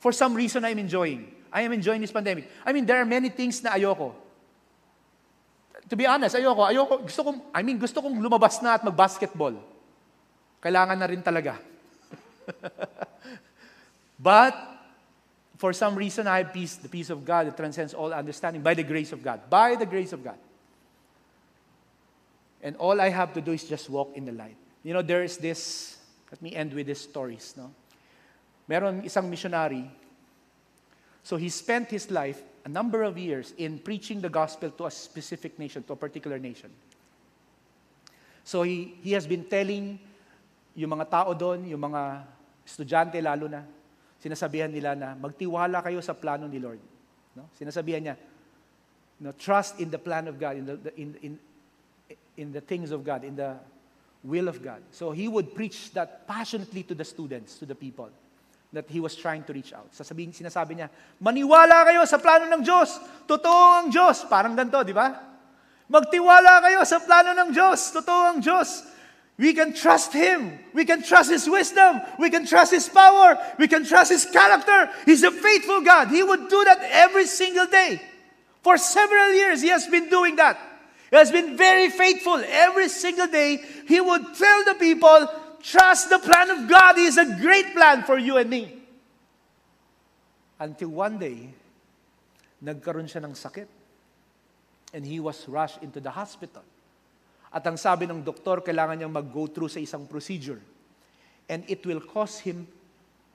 For 0.00 0.12
some 0.12 0.32
reason, 0.32 0.64
I'm 0.64 0.78
enjoying. 0.78 1.28
I 1.52 1.66
am 1.66 1.72
enjoying 1.74 2.00
this 2.00 2.12
pandemic. 2.14 2.48
I 2.64 2.72
mean, 2.72 2.86
there 2.86 2.96
are 3.02 3.08
many 3.08 3.28
things 3.28 3.58
na 3.60 3.74
ayoko. 3.74 4.14
To 5.90 5.94
be 5.96 6.06
honest, 6.06 6.36
ayoko. 6.36 6.62
Ayoko, 6.70 7.04
gusto 7.04 7.20
kong, 7.26 7.38
I 7.52 7.60
mean, 7.66 7.76
gusto 7.76 8.00
kong 8.00 8.16
lumabas 8.22 8.62
na 8.62 8.78
at 8.78 8.84
mag-basketball. 8.86 9.58
Kailangan 10.62 10.96
na 10.96 11.06
rin 11.08 11.20
talaga. 11.20 11.58
but, 14.20 14.54
For 15.60 15.74
some 15.74 15.94
reason, 15.94 16.26
I 16.26 16.38
have 16.38 16.54
peace, 16.54 16.76
the 16.76 16.88
peace 16.88 17.10
of 17.10 17.22
God 17.22 17.46
that 17.46 17.54
transcends 17.54 17.92
all 17.92 18.14
understanding 18.14 18.62
by 18.62 18.72
the 18.72 18.82
grace 18.82 19.12
of 19.12 19.22
God. 19.22 19.44
By 19.50 19.76
the 19.76 19.84
grace 19.84 20.10
of 20.14 20.24
God. 20.24 20.40
And 22.62 22.76
all 22.76 23.00
I 23.00 23.08
have 23.08 23.32
to 23.34 23.40
do 23.40 23.52
is 23.52 23.64
just 23.64 23.88
walk 23.88 24.12
in 24.14 24.24
the 24.24 24.32
light. 24.32 24.56
You 24.82 24.92
know, 24.92 25.02
there 25.02 25.22
is 25.22 25.36
this, 25.36 25.96
let 26.30 26.40
me 26.42 26.54
end 26.54 26.72
with 26.72 26.86
these 26.86 27.00
stories. 27.00 27.54
No? 27.56 27.72
Meron 28.68 29.02
isang 29.02 29.28
missionary. 29.28 29.90
So 31.22 31.36
he 31.36 31.48
spent 31.48 31.90
his 31.90 32.10
life, 32.10 32.42
a 32.64 32.68
number 32.68 33.02
of 33.02 33.16
years, 33.16 33.52
in 33.56 33.78
preaching 33.78 34.20
the 34.20 34.28
gospel 34.28 34.70
to 34.70 34.86
a 34.86 34.90
specific 34.90 35.58
nation, 35.58 35.82
to 35.84 35.92
a 35.92 35.96
particular 35.96 36.38
nation. 36.38 36.70
So 38.44 38.62
he, 38.62 38.94
he 39.02 39.12
has 39.12 39.26
been 39.26 39.44
telling 39.44 39.98
yung 40.74 40.90
mga 40.90 41.10
tao 41.10 41.32
doon, 41.34 41.68
yung 41.68 41.80
mga 41.80 42.24
estudyante 42.66 43.20
lalo 43.22 43.48
na, 43.48 43.64
sinasabihan 44.20 44.68
nila 44.68 44.92
na 44.94 45.16
magtiwala 45.16 45.80
kayo 45.80 46.00
sa 46.04 46.12
plano 46.12 46.44
ni 46.46 46.60
Lord. 46.60 46.80
No? 47.36 47.48
Sinasabihan 47.56 48.00
niya, 48.04 48.16
no, 49.20 49.32
trust 49.32 49.80
in 49.80 49.88
the 49.88 49.98
plan 49.98 50.28
of 50.28 50.36
God, 50.40 50.56
in 50.56 50.64
the, 50.64 50.76
in, 50.96 51.08
in, 51.20 51.32
in 52.36 52.52
the 52.52 52.60
things 52.60 52.90
of 52.90 53.04
God, 53.04 53.24
in 53.24 53.36
the 53.36 53.56
will 54.24 54.48
of 54.48 54.62
God. 54.62 54.82
So 54.90 55.12
he 55.12 55.28
would 55.28 55.54
preach 55.54 55.92
that 55.92 56.26
passionately 56.26 56.82
to 56.84 56.94
the 56.94 57.04
students, 57.04 57.58
to 57.58 57.66
the 57.66 57.74
people 57.74 58.10
that 58.72 58.86
he 58.88 59.00
was 59.00 59.16
trying 59.16 59.42
to 59.44 59.52
reach 59.52 59.72
out. 59.72 59.90
Sasabihin, 59.90 60.30
sinasabi 60.30 60.78
niya, 60.78 60.88
maniwala 61.18 61.82
kayo 61.90 62.06
sa 62.06 62.22
plano 62.22 62.46
ng 62.46 62.62
Diyos. 62.62 63.02
Totoo 63.26 63.82
ang 63.82 63.90
Diyos. 63.90 64.22
Parang 64.30 64.54
ganito, 64.54 64.78
di 64.86 64.94
ba? 64.94 65.10
Magtiwala 65.90 66.62
kayo 66.62 66.86
sa 66.86 67.02
plano 67.02 67.34
ng 67.34 67.50
Diyos. 67.50 67.90
Totoo 67.90 68.20
ang 68.30 68.38
Diyos. 68.38 68.86
We 69.40 69.56
can 69.56 69.74
trust 69.74 70.14
Him. 70.14 70.54
We 70.70 70.86
can 70.86 71.02
trust 71.02 71.34
His 71.34 71.48
wisdom. 71.50 71.98
We 72.20 72.30
can 72.30 72.46
trust 72.46 72.70
His 72.70 72.86
power. 72.86 73.40
We 73.58 73.66
can 73.66 73.82
trust 73.82 74.14
His 74.14 74.22
character. 74.28 74.86
He's 75.02 75.26
a 75.26 75.34
faithful 75.34 75.82
God. 75.82 76.14
He 76.14 76.22
would 76.22 76.46
do 76.46 76.62
that 76.62 76.78
every 76.94 77.26
single 77.26 77.66
day. 77.66 77.98
For 78.62 78.78
several 78.78 79.34
years, 79.34 79.64
He 79.64 79.72
has 79.74 79.88
been 79.88 80.06
doing 80.06 80.36
that. 80.36 80.69
He 81.10 81.18
has 81.18 81.34
been 81.34 81.58
very 81.58 81.90
faithful. 81.90 82.38
Every 82.46 82.88
single 82.88 83.26
day, 83.26 83.58
He 83.90 84.00
would 84.00 84.30
tell 84.38 84.64
the 84.64 84.78
people, 84.78 85.26
trust 85.58 86.08
the 86.08 86.22
plan 86.22 86.50
of 86.54 86.70
God. 86.70 86.96
He 86.96 87.10
is 87.10 87.18
a 87.18 87.26
great 87.26 87.74
plan 87.74 88.06
for 88.06 88.16
you 88.16 88.38
and 88.38 88.48
me. 88.48 88.78
Until 90.60 90.94
one 90.94 91.18
day, 91.18 91.50
nagkaroon 92.62 93.10
siya 93.10 93.24
ng 93.24 93.34
sakit. 93.34 93.66
And 94.92 95.06
he 95.06 95.18
was 95.18 95.46
rushed 95.46 95.82
into 95.82 95.98
the 95.98 96.10
hospital. 96.10 96.62
At 97.50 97.66
ang 97.66 97.78
sabi 97.78 98.06
ng 98.06 98.22
doktor, 98.22 98.62
kailangan 98.62 98.98
niyang 98.98 99.14
mag-go 99.14 99.46
through 99.50 99.70
sa 99.70 99.82
isang 99.82 100.06
procedure. 100.06 100.62
And 101.50 101.66
it 101.66 101.82
will 101.82 102.02
cost 102.02 102.46
him, 102.46 102.66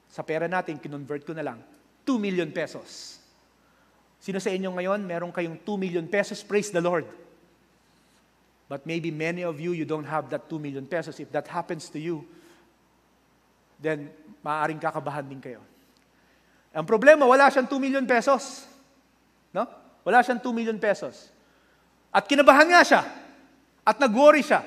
sa 0.07 0.23
pera 0.23 0.47
natin, 0.47 0.79
kinonvert 0.79 1.27
ko 1.27 1.35
na 1.35 1.43
lang, 1.43 1.59
2 2.07 2.15
million 2.15 2.47
pesos. 2.51 3.19
Sino 4.23 4.39
sa 4.39 4.53
inyo 4.53 4.71
ngayon, 4.71 5.03
meron 5.03 5.35
kayong 5.35 5.59
2 5.59 5.75
million 5.75 6.05
pesos? 6.07 6.39
Praise 6.39 6.71
the 6.71 6.79
Lord. 6.79 7.03
But 8.65 8.89
maybe 8.89 9.13
many 9.13 9.45
of 9.45 9.61
you, 9.61 9.77
you 9.77 9.85
don't 9.85 10.07
have 10.09 10.29
that 10.33 10.49
2 10.49 10.57
million 10.57 10.89
pesos. 10.89 11.21
If 11.21 11.29
that 11.29 11.45
happens 11.45 11.85
to 11.93 12.01
you, 12.01 12.25
then 13.77 14.09
maaaring 14.41 14.81
kakabahan 14.81 15.29
din 15.29 15.37
kayo. 15.37 15.61
Ang 16.73 16.83
problema, 16.89 17.29
wala 17.29 17.47
siyang 17.53 17.69
2 17.69 17.77
million 17.77 18.03
pesos. 18.09 18.65
No? 19.53 19.69
Wala 20.01 20.25
siyang 20.25 20.41
2 20.41 20.49
million 20.51 20.75
pesos. 20.81 21.29
At 22.09 22.25
kinabahan 22.25 22.67
nga 22.67 22.81
siya. 22.81 23.01
At 23.85 24.01
nag-worry 24.01 24.41
siya. 24.41 24.65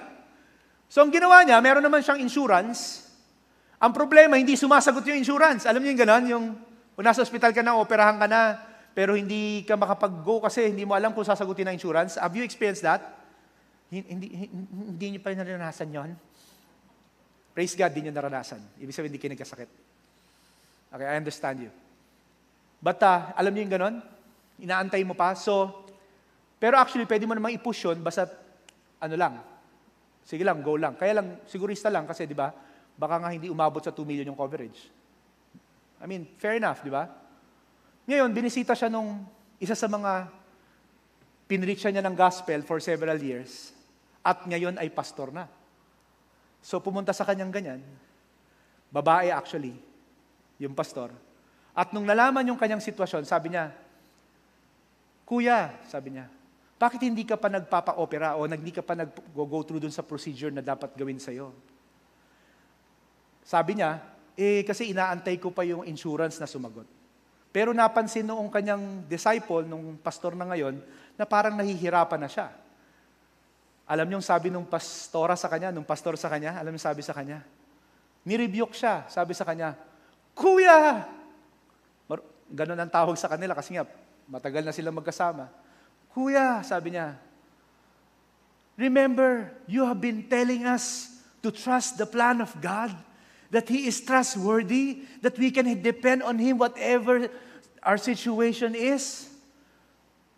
So 0.86 1.03
ang 1.03 1.11
ginawa 1.11 1.42
niya, 1.42 1.59
meron 1.59 1.82
naman 1.82 2.01
siyang 2.01 2.22
insurance. 2.22 3.11
Ang 3.82 3.90
problema, 3.90 4.38
hindi 4.38 4.55
sumasagot 4.55 5.05
yung 5.11 5.18
insurance. 5.20 5.66
Alam 5.66 5.82
niyo 5.82 5.90
yung 5.92 6.03
gano'n? 6.07 6.24
Yung 6.30 6.44
kung 6.94 7.05
nasa 7.07 7.22
ospital 7.22 7.51
ka 7.51 7.62
na, 7.62 7.78
operahan 7.78 8.18
ka 8.18 8.26
na, 8.30 8.62
pero 8.94 9.14
hindi 9.14 9.62
ka 9.66 9.74
makapag-go 9.78 10.42
kasi 10.42 10.70
hindi 10.70 10.86
mo 10.86 10.94
alam 10.94 11.14
kung 11.14 11.22
sasagutin 11.22 11.70
ng 11.70 11.76
insurance. 11.78 12.18
Have 12.18 12.34
you 12.34 12.42
experienced 12.42 12.82
that? 12.82 13.18
Hindi, 13.89 14.28
hindi, 14.28 15.05
niyo 15.16 15.20
pa 15.24 15.32
naranasan 15.32 15.89
yon. 15.89 16.12
Praise 17.57 17.72
God, 17.72 17.89
hindi 17.97 18.09
niyo 18.09 18.14
naranasan. 18.14 18.61
Ibig 18.76 18.93
sabihin, 18.93 19.16
hindi 19.16 19.20
kayo 19.20 19.32
nagkasakit. 19.32 19.70
Okay, 20.93 21.07
I 21.09 21.16
understand 21.16 21.64
you. 21.64 21.72
But 22.84 23.01
uh, 23.01 23.32
alam 23.32 23.51
niyo 23.57 23.64
yung 23.64 23.74
ganon? 23.74 23.97
Inaantay 24.61 25.01
mo 25.09 25.16
pa. 25.16 25.32
So, 25.32 25.89
pero 26.61 26.76
actually, 26.76 27.09
pwede 27.09 27.24
mo 27.24 27.32
namang 27.32 27.57
i-push 27.57 27.89
yun, 27.89 27.99
basta 28.05 28.28
ano 29.01 29.14
lang, 29.16 29.41
sige 30.20 30.45
lang, 30.45 30.61
go 30.61 30.76
lang. 30.76 30.93
Kaya 31.01 31.22
lang, 31.22 31.41
sigurista 31.49 31.89
lang 31.89 32.05
kasi, 32.05 32.28
di 32.28 32.36
ba, 32.36 32.53
baka 32.93 33.16
nga 33.24 33.32
hindi 33.32 33.49
umabot 33.49 33.80
sa 33.80 33.95
2 33.95 34.05
million 34.05 34.28
yung 34.28 34.39
coverage. 34.39 34.91
I 36.03 36.05
mean, 36.05 36.28
fair 36.36 36.61
enough, 36.61 36.84
di 36.84 36.93
ba? 36.93 37.09
Ngayon, 38.05 38.30
binisita 38.36 38.76
siya 38.76 38.93
nung 38.93 39.24
isa 39.57 39.72
sa 39.72 39.89
mga 39.89 40.28
pinreach 41.49 41.89
niya 41.89 42.05
ng 42.05 42.12
gospel 42.12 42.61
for 42.66 42.82
several 42.84 43.16
years 43.16 43.78
at 44.23 44.45
ngayon 44.45 44.77
ay 44.77 44.91
pastor 44.93 45.33
na. 45.33 45.47
So 46.62 46.83
pumunta 46.83 47.14
sa 47.14 47.25
kanyang 47.25 47.53
ganyan, 47.55 47.81
babae 48.91 49.31
actually, 49.31 49.77
yung 50.59 50.75
pastor. 50.75 51.14
At 51.75 51.95
nung 51.95 52.05
nalaman 52.05 52.47
yung 52.47 52.59
kanyang 52.59 52.83
sitwasyon, 52.83 53.25
sabi 53.25 53.55
niya, 53.55 53.71
Kuya, 55.29 55.77
sabi 55.87 56.16
niya, 56.16 56.27
bakit 56.81 57.03
hindi 57.05 57.23
ka 57.23 57.37
pa 57.37 57.53
nagpapa-opera 57.53 58.39
o 58.39 58.49
hindi 58.49 58.73
ka 58.73 58.83
pa 58.83 58.97
nag-go 58.97 59.61
through 59.66 59.83
dun 59.83 59.95
sa 59.95 60.07
procedure 60.07 60.51
na 60.51 60.64
dapat 60.64 60.95
gawin 60.97 61.21
sa'yo? 61.21 61.53
Sabi 63.45 63.79
niya, 63.79 63.99
Eh, 64.39 64.62
kasi 64.62 64.95
inaantay 64.95 65.35
ko 65.43 65.51
pa 65.51 65.66
yung 65.66 65.83
insurance 65.83 66.39
na 66.39 66.47
sumagot. 66.47 66.87
Pero 67.51 67.75
napansin 67.75 68.23
noong 68.23 68.47
kanyang 68.55 69.03
disciple, 69.11 69.66
nung 69.66 69.99
pastor 69.99 70.39
na 70.39 70.47
ngayon, 70.47 70.79
na 71.19 71.27
parang 71.27 71.59
nahihirapan 71.59 72.23
na 72.23 72.31
siya. 72.31 72.55
Alam 73.89 74.05
niyo 74.05 74.20
sabi 74.20 74.53
nung 74.53 74.68
pastora 74.68 75.32
sa 75.32 75.49
kanya, 75.49 75.72
nung 75.72 75.89
pastor 75.89 76.12
sa 76.20 76.28
kanya, 76.28 76.61
alam 76.61 76.76
niyo 76.76 76.82
sabi 76.84 77.01
sa 77.01 77.16
kanya? 77.16 77.41
Nirebuke 78.28 78.76
siya, 78.76 79.09
sabi 79.09 79.32
sa 79.32 79.49
kanya, 79.49 79.72
Kuya! 80.36 81.09
Ganon 82.49 82.80
ang 82.80 82.89
tawag 82.89 83.16
sa 83.20 83.28
kanila 83.28 83.53
kasi 83.53 83.76
nga, 83.76 83.84
matagal 84.28 84.64
na 84.64 84.72
sila 84.72 84.89
magkasama. 84.89 85.49
Kuya, 86.12 86.64
sabi 86.64 86.97
niya, 86.97 87.16
remember, 88.76 89.53
you 89.68 89.84
have 89.84 90.01
been 90.01 90.24
telling 90.28 90.64
us 90.64 91.12
to 91.45 91.53
trust 91.53 91.97
the 92.01 92.09
plan 92.09 92.41
of 92.41 92.53
God, 92.61 92.93
that 93.53 93.68
He 93.68 93.89
is 93.89 94.01
trustworthy, 94.01 95.05
that 95.24 95.36
we 95.36 95.49
can 95.53 95.68
depend 95.80 96.24
on 96.24 96.36
Him 96.36 96.57
whatever 96.61 97.28
our 97.80 97.97
situation 97.97 98.76
is. 98.76 99.28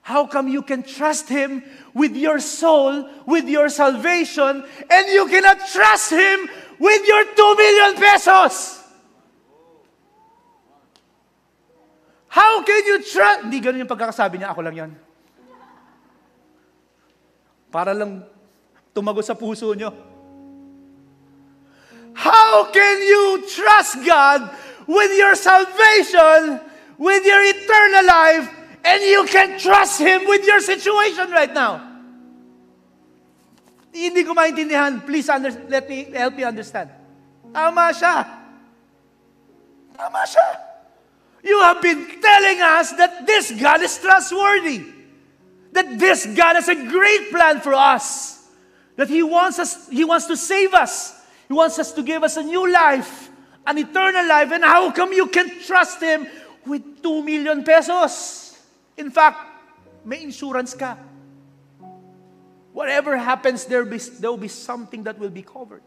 How 0.00 0.26
come 0.26 0.48
you 0.48 0.62
can 0.62 0.82
trust 0.82 1.28
Him 1.28 1.62
with 1.92 2.16
your 2.16 2.40
soul, 2.40 3.08
with 3.28 3.46
your 3.46 3.68
salvation, 3.68 4.64
and 4.64 5.04
you 5.12 5.28
cannot 5.28 5.60
trust 5.68 6.10
Him 6.10 6.48
with 6.80 7.02
your 7.06 7.24
2 7.36 7.56
million 7.56 7.92
pesos? 8.00 8.80
How 12.30 12.62
can 12.62 12.82
you 12.86 13.02
trust? 13.04 13.44
Hindi 13.44 13.58
ganun 13.60 13.84
yung 13.84 13.92
pagkakasabi 13.92 14.40
niya, 14.40 14.54
ako 14.54 14.60
lang 14.62 14.74
yan. 14.74 14.90
Para 17.70 17.92
lang 17.92 18.24
tumago 18.94 19.20
sa 19.20 19.34
puso 19.34 19.70
niyo. 19.74 19.92
How 22.14 22.66
can 22.72 22.96
you 23.02 23.46
trust 23.46 24.02
God 24.02 24.50
with 24.86 25.12
your 25.14 25.38
salvation, 25.38 26.58
with 26.98 27.22
your 27.22 27.42
eternal 27.46 28.04
life, 28.06 28.59
and 28.84 29.02
you 29.02 29.24
can 29.26 29.58
trust 29.58 30.00
Him 30.00 30.26
with 30.26 30.44
your 30.46 30.60
situation 30.60 31.30
right 31.30 31.52
now? 31.52 31.90
Hindi 33.92 34.22
ko 34.22 34.34
maintindihan. 34.34 35.02
Please 35.04 35.28
under, 35.28 35.50
let 35.68 35.88
me 35.88 36.06
help 36.14 36.38
you 36.38 36.46
understand. 36.46 36.90
Tama 37.52 37.90
siya. 37.90 38.22
Tama 39.98 40.22
siya. 40.22 40.48
You 41.42 41.58
have 41.62 41.82
been 41.82 42.06
telling 42.20 42.60
us 42.60 42.92
that 42.94 43.26
this 43.26 43.50
God 43.50 43.82
is 43.82 43.98
trustworthy. 43.98 44.86
That 45.72 45.98
this 45.98 46.26
God 46.26 46.56
has 46.56 46.68
a 46.68 46.78
great 46.78 47.30
plan 47.30 47.60
for 47.60 47.74
us. 47.74 48.38
That 48.96 49.08
He 49.08 49.22
wants 49.22 49.58
us, 49.58 49.88
He 49.88 50.04
wants 50.04 50.26
to 50.26 50.36
save 50.36 50.74
us. 50.74 51.18
He 51.48 51.54
wants 51.54 51.78
us 51.78 51.90
to 51.92 52.02
give 52.02 52.22
us 52.22 52.36
a 52.36 52.42
new 52.42 52.70
life, 52.70 53.28
an 53.66 53.78
eternal 53.78 54.26
life. 54.28 54.52
And 54.52 54.62
how 54.62 54.92
come 54.92 55.12
you 55.12 55.26
can 55.26 55.50
trust 55.66 56.00
Him 56.00 56.28
with 56.64 57.02
2 57.02 57.22
million 57.24 57.64
pesos? 57.64 58.39
In 59.00 59.10
fact, 59.10 59.38
may 60.04 60.22
insurance 60.22 60.74
ka. 60.74 60.96
Whatever 62.72 63.16
happens, 63.16 63.64
there 63.64 63.82
will 63.82 64.36
be, 64.36 64.48
something 64.48 65.02
that 65.04 65.18
will 65.18 65.30
be 65.30 65.42
covered. 65.42 65.82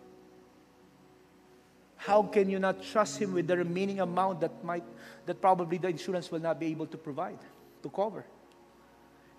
How 1.95 2.23
can 2.23 2.49
you 2.49 2.59
not 2.59 2.83
trust 2.83 3.21
Him 3.21 3.33
with 3.33 3.47
the 3.47 3.55
remaining 3.55 4.01
amount 4.01 4.41
that 4.41 4.63
might, 4.63 4.83
that 5.27 5.39
probably 5.39 5.77
the 5.77 5.89
insurance 5.89 6.31
will 6.31 6.41
not 6.41 6.59
be 6.59 6.65
able 6.67 6.87
to 6.87 6.97
provide, 6.97 7.37
to 7.83 7.89
cover? 7.89 8.25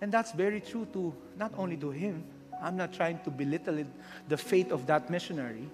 And 0.01 0.11
that's 0.11 0.31
very 0.31 0.61
true 0.61 0.87
to 0.93 1.13
not 1.37 1.51
only 1.57 1.77
to 1.77 1.91
him. 1.91 2.23
I'm 2.61 2.77
not 2.77 2.93
trying 2.93 3.19
to 3.25 3.29
belittle 3.29 3.77
it, 3.79 3.87
the 4.29 4.37
faith 4.37 4.71
of 4.71 4.87
that 4.87 5.09
missionary. 5.09 5.67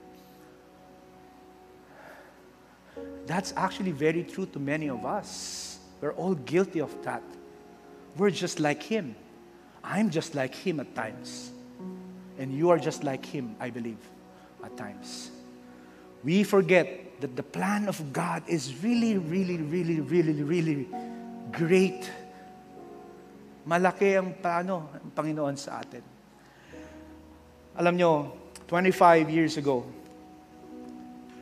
That's 3.28 3.54
actually 3.56 3.91
very 3.91 4.24
true 4.24 4.47
to 4.47 4.60
many 4.60 4.89
of 4.89 5.06
us. 5.06 5.80
We're 6.02 6.14
all 6.14 6.34
guilty 6.34 6.82
of 6.82 6.91
that. 7.04 7.24
We're 8.18 8.32
just 8.32 8.59
like 8.59 8.84
him. 8.84 9.16
I'm 9.84 10.09
just 10.09 10.36
like 10.36 10.53
him 10.53 10.80
at 10.80 10.93
times. 10.95 11.51
And 12.38 12.53
you 12.53 12.70
are 12.70 12.80
just 12.80 13.03
like 13.03 13.26
him, 13.26 13.55
I 13.59 13.70
believe, 13.70 13.99
at 14.64 14.76
times. 14.78 15.32
We 16.24 16.43
forget 16.43 17.20
that 17.22 17.36
the 17.36 17.43
plan 17.43 17.88
of 17.88 18.14
God 18.14 18.43
is 18.47 18.84
really, 18.84 19.18
really, 19.18 19.57
really, 19.57 19.99
really, 20.01 20.43
really 20.43 20.88
great. 21.51 22.09
Malaki 23.68 24.18
ang 24.18 24.34
plano 24.34 24.89
ng 24.97 25.12
Panginoon 25.14 25.57
sa 25.57 25.82
atin. 25.82 26.01
Alam 27.78 27.95
nyo, 27.97 28.12
25 28.68 29.30
years 29.30 29.57
ago, 29.57 29.86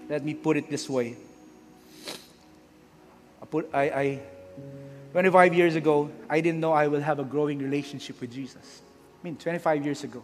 let 0.09 0.26
me 0.26 0.34
put 0.34 0.57
it 0.57 0.70
this 0.70 0.89
way. 0.89 1.15
I, 3.41 3.45
put, 3.45 3.70
I, 3.74 3.84
I, 3.89 4.05
25 5.12 5.53
years 5.53 5.76
ago, 5.76 6.12
I 6.30 6.41
didn't 6.41 6.60
know 6.60 6.72
I 6.72 6.88
will 6.88 7.01
have 7.01 7.18
a 7.18 7.24
growing 7.24 7.57
relationship 7.57 8.22
with 8.22 8.32
Jesus. 8.32 8.82
I 9.20 9.20
mean, 9.24 9.36
25 9.36 9.84
years 9.84 10.03
ago. 10.03 10.24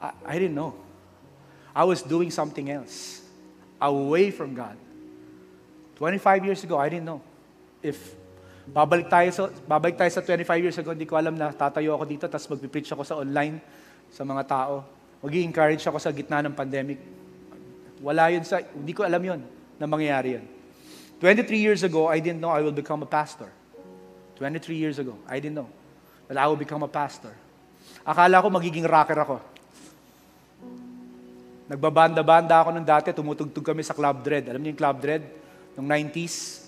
I, 0.00 0.10
I 0.26 0.34
didn't 0.38 0.54
know. 0.54 0.74
I 1.74 1.84
was 1.84 2.02
doing 2.02 2.30
something 2.30 2.70
else, 2.70 3.22
away 3.80 4.30
from 4.30 4.54
God. 4.54 4.76
25 5.96 6.44
years 6.44 6.62
ago, 6.64 6.78
I 6.78 6.88
didn't 6.88 7.06
know. 7.06 7.22
If 7.82 8.14
babalik 8.66 9.06
tayo 9.06 9.30
sa, 9.30 9.50
babalik 9.66 9.98
tayo 9.98 10.10
sa 10.10 10.22
25 10.22 10.62
years 10.62 10.78
ago, 10.78 10.90
hindi 10.90 11.06
ko 11.06 11.14
alam 11.14 11.34
na 11.38 11.54
tatayo 11.54 11.94
ako 11.94 12.04
dito, 12.06 12.24
tapos 12.26 12.46
magpipreach 12.50 12.90
ako 12.90 13.02
sa 13.06 13.14
online 13.18 13.62
sa 14.10 14.22
mga 14.26 14.42
tao. 14.46 14.82
mag 15.24 15.34
encourage 15.34 15.82
ako 15.86 15.98
sa 15.98 16.12
gitna 16.12 16.42
ng 16.44 16.54
pandemic. 16.54 17.00
Wala 18.02 18.28
yun 18.34 18.44
sa, 18.44 18.60
hindi 18.60 18.92
ko 18.92 19.06
alam 19.06 19.22
yun 19.22 19.40
na 19.78 19.86
mangyayari 19.86 20.36
yun. 20.36 20.53
23 21.24 21.56
years 21.56 21.80
ago, 21.80 22.04
I 22.04 22.20
didn't 22.20 22.44
know 22.44 22.52
I 22.52 22.60
will 22.60 22.76
become 22.76 23.00
a 23.00 23.08
pastor. 23.08 23.48
23 24.36 24.76
years 24.76 25.00
ago, 25.00 25.16
I 25.24 25.40
didn't 25.40 25.56
know 25.56 25.72
that 26.28 26.36
I 26.36 26.44
will 26.44 26.60
become 26.60 26.84
a 26.84 26.92
pastor. 26.92 27.32
Akala 28.04 28.44
ko 28.44 28.52
magiging 28.52 28.84
rocker 28.84 29.16
ako. 29.16 29.40
Nagbabanda-banda 31.72 32.60
ako 32.60 32.76
nung 32.76 32.84
dati, 32.84 33.08
tumutugtog 33.16 33.64
kami 33.64 33.80
sa 33.80 33.96
Club 33.96 34.20
Dread. 34.20 34.52
Alam 34.52 34.60
niyo 34.60 34.76
yung 34.76 34.80
Club 34.84 34.96
Dread? 35.00 35.24
Nung 35.80 35.88
90s. 35.88 36.60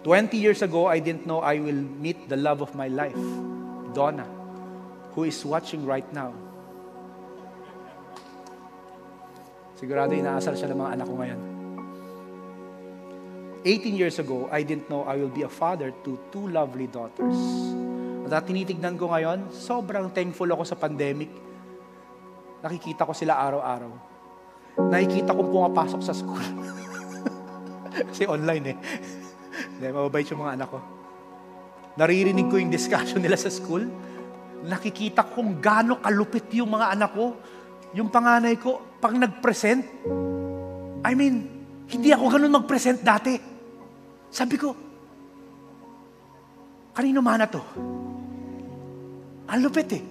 20 0.00 0.32
years 0.40 0.64
ago, 0.64 0.88
I 0.88 0.96
didn't 1.04 1.28
know 1.28 1.44
I 1.44 1.60
will 1.60 1.76
meet 1.76 2.32
the 2.32 2.40
love 2.40 2.64
of 2.64 2.72
my 2.72 2.88
life, 2.88 3.20
Donna, 3.92 4.24
who 5.12 5.28
is 5.28 5.44
watching 5.44 5.84
right 5.84 6.08
now. 6.08 6.32
Sigurado 9.82 10.14
inaasar 10.14 10.54
siya 10.54 10.70
ng 10.70 10.78
mga 10.78 10.92
anak 10.94 11.06
ko 11.10 11.14
ngayon. 11.18 11.40
18 13.66 13.98
years 13.98 14.14
ago, 14.22 14.46
I 14.54 14.62
didn't 14.62 14.86
know 14.86 15.02
I 15.02 15.18
will 15.18 15.34
be 15.34 15.42
a 15.42 15.50
father 15.50 15.90
to 16.06 16.22
two 16.30 16.46
lovely 16.46 16.86
daughters. 16.86 17.34
At 18.30 18.46
tinitignan 18.46 18.94
ko 18.94 19.10
ngayon, 19.10 19.50
sobrang 19.50 20.14
thankful 20.14 20.46
ako 20.54 20.62
sa 20.62 20.78
pandemic. 20.78 21.34
Nakikita 22.62 23.02
ko 23.02 23.10
sila 23.10 23.42
araw-araw. 23.42 23.90
Nakikita 24.86 25.34
ko 25.34 25.50
pumapasok 25.50 26.00
sa 26.00 26.14
school. 26.14 26.40
Kasi 28.14 28.22
online 28.30 28.64
eh. 28.72 28.76
Hindi, 29.66 29.86
mababait 29.90 30.30
yung 30.30 30.46
mga 30.46 30.62
anak 30.62 30.68
ko. 30.70 30.78
Naririnig 31.98 32.46
ko 32.46 32.56
yung 32.56 32.70
discussion 32.70 33.18
nila 33.18 33.34
sa 33.34 33.50
school. 33.50 33.82
Nakikita 34.62 35.26
ko 35.26 35.42
kung 35.42 35.58
gaano 35.58 35.98
kalupit 35.98 36.46
yung 36.54 36.70
mga 36.70 36.94
anak 36.94 37.10
ko. 37.18 37.34
Yung 37.92 38.08
panganay 38.08 38.56
ko, 38.56 38.96
pag 38.96 39.12
nag-present, 39.12 39.84
I 41.02 41.12
mean, 41.12 41.34
hindi 41.92 42.08
ako 42.08 42.24
ganun 42.32 42.56
mag-present 42.62 43.04
dati. 43.04 43.36
Sabi 44.32 44.56
ko, 44.56 44.72
kanino 46.96 47.20
mana 47.20 47.44
to? 47.44 47.60
Ang 49.52 49.60
lupit 49.60 49.90
eh. 49.92 50.02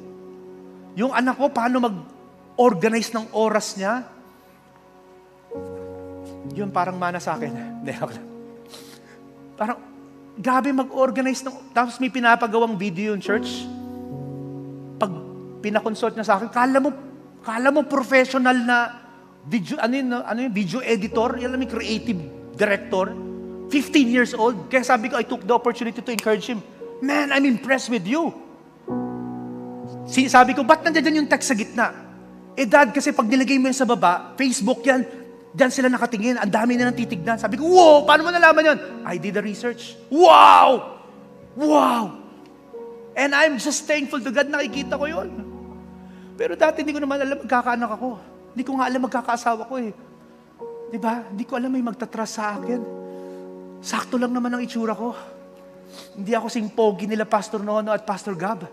Yung 0.99 1.09
anak 1.15 1.41
ko, 1.41 1.49
paano 1.49 1.81
mag-organize 1.81 3.09
ng 3.17 3.33
oras 3.33 3.73
niya? 3.79 4.05
Yun 6.51 6.69
parang 6.69 6.99
mana 6.99 7.17
sa 7.17 7.39
akin. 7.39 7.49
Hindi, 7.81 7.91
ako 7.97 8.11
lang. 8.13 8.27
Parang, 9.57 9.79
gabi 10.37 10.69
mag-organize 10.75 11.41
ng, 11.41 11.73
tapos 11.73 11.97
may 11.97 12.13
pinapagawang 12.13 12.77
video 12.77 13.15
yung 13.15 13.23
church. 13.23 13.65
Pag 15.01 15.11
pinakonsult 15.65 16.13
niya 16.13 16.27
sa 16.27 16.35
akin, 16.37 16.49
kala 16.53 16.77
mo, 16.77 17.10
kala 17.41 17.73
mo 17.73 17.85
professional 17.85 18.57
na 18.57 18.77
video, 19.45 19.77
ano 19.81 19.93
yun, 19.93 20.07
ano 20.13 20.39
yun, 20.45 20.53
video 20.53 20.79
editor, 20.81 21.37
yan 21.41 21.57
yung 21.57 21.69
creative 21.69 22.19
director, 22.53 23.13
15 23.69 24.07
years 24.07 24.31
old. 24.37 24.69
Kaya 24.69 24.85
sabi 24.85 25.09
ko, 25.09 25.17
I 25.17 25.25
took 25.25 25.45
the 25.45 25.55
opportunity 25.55 26.01
to 26.01 26.11
encourage 26.11 26.45
him. 26.45 26.61
Man, 27.01 27.33
I'm 27.33 27.45
impressed 27.49 27.89
with 27.89 28.05
you. 28.05 28.29
Sabi 30.05 30.53
ko, 30.53 30.61
ba't 30.61 30.85
nandiyan 30.85 31.25
yung 31.25 31.29
text 31.29 31.49
sa 31.49 31.55
gitna? 31.57 31.87
Eh 32.53 32.67
dad, 32.67 32.93
kasi 32.93 33.15
pag 33.15 33.25
nilagay 33.25 33.57
mo 33.57 33.71
yan 33.71 33.77
sa 33.77 33.87
baba, 33.87 34.37
Facebook 34.37 34.85
yan, 34.85 35.21
Diyan 35.51 35.67
sila 35.67 35.91
nakatingin, 35.91 36.39
ang 36.39 36.47
dami 36.47 36.79
na 36.79 36.87
nang 36.87 36.95
titignan. 36.95 37.35
Sabi 37.35 37.59
ko, 37.59 37.67
wow, 37.67 38.07
paano 38.07 38.23
mo 38.23 38.31
nalaman 38.31 38.71
yon? 38.71 38.79
I 39.03 39.19
did 39.19 39.35
the 39.35 39.43
research. 39.43 39.99
Wow! 40.07 40.95
Wow! 41.59 42.23
And 43.19 43.35
I'm 43.35 43.59
just 43.59 43.83
thankful 43.83 44.23
to 44.23 44.31
God, 44.31 44.47
nakikita 44.47 44.95
ko 44.95 45.11
yon. 45.11 45.50
Pero 46.41 46.57
dati 46.57 46.81
hindi 46.81 46.97
ko 46.97 47.05
naman 47.05 47.21
alam, 47.21 47.37
magkakaanak 47.45 47.91
ako. 48.01 48.09
Hindi 48.57 48.63
ko 48.65 48.71
nga 48.81 48.89
alam 48.89 49.01
magkakaasawa 49.05 49.69
ko 49.69 49.77
eh. 49.77 49.93
Di 50.89 50.97
ba? 50.97 51.21
Hindi 51.29 51.45
ko 51.45 51.53
alam 51.53 51.69
may 51.69 51.85
magtatras 51.85 52.33
sa 52.33 52.57
akin. 52.57 52.81
Sakto 53.77 54.17
lang 54.17 54.33
naman 54.33 54.49
ang 54.49 54.65
itsura 54.65 54.97
ko. 54.97 55.13
Hindi 56.17 56.33
ako 56.33 56.49
sing 56.49 56.65
pogi 56.73 57.05
nila 57.05 57.29
Pastor 57.29 57.61
Nono 57.61 57.93
at 57.93 58.09
Pastor 58.09 58.33
Gab. 58.33 58.65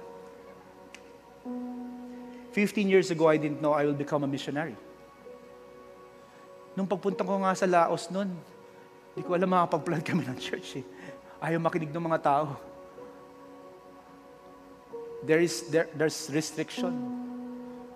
15 2.57 2.89
years 2.89 3.13
ago, 3.13 3.29
I 3.29 3.37
didn't 3.37 3.61
know 3.61 3.77
I 3.77 3.85
will 3.85 4.01
become 4.01 4.25
a 4.25 4.31
missionary. 4.31 4.73
Nung 6.73 6.89
pagpunta 6.89 7.21
ko 7.21 7.37
nga 7.45 7.53
sa 7.53 7.69
Laos 7.69 8.09
noon, 8.09 8.33
hindi 9.13 9.21
ko 9.29 9.37
alam 9.37 9.53
makapag-plant 9.53 10.09
kami 10.09 10.25
ng 10.25 10.41
church 10.41 10.81
eh. 10.81 10.85
Ayaw 11.45 11.61
makinig 11.61 11.93
ng 11.93 12.01
mga 12.01 12.19
tao. 12.25 12.57
There 15.21 15.45
is, 15.45 15.69
there, 15.69 15.93
there's 15.93 16.33
restriction. 16.33 17.28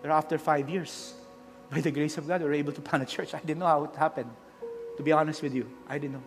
Pero 0.03 0.13
after 0.15 0.37
five 0.37 0.69
years, 0.69 1.15
by 1.71 1.81
the 1.81 1.91
grace 1.91 2.19
of 2.19 2.27
God, 2.27 2.43
we 2.43 2.47
were 2.51 2.59
able 2.59 2.75
to 2.75 2.83
plant 2.83 3.03
a 3.03 3.09
church. 3.09 3.33
I 3.33 3.41
didn't 3.41 3.63
know 3.63 3.71
how 3.71 3.85
it 3.85 3.95
happened. 3.97 4.31
To 4.99 5.03
be 5.03 5.13
honest 5.15 5.41
with 5.41 5.55
you, 5.55 5.71
I 5.89 5.97
didn't 5.97 6.21
know. 6.21 6.27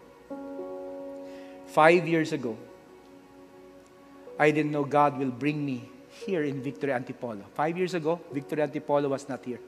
Five 1.67 2.07
years 2.07 2.31
ago, 2.31 2.57
I 4.39 4.49
didn't 4.49 4.71
know 4.71 4.83
God 4.83 5.19
will 5.19 5.31
bring 5.31 5.63
me 5.63 5.85
here 6.25 6.43
in 6.43 6.63
Victory 6.63 6.91
Antipolo. 6.91 7.43
Five 7.53 7.77
years 7.77 7.93
ago, 7.93 8.19
Victory 8.31 8.63
Antipolo 8.63 9.09
was 9.09 9.27
not 9.27 9.43
here. 9.43 9.59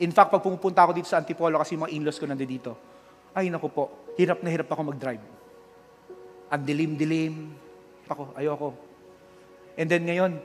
In 0.00 0.10
fact, 0.10 0.32
pag 0.32 0.40
pumupunta 0.40 0.80
ako 0.80 0.96
dito 0.96 1.08
sa 1.08 1.20
Antipolo 1.20 1.60
kasi 1.60 1.76
mga 1.76 1.92
in-laws 1.92 2.16
ko 2.16 2.24
nandito, 2.24 2.72
ay 3.36 3.52
naku 3.52 3.68
po, 3.68 4.10
hirap 4.16 4.40
na 4.40 4.48
hirap 4.48 4.72
ako 4.72 4.90
mag-drive. 4.90 5.22
Ang 6.50 6.62
dilim-dilim. 6.64 7.34
Ako, 8.10 8.34
ayoko. 8.34 8.74
And 9.78 9.86
then 9.86 10.02
ngayon, 10.08 10.40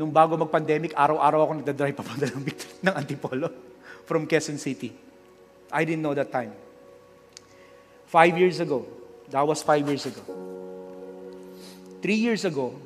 nung 0.00 0.08
bago 0.08 0.32
mag-pandemic, 0.32 0.96
araw-araw 0.96 1.44
ako 1.44 1.52
nagdadrive 1.60 1.92
papunta 1.92 2.24
ng, 2.32 2.40
ng 2.88 2.94
Antipolo 2.96 3.52
from 4.08 4.24
Quezon 4.24 4.56
City. 4.56 4.96
I 5.68 5.84
didn't 5.84 6.00
know 6.00 6.16
that 6.16 6.32
time. 6.32 6.56
Five 8.08 8.32
years 8.40 8.64
ago, 8.64 8.88
that 9.28 9.44
was 9.44 9.60
five 9.60 9.84
years 9.84 10.08
ago. 10.08 10.24
Three 12.00 12.16
years 12.16 12.48
ago, 12.48 12.80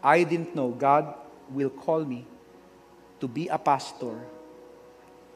I 0.00 0.24
didn't 0.24 0.56
know 0.56 0.72
God 0.72 1.12
will 1.52 1.68
call 1.68 2.08
me 2.08 2.24
to 3.20 3.28
be 3.28 3.52
a 3.52 3.60
pastor 3.60 4.16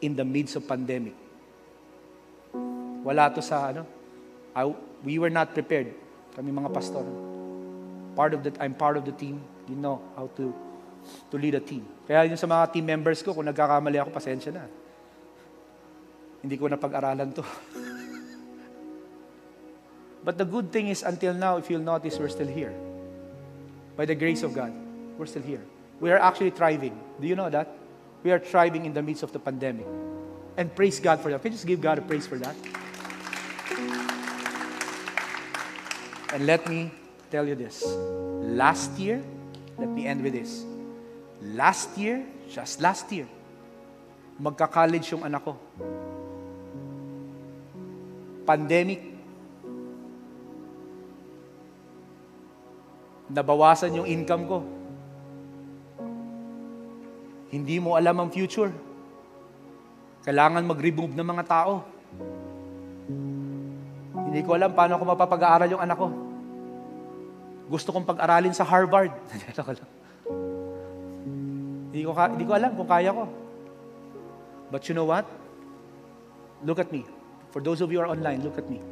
in 0.00 0.16
the 0.16 0.24
midst 0.24 0.56
of 0.56 0.64
pandemic. 0.64 1.12
Wala 3.04 3.28
to 3.36 3.44
sa 3.44 3.76
ano. 3.76 3.84
I, 4.56 4.64
we 5.04 5.20
were 5.20 5.30
not 5.30 5.52
prepared. 5.52 5.92
Kami 6.32 6.48
mga 6.48 6.72
pastor. 6.72 7.04
Part 8.16 8.32
of 8.32 8.40
that, 8.48 8.56
I'm 8.56 8.72
part 8.72 8.96
of 8.96 9.04
the 9.04 9.12
team. 9.12 9.44
You 9.68 9.76
know 9.76 10.00
how 10.16 10.32
to 10.40 10.67
to 11.30 11.36
lead 11.36 11.54
a 11.54 11.62
team. 11.62 11.84
Kaya 12.06 12.28
yun 12.28 12.36
sa 12.36 12.46
mga 12.46 12.72
team 12.72 12.86
members 12.86 13.22
ko, 13.22 13.34
kung 13.34 13.46
nagkakamali 13.46 13.98
ako, 14.00 14.10
pasensya 14.10 14.54
na. 14.54 14.64
Hindi 16.40 16.56
ko 16.56 16.70
na 16.70 16.78
pag-aralan 16.78 17.34
to. 17.34 17.42
But 20.24 20.38
the 20.38 20.44
good 20.44 20.72
thing 20.72 20.88
is, 20.88 21.02
until 21.02 21.34
now, 21.34 21.56
if 21.56 21.70
you'll 21.70 21.84
notice, 21.84 22.18
we're 22.18 22.32
still 22.32 22.50
here. 22.50 22.74
By 23.96 24.04
the 24.04 24.14
grace 24.14 24.42
of 24.42 24.54
God, 24.54 24.72
we're 25.16 25.26
still 25.26 25.42
here. 25.42 25.62
We 26.00 26.12
are 26.12 26.18
actually 26.18 26.50
thriving. 26.50 26.98
Do 27.20 27.26
you 27.26 27.34
know 27.34 27.50
that? 27.50 27.68
We 28.22 28.30
are 28.30 28.38
thriving 28.38 28.86
in 28.86 28.94
the 28.94 29.02
midst 29.02 29.22
of 29.22 29.32
the 29.32 29.38
pandemic. 29.38 29.86
And 30.56 30.74
praise 30.74 31.00
God 31.00 31.20
for 31.20 31.30
that. 31.30 31.42
Can 31.42 31.52
you 31.52 31.58
just 31.58 31.66
give 31.66 31.80
God 31.80 31.98
a 31.98 32.02
praise 32.02 32.26
for 32.26 32.38
that? 32.38 32.54
And 36.32 36.46
let 36.46 36.68
me 36.68 36.90
tell 37.30 37.46
you 37.46 37.54
this. 37.54 37.84
Last 37.86 38.98
year, 38.98 39.22
let 39.78 39.88
me 39.88 40.06
end 40.06 40.22
with 40.22 40.34
this. 40.34 40.64
Last 41.38 41.94
year, 41.94 42.26
just 42.50 42.82
last 42.82 43.06
year, 43.14 43.30
magka-college 44.42 45.06
yung 45.14 45.22
anak 45.22 45.46
ko. 45.46 45.54
Pandemic. 48.42 48.98
Nabawasan 53.30 54.02
yung 54.02 54.08
income 54.08 54.44
ko. 54.50 54.58
Hindi 57.54 57.76
mo 57.78 57.94
alam 57.94 58.18
ang 58.18 58.30
future. 58.34 58.72
Kailangan 60.26 60.66
mag-remove 60.66 61.14
ng 61.14 61.28
mga 61.28 61.44
tao. 61.46 61.86
Hindi 64.26 64.40
ko 64.42 64.58
alam 64.58 64.74
paano 64.74 64.98
ako 64.98 65.04
mapapag-aaral 65.06 65.70
yung 65.70 65.84
anak 65.84 65.96
ko. 65.96 66.08
Gusto 67.68 67.94
kong 67.94 68.08
pag-aralin 68.08 68.56
sa 68.56 68.64
Harvard. 68.66 69.12
hindi, 71.88 72.04
ko, 72.04 72.12
hindi 72.12 72.44
ko 72.44 72.52
alam 72.52 72.76
kung 72.76 72.88
kaya 72.88 73.10
ko. 73.10 73.24
But 74.68 74.84
you 74.88 74.94
know 74.94 75.08
what? 75.08 75.24
Look 76.60 76.78
at 76.78 76.92
me. 76.92 77.08
For 77.50 77.64
those 77.64 77.80
of 77.80 77.88
you 77.88 77.98
who 77.98 78.04
are 78.04 78.12
online, 78.12 78.44
look 78.44 78.60
at 78.60 78.68
me. 78.68 78.84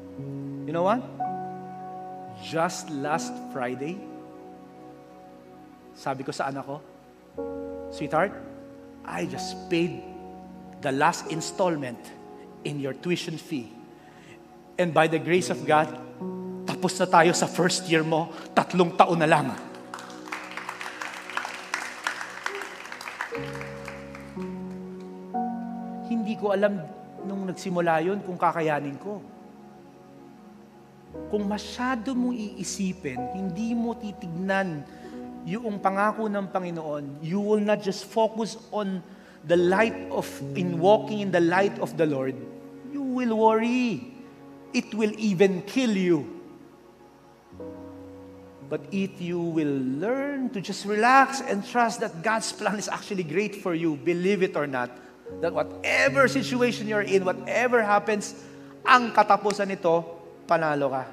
You 0.64 0.72
know 0.72 0.88
what? 0.88 1.04
Just 2.40 2.88
last 2.88 3.32
Friday, 3.52 4.00
sabi 5.92 6.24
ko 6.24 6.32
sa 6.32 6.48
anak 6.48 6.64
ko, 6.64 6.80
Sweetheart, 7.92 8.32
I 9.04 9.28
just 9.28 9.68
paid 9.68 10.00
the 10.80 10.92
last 10.92 11.28
installment 11.28 12.00
in 12.64 12.80
your 12.80 12.92
tuition 12.92 13.36
fee. 13.36 13.72
And 14.76 14.92
by 14.92 15.06
the 15.08 15.20
grace 15.20 15.48
of 15.48 15.64
God, 15.64 15.88
tapos 16.66 16.98
na 17.00 17.06
tayo 17.08 17.32
sa 17.32 17.48
first 17.48 17.88
year 17.88 18.04
mo, 18.04 18.28
tatlong 18.52 18.92
taon 18.92 19.16
na 19.16 19.28
lang. 19.28 19.65
Ko 26.46 26.54
alam 26.54 26.78
nung 27.26 27.42
nagsimula 27.42 28.06
yon 28.06 28.22
kung 28.22 28.38
kakayanin 28.38 28.94
ko. 29.02 29.18
Kung 31.26 31.42
masyado 31.50 32.14
mong 32.14 32.38
iisipin, 32.38 33.18
hindi 33.34 33.74
mo 33.74 33.98
titignan 33.98 34.86
yung 35.42 35.82
pangako 35.82 36.30
ng 36.30 36.46
Panginoon, 36.54 37.18
you 37.18 37.42
will 37.42 37.58
not 37.58 37.82
just 37.82 38.06
focus 38.06 38.54
on 38.70 39.02
the 39.42 39.58
light 39.58 39.94
of, 40.14 40.26
in 40.54 40.78
walking 40.78 41.18
in 41.18 41.34
the 41.34 41.42
light 41.42 41.74
of 41.82 41.98
the 41.98 42.06
Lord, 42.06 42.38
you 42.94 43.02
will 43.02 43.34
worry. 43.34 44.14
It 44.70 44.94
will 44.94 45.14
even 45.18 45.66
kill 45.66 45.94
you. 45.94 46.30
But 48.66 48.82
if 48.90 49.22
you 49.22 49.38
will 49.38 49.78
learn 50.02 50.50
to 50.50 50.60
just 50.60 50.84
relax 50.84 51.40
and 51.40 51.62
trust 51.62 52.02
that 52.02 52.22
God's 52.22 52.50
plan 52.50 52.78
is 52.78 52.90
actually 52.90 53.22
great 53.22 53.62
for 53.62 53.74
you, 53.74 53.94
believe 53.94 54.42
it 54.42 54.54
or 54.58 54.66
not, 54.66 54.90
that 55.40 55.52
whatever 55.52 56.28
situation 56.28 56.88
you're 56.88 57.04
in, 57.04 57.24
whatever 57.24 57.82
happens, 57.82 58.34
ang 58.86 59.12
katapusan 59.12 59.68
nito, 59.68 60.04
panalo 60.46 60.94
ka. 60.94 61.04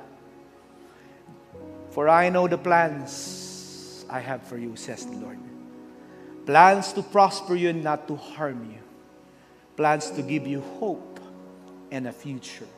For 1.94 2.10
I 2.10 2.30
know 2.30 2.50
the 2.50 2.58
plans 2.58 4.06
I 4.10 4.22
have 4.22 4.46
for 4.46 4.58
you, 4.58 4.74
says 4.78 5.06
the 5.06 5.18
Lord. 5.18 5.42
Plans 6.46 6.92
to 6.94 7.02
prosper 7.02 7.56
you 7.56 7.70
and 7.70 7.82
not 7.82 8.08
to 8.10 8.16
harm 8.18 8.68
you. 8.68 8.82
Plans 9.78 10.12
to 10.14 10.22
give 10.22 10.46
you 10.46 10.62
hope 10.78 11.22
and 11.90 12.10
a 12.10 12.14
future. 12.14 12.70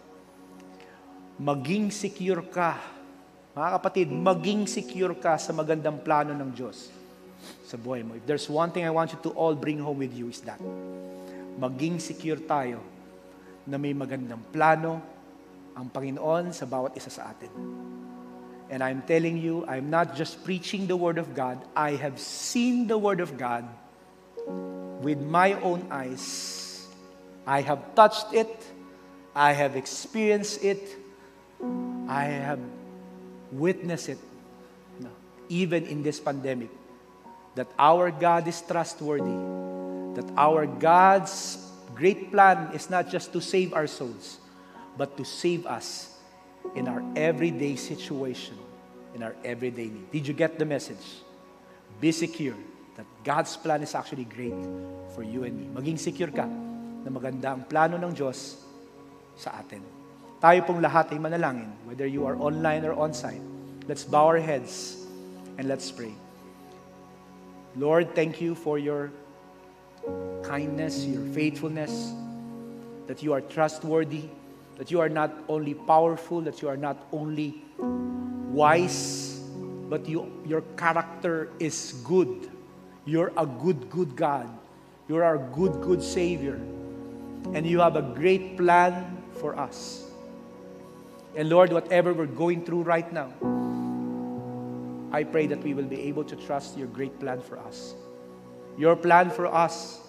Maging 1.40 1.92
secure 1.92 2.44
ka. 2.44 2.80
Mga 3.56 3.70
kapatid, 3.80 4.08
maging 4.12 4.68
secure 4.68 5.16
ka 5.16 5.40
sa 5.40 5.52
magandang 5.56 6.00
plano 6.04 6.36
ng 6.36 6.52
Diyos 6.52 6.95
sa 7.66 7.76
buhay 7.82 8.06
mo. 8.06 8.14
If 8.14 8.30
there's 8.30 8.46
one 8.46 8.70
thing 8.70 8.86
I 8.86 8.94
want 8.94 9.12
you 9.12 9.20
to 9.26 9.34
all 9.34 9.58
bring 9.58 9.82
home 9.82 9.98
with 9.98 10.14
you 10.14 10.30
is 10.30 10.40
that. 10.46 10.62
Maging 11.58 11.98
secure 11.98 12.38
tayo 12.38 12.78
na 13.66 13.82
may 13.82 13.98
magandang 13.98 14.46
plano 14.54 15.02
ang 15.74 15.90
Panginoon 15.90 16.54
sa 16.54 16.70
bawat 16.70 16.94
isa 16.94 17.10
sa 17.10 17.34
atin. 17.34 17.50
And 18.70 18.82
I'm 18.82 19.02
telling 19.06 19.38
you, 19.38 19.66
I'm 19.66 19.90
not 19.90 20.14
just 20.14 20.42
preaching 20.46 20.86
the 20.86 20.98
Word 20.98 21.18
of 21.18 21.34
God, 21.34 21.62
I 21.74 21.98
have 21.98 22.18
seen 22.22 22.86
the 22.86 22.98
Word 22.98 23.20
of 23.22 23.38
God 23.38 23.66
with 25.02 25.22
my 25.22 25.54
own 25.62 25.86
eyes. 25.90 26.88
I 27.46 27.62
have 27.62 27.94
touched 27.94 28.34
it, 28.34 28.50
I 29.38 29.54
have 29.54 29.78
experienced 29.78 30.66
it, 30.66 30.82
I 32.10 32.26
have 32.26 32.62
witnessed 33.54 34.10
it, 34.10 34.22
even 35.50 35.86
in 35.86 36.02
this 36.02 36.18
pandemic, 36.18 36.74
that 37.56 37.72
our 37.80 38.12
God 38.12 38.48
is 38.48 38.62
trustworthy, 38.62 39.40
that 40.20 40.28
our 40.38 40.68
God's 40.68 41.58
great 41.96 42.32
plan 42.32 42.76
is 42.76 42.90
not 42.92 43.10
just 43.10 43.32
to 43.32 43.40
save 43.40 43.74
our 43.74 43.88
souls, 43.88 44.38
but 45.00 45.16
to 45.18 45.24
save 45.24 45.66
us 45.66 46.20
in 46.76 46.88
our 46.88 47.04
everyday 47.16 47.76
situation, 47.76 48.60
in 49.16 49.24
our 49.24 49.36
everyday 49.44 49.88
need. 49.88 50.12
Did 50.12 50.28
you 50.28 50.36
get 50.36 50.60
the 50.60 50.66
message? 50.66 51.24
Be 52.00 52.12
secure 52.12 52.56
that 52.96 53.08
God's 53.24 53.56
plan 53.56 53.84
is 53.84 53.96
actually 53.96 54.26
great 54.26 54.56
for 55.16 55.24
you 55.24 55.44
and 55.44 55.56
me. 55.56 55.66
Maging 55.72 56.00
secure 56.00 56.32
ka 56.32 56.44
na 56.44 57.10
maganda 57.12 57.56
ang 57.56 57.64
plano 57.64 57.96
ng 57.96 58.12
Diyos 58.12 58.60
sa 59.40 59.60
atin. 59.64 59.80
Tayo 60.44 60.60
pong 60.68 60.84
lahat 60.84 61.16
ay 61.16 61.20
manalangin, 61.20 61.72
whether 61.88 62.04
you 62.04 62.28
are 62.28 62.36
online 62.36 62.84
or 62.84 62.96
on-site. 63.00 63.44
Let's 63.88 64.04
bow 64.04 64.28
our 64.28 64.42
heads 64.44 65.00
and 65.56 65.72
let's 65.72 65.88
pray. 65.92 66.25
Lord, 67.76 68.16
thank 68.16 68.40
you 68.40 68.56
for 68.56 68.80
your 68.80 69.12
kindness, 70.44 71.06
your 71.06 71.26
faithfulness, 71.34 72.14
that 73.08 73.22
you 73.22 73.34
are 73.34 73.42
trustworthy, 73.42 74.24
that 74.78 74.92
you 74.92 75.02
are 75.02 75.10
not 75.10 75.34
only 75.50 75.74
powerful, 75.74 76.42
that 76.42 76.62
you 76.62 76.70
are 76.70 76.78
not 76.78 77.08
only 77.12 77.62
wise, 77.78 79.42
but 79.90 80.08
you, 80.08 80.32
your 80.46 80.62
character 80.78 81.52
is 81.60 82.02
good. 82.04 82.50
You're 83.06 83.34
a 83.38 83.46
good, 83.46 83.90
good 83.90 84.16
God. 84.16 84.50
You're 85.08 85.24
our 85.24 85.38
good, 85.38 85.82
good 85.82 86.02
Savior. 86.02 86.56
And 87.54 87.66
you 87.68 87.80
have 87.80 87.96
a 87.96 88.02
great 88.02 88.58
plan 88.58 89.22
for 89.34 89.60
us. 89.60 90.10
And 91.36 91.50
Lord, 91.50 91.74
whatever 91.74 92.14
we're 92.14 92.26
going 92.26 92.66
through 92.66 92.84
right 92.84 93.12
now, 93.12 93.32
I 95.16 95.24
pray 95.24 95.48
that 95.48 95.64
we 95.64 95.72
will 95.72 95.88
be 95.88 96.12
able 96.12 96.28
to 96.28 96.36
trust 96.36 96.76
your 96.76 96.92
great 96.92 97.16
plan 97.24 97.40
for 97.40 97.56
us. 97.56 97.96
Your 98.76 99.00
plan 99.00 99.32
for 99.32 99.48
us 99.48 100.04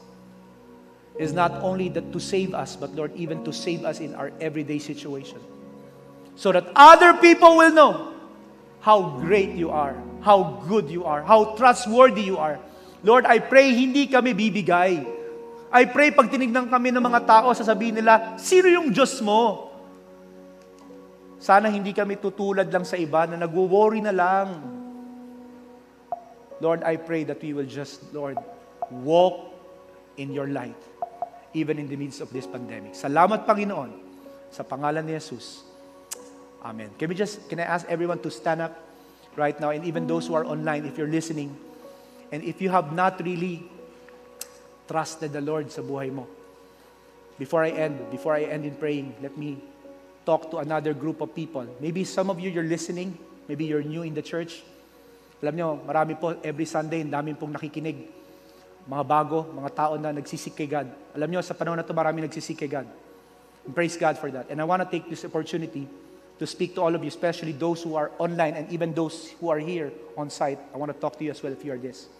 is 1.15 1.31
not 1.31 1.63
only 1.63 1.87
that 1.95 2.11
to 2.11 2.19
save 2.19 2.59
us, 2.59 2.75
but 2.75 2.91
Lord, 2.91 3.15
even 3.15 3.47
to 3.47 3.55
save 3.55 3.87
us 3.87 4.03
in 4.03 4.19
our 4.19 4.35
everyday 4.43 4.83
situation. 4.83 5.39
So 6.35 6.51
that 6.51 6.67
other 6.75 7.23
people 7.23 7.55
will 7.55 7.71
know 7.71 8.19
how 8.83 9.23
great 9.23 9.55
you 9.55 9.71
are, 9.71 9.95
how 10.27 10.67
good 10.67 10.91
you 10.91 11.07
are, 11.07 11.23
how 11.23 11.55
trustworthy 11.55 12.27
you 12.27 12.43
are. 12.43 12.59
Lord, 13.07 13.31
I 13.31 13.39
pray 13.39 13.71
hindi 13.71 14.11
kami 14.11 14.35
bibigay. 14.35 15.07
I 15.71 15.83
pray 15.87 16.11
pag 16.11 16.35
tinignan 16.35 16.67
kami 16.67 16.91
ng 16.91 17.05
mga 17.07 17.31
tao, 17.31 17.55
sasabihin 17.55 18.03
nila, 18.03 18.35
sino 18.43 18.67
yung 18.67 18.91
Diyos 18.91 19.23
mo? 19.23 19.71
Sana 21.39 21.71
hindi 21.71 21.95
kami 21.95 22.19
tutulad 22.19 22.67
lang 22.75 22.83
sa 22.83 22.99
iba 22.99 23.23
na 23.31 23.39
nagwo-worry 23.39 24.03
na 24.03 24.11
lang. 24.11 24.75
Lord, 26.61 26.83
I 26.83 26.97
pray 26.97 27.25
that 27.25 27.43
we 27.43 27.53
will 27.53 27.69
just, 27.69 28.01
Lord, 28.15 28.39
walk 28.91 29.53
in 30.17 30.33
your 30.33 30.47
light 30.47 30.77
even 31.53 31.79
in 31.79 31.89
the 31.89 31.97
midst 31.97 32.21
of 32.21 32.33
this 32.33 32.47
pandemic. 32.47 32.93
Salamat, 32.93 33.49
Panginoon, 33.49 33.93
sa 34.53 34.63
pangalan 34.63 35.05
ni 35.05 35.17
Jesus. 35.17 35.65
Amen. 36.65 36.91
Can 36.99 37.09
we 37.09 37.15
just, 37.15 37.49
can 37.49 37.61
I 37.61 37.65
ask 37.65 37.89
everyone 37.89 38.21
to 38.21 38.31
stand 38.31 38.61
up 38.61 38.77
right 39.37 39.59
now, 39.61 39.71
and 39.71 39.85
even 39.85 40.07
those 40.07 40.27
who 40.27 40.35
are 40.35 40.45
online, 40.45 40.85
if 40.85 40.99
you're 40.99 41.09
listening, 41.09 41.57
and 42.33 42.43
if 42.43 42.61
you 42.61 42.69
have 42.69 42.93
not 42.93 43.21
really 43.25 43.69
trusted 44.89 45.33
the 45.33 45.41
Lord 45.41 45.71
sa 45.71 45.83
buhay 45.83 46.13
mo, 46.13 46.27
before 47.39 47.65
I 47.65 47.71
end, 47.71 48.01
before 48.11 48.35
I 48.35 48.49
end 48.49 48.65
in 48.65 48.75
praying, 48.77 49.15
let 49.21 49.37
me 49.37 49.61
talk 50.25 50.51
to 50.51 50.59
another 50.59 50.93
group 50.93 51.21
of 51.21 51.35
people. 51.35 51.69
Maybe 51.81 52.03
some 52.03 52.31
of 52.31 52.41
you, 52.41 52.51
you're 52.51 52.67
listening, 52.67 53.17
maybe 53.47 53.65
you're 53.65 53.85
new 53.85 54.03
in 54.03 54.15
the 54.15 54.23
church. 54.23 54.65
Alam 55.47 55.55
nyo, 55.55 55.69
marami 55.87 56.19
po, 56.19 56.35
every 56.43 56.67
Sunday, 56.67 57.07
ang 57.07 57.15
dami 57.15 57.39
pong 57.39 57.55
nakikinig 57.55 58.03
mga 58.87 59.05
bago, 59.07 59.47
mga 59.47 59.71
tao 59.79 59.95
na 59.95 60.11
nagsisik 60.11 60.59
kay 60.59 60.67
God. 60.67 60.91
Alam 61.15 61.31
niyo, 61.31 61.41
sa 61.47 61.55
panahon 61.55 61.79
na 61.79 61.87
ito, 61.87 61.95
marami 61.95 62.27
nagsisik 62.27 62.59
kay 62.59 62.67
God. 62.67 62.87
And 63.63 63.71
praise 63.71 63.95
God 63.95 64.19
for 64.19 64.27
that. 64.35 64.51
And 64.51 64.59
I 64.59 64.67
want 64.67 64.83
to 64.83 64.91
take 64.91 65.07
this 65.07 65.23
opportunity 65.23 65.87
to 66.43 66.45
speak 66.51 66.75
to 66.75 66.83
all 66.83 66.91
of 66.91 66.99
you, 66.99 67.11
especially 67.11 67.55
those 67.55 67.87
who 67.87 67.95
are 67.95 68.11
online 68.19 68.59
and 68.59 68.67
even 68.75 68.91
those 68.91 69.31
who 69.39 69.47
are 69.47 69.63
here 69.63 69.95
on 70.19 70.35
site. 70.35 70.59
I 70.75 70.83
want 70.83 70.91
to 70.91 70.99
talk 70.99 71.15
to 71.19 71.23
you 71.23 71.31
as 71.31 71.39
well 71.39 71.55
if 71.55 71.63
you 71.63 71.71
are 71.71 71.79
this. 71.79 72.11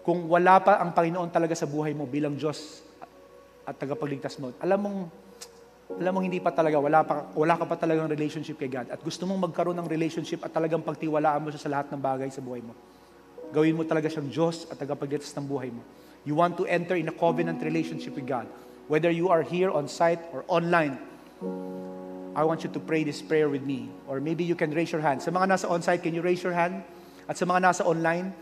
Kung 0.00 0.32
wala 0.32 0.64
pa 0.64 0.80
ang 0.80 0.96
Panginoon 0.96 1.28
talaga 1.28 1.52
sa 1.52 1.68
buhay 1.68 1.92
mo 1.92 2.08
bilang 2.08 2.40
Diyos 2.40 2.80
at 3.68 3.76
tagapagligtas 3.76 4.40
mo, 4.40 4.56
alam 4.64 4.80
mong 4.80 4.98
alam 6.00 6.10
mong 6.14 6.24
hindi 6.24 6.40
pa 6.40 6.54
talaga, 6.54 6.80
wala, 6.80 7.00
pa, 7.04 7.28
wala 7.36 7.54
ka 7.58 7.64
pa 7.68 7.76
talagang 7.76 8.08
relationship 8.08 8.56
kay 8.56 8.70
God 8.70 8.88
at 8.88 9.00
gusto 9.02 9.26
mong 9.28 9.50
magkaroon 9.50 9.76
ng 9.76 9.88
relationship 9.88 10.42
at 10.42 10.50
talagang 10.50 10.80
pagtiwalaan 10.80 11.40
mo 11.42 11.48
siya 11.52 11.62
sa 11.62 11.70
lahat 11.70 11.92
ng 11.92 12.00
bagay 12.00 12.28
sa 12.32 12.40
buhay 12.42 12.64
mo 12.64 12.74
Gawin 13.52 13.76
mo 13.76 13.84
talaga 13.84 14.08
siyang 14.08 14.32
Diyos 14.32 14.64
at 14.72 14.80
tagapagligtas 14.80 15.36
ng 15.36 15.44
buhay 15.44 15.68
mo. 15.68 15.84
You 16.24 16.32
want 16.32 16.56
to 16.56 16.64
enter 16.64 16.96
in 16.96 17.04
a 17.12 17.14
covenant 17.14 17.60
relationship 17.60 18.16
with 18.16 18.24
God. 18.24 18.48
Whether 18.88 19.12
you 19.12 19.28
are 19.28 19.44
here 19.44 19.68
on 19.68 19.92
site 19.92 20.24
or 20.32 20.40
online, 20.48 20.96
I 22.32 22.48
want 22.48 22.64
you 22.64 22.72
to 22.72 22.80
pray 22.80 23.04
this 23.04 23.20
prayer 23.20 23.52
with 23.52 23.60
me. 23.60 23.92
Or 24.08 24.24
maybe 24.24 24.40
you 24.40 24.56
can 24.56 24.72
raise 24.72 24.88
your 24.88 25.04
hand. 25.04 25.20
Sa 25.20 25.28
mga 25.28 25.52
nasa 25.52 25.68
on-site, 25.68 26.00
can 26.00 26.16
you 26.16 26.24
raise 26.24 26.40
your 26.40 26.56
hand? 26.56 26.80
At 27.28 27.36
sa 27.36 27.44
mga 27.44 27.60
nasa 27.60 27.84
online, 27.84 28.32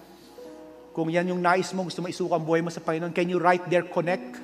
kung 0.95 1.11
yan 1.11 1.27
yung 1.27 1.43
nais 1.43 1.75
mo, 1.75 1.83
gusto 1.83 1.99
mo 1.99 2.07
isuka 2.07 2.39
ang 2.39 2.47
buhay 2.47 2.63
mo 2.63 2.71
sa 2.71 2.79
Panginoon, 2.79 3.11
can 3.11 3.27
you 3.27 3.43
write 3.43 3.67
there, 3.67 3.83
connect? 3.83 4.39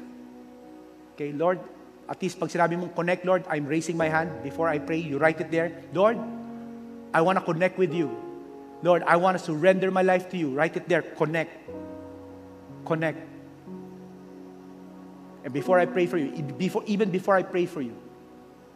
Okay, 1.14 1.30
Lord, 1.30 1.62
at 2.08 2.22
least 2.22 2.38
pag 2.38 2.48
sinabi 2.48 2.78
mong 2.78 2.94
connect, 2.94 3.26
Lord, 3.26 3.44
I'm 3.50 3.66
raising 3.66 3.96
my 3.96 4.08
hand 4.08 4.30
before 4.42 4.68
I 4.68 4.78
pray. 4.78 4.98
You 4.98 5.18
write 5.18 5.40
it 5.40 5.50
there. 5.50 5.82
Lord, 5.92 6.18
I 7.12 7.20
want 7.20 7.38
to 7.38 7.44
connect 7.44 7.78
with 7.78 7.92
you. 7.92 8.14
Lord, 8.82 9.02
I 9.02 9.16
want 9.16 9.38
to 9.38 9.42
surrender 9.42 9.90
my 9.90 10.02
life 10.02 10.30
to 10.30 10.36
you. 10.36 10.54
Write 10.54 10.76
it 10.76 10.88
there. 10.88 11.02
Connect. 11.02 11.50
Connect. 12.84 13.18
And 15.44 15.52
before 15.52 15.78
I 15.78 15.86
pray 15.86 16.06
for 16.06 16.18
you, 16.18 16.30
before, 16.42 16.82
even 16.86 17.10
before 17.10 17.36
I 17.36 17.42
pray 17.42 17.66
for 17.66 17.80
you, 17.80 17.94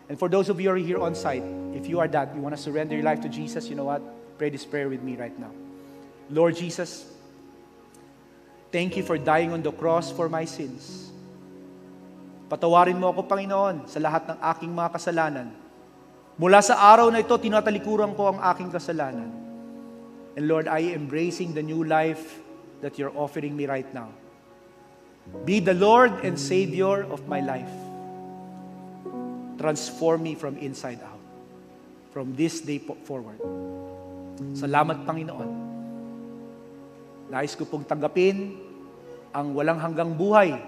and 0.08 0.18
for 0.18 0.28
those 0.28 0.48
of 0.48 0.60
you 0.60 0.70
who 0.70 0.74
are 0.74 0.78
here 0.78 0.98
on 0.98 1.14
site, 1.14 1.44
if 1.74 1.86
you 1.86 2.00
are 2.00 2.08
that, 2.08 2.34
you 2.34 2.40
want 2.40 2.56
to 2.56 2.60
surrender 2.60 2.94
your 2.94 3.04
life 3.04 3.20
to 3.22 3.28
Jesus, 3.28 3.68
you 3.68 3.76
know 3.76 3.84
what? 3.84 4.02
Pray 4.38 4.50
this 4.50 4.64
prayer 4.64 4.88
with 4.88 5.02
me 5.02 5.16
right 5.16 5.36
now. 5.38 5.50
Lord 6.30 6.56
Jesus, 6.56 7.06
thank 8.72 8.96
you 8.96 9.02
for 9.02 9.18
dying 9.18 9.52
on 9.52 9.62
the 9.62 9.70
cross 9.70 10.10
for 10.10 10.28
my 10.28 10.44
sins. 10.44 11.09
Patawarin 12.50 12.98
mo 12.98 13.14
ako, 13.14 13.30
Panginoon, 13.30 13.86
sa 13.86 14.02
lahat 14.02 14.26
ng 14.26 14.38
aking 14.42 14.74
mga 14.74 14.90
kasalanan. 14.98 15.54
Mula 16.34 16.58
sa 16.58 16.82
araw 16.90 17.06
na 17.14 17.22
ito, 17.22 17.30
tinatalikuran 17.38 18.10
ko 18.18 18.34
ang 18.34 18.42
aking 18.42 18.74
kasalanan. 18.74 19.30
And 20.34 20.50
Lord, 20.50 20.66
I 20.66 20.90
am 20.90 21.06
embracing 21.06 21.54
the 21.54 21.62
new 21.62 21.86
life 21.86 22.42
that 22.82 22.98
you're 22.98 23.14
offering 23.14 23.54
me 23.54 23.70
right 23.70 23.86
now. 23.94 24.10
Be 25.46 25.62
the 25.62 25.78
Lord 25.78 26.26
and 26.26 26.34
Savior 26.34 27.06
of 27.06 27.22
my 27.30 27.38
life. 27.38 27.70
Transform 29.54 30.26
me 30.26 30.34
from 30.34 30.58
inside 30.58 30.98
out. 31.06 31.22
From 32.10 32.34
this 32.34 32.58
day 32.66 32.82
forward. 33.06 33.38
Salamat, 34.58 35.06
Panginoon. 35.06 35.50
Nais 37.30 37.54
ko 37.54 37.62
pong 37.62 37.86
tanggapin 37.86 38.58
ang 39.30 39.54
walang 39.54 39.78
hanggang 39.78 40.10
buhay 40.18 40.58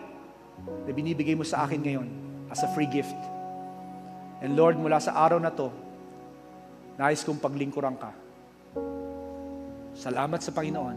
na 0.66 0.90
binibigay 0.90 1.34
mo 1.34 1.46
sa 1.46 1.64
akin 1.66 1.80
ngayon 1.80 2.08
as 2.50 2.62
a 2.64 2.68
free 2.74 2.88
gift. 2.88 3.16
And 4.42 4.58
Lord, 4.58 4.78
mula 4.78 4.98
sa 4.98 5.14
araw 5.14 5.38
na 5.38 5.54
to, 5.54 5.70
nais 6.98 7.22
kong 7.24 7.40
paglingkuran 7.40 7.96
ka 7.96 8.22
Salamat 9.92 10.40
sa 10.40 10.52
Panginoon. 10.56 10.96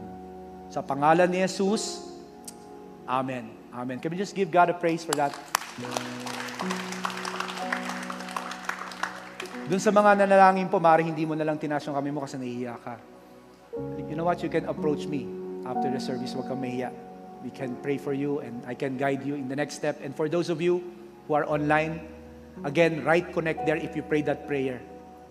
Sa 0.72 0.80
pangalan 0.80 1.28
ni 1.28 1.43
Jesus, 1.43 2.09
Amen. 3.05 3.53
Amen. 3.70 4.01
Can 4.01 4.09
we 4.09 4.18
just 4.18 4.34
give 4.34 4.49
God 4.49 4.72
a 4.72 4.76
praise 4.76 5.05
for 5.05 5.13
that? 5.13 5.30
Doon 9.70 9.82
sa 9.82 9.93
mga 9.93 10.26
nanalangin 10.26 10.66
po, 10.72 10.82
maaaring 10.82 11.13
hindi 11.13 11.22
mo 11.28 11.38
na 11.38 11.45
lang 11.45 11.61
tinaas 11.61 11.86
yung 11.86 11.93
kami 11.93 12.09
mo 12.09 12.26
kasi 12.26 12.41
nahihiya 12.41 12.82
ka. 12.82 12.97
You 14.09 14.18
know 14.18 14.26
what? 14.26 14.41
You 14.41 14.49
can 14.49 14.66
approach 14.66 15.05
me 15.05 15.30
after 15.68 15.91
the 15.91 16.01
service. 16.01 16.34
Huwag 16.34 16.49
kang 16.49 16.57
mahiya. 16.57 16.89
We 17.46 17.54
can 17.54 17.78
pray 17.78 18.02
for 18.02 18.10
you 18.10 18.41
and 18.41 18.66
I 18.66 18.74
can 18.74 18.98
guide 18.98 19.22
you 19.22 19.38
in 19.38 19.46
the 19.46 19.56
next 19.56 19.78
step. 19.78 20.02
And 20.02 20.18
for 20.18 20.26
those 20.26 20.50
of 20.50 20.66
you 20.66 20.82
who 21.30 21.38
are 21.38 21.46
online, 21.46 22.02
again, 22.66 23.06
right 23.06 23.22
connect 23.22 23.70
there 23.70 23.78
if 23.78 23.93
you 23.93 24.02
pray 24.02 24.26
that 24.26 24.50
prayer. 24.50 24.82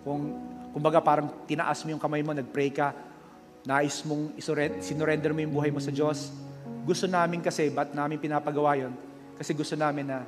Kung, 0.06 0.38
kumbaga 0.70 1.02
parang 1.02 1.26
tinaas 1.50 1.82
mo 1.82 1.90
yung 1.90 1.98
kamay 1.98 2.22
mo, 2.22 2.30
nag-pray 2.30 2.70
ka, 2.70 2.94
nais 3.66 3.98
mong 4.06 4.38
sinurrender 4.78 5.34
mo 5.34 5.42
yung 5.42 5.54
buhay 5.58 5.74
mo 5.74 5.82
sa 5.82 5.90
Diyos, 5.90 6.30
gusto 6.86 7.10
namin 7.10 7.42
kasi, 7.42 7.66
ba't 7.72 7.90
namin 7.96 8.22
pinapagawa 8.22 8.78
yon? 8.78 8.94
Kasi 9.34 9.50
gusto 9.50 9.74
namin 9.74 10.06
na 10.06 10.22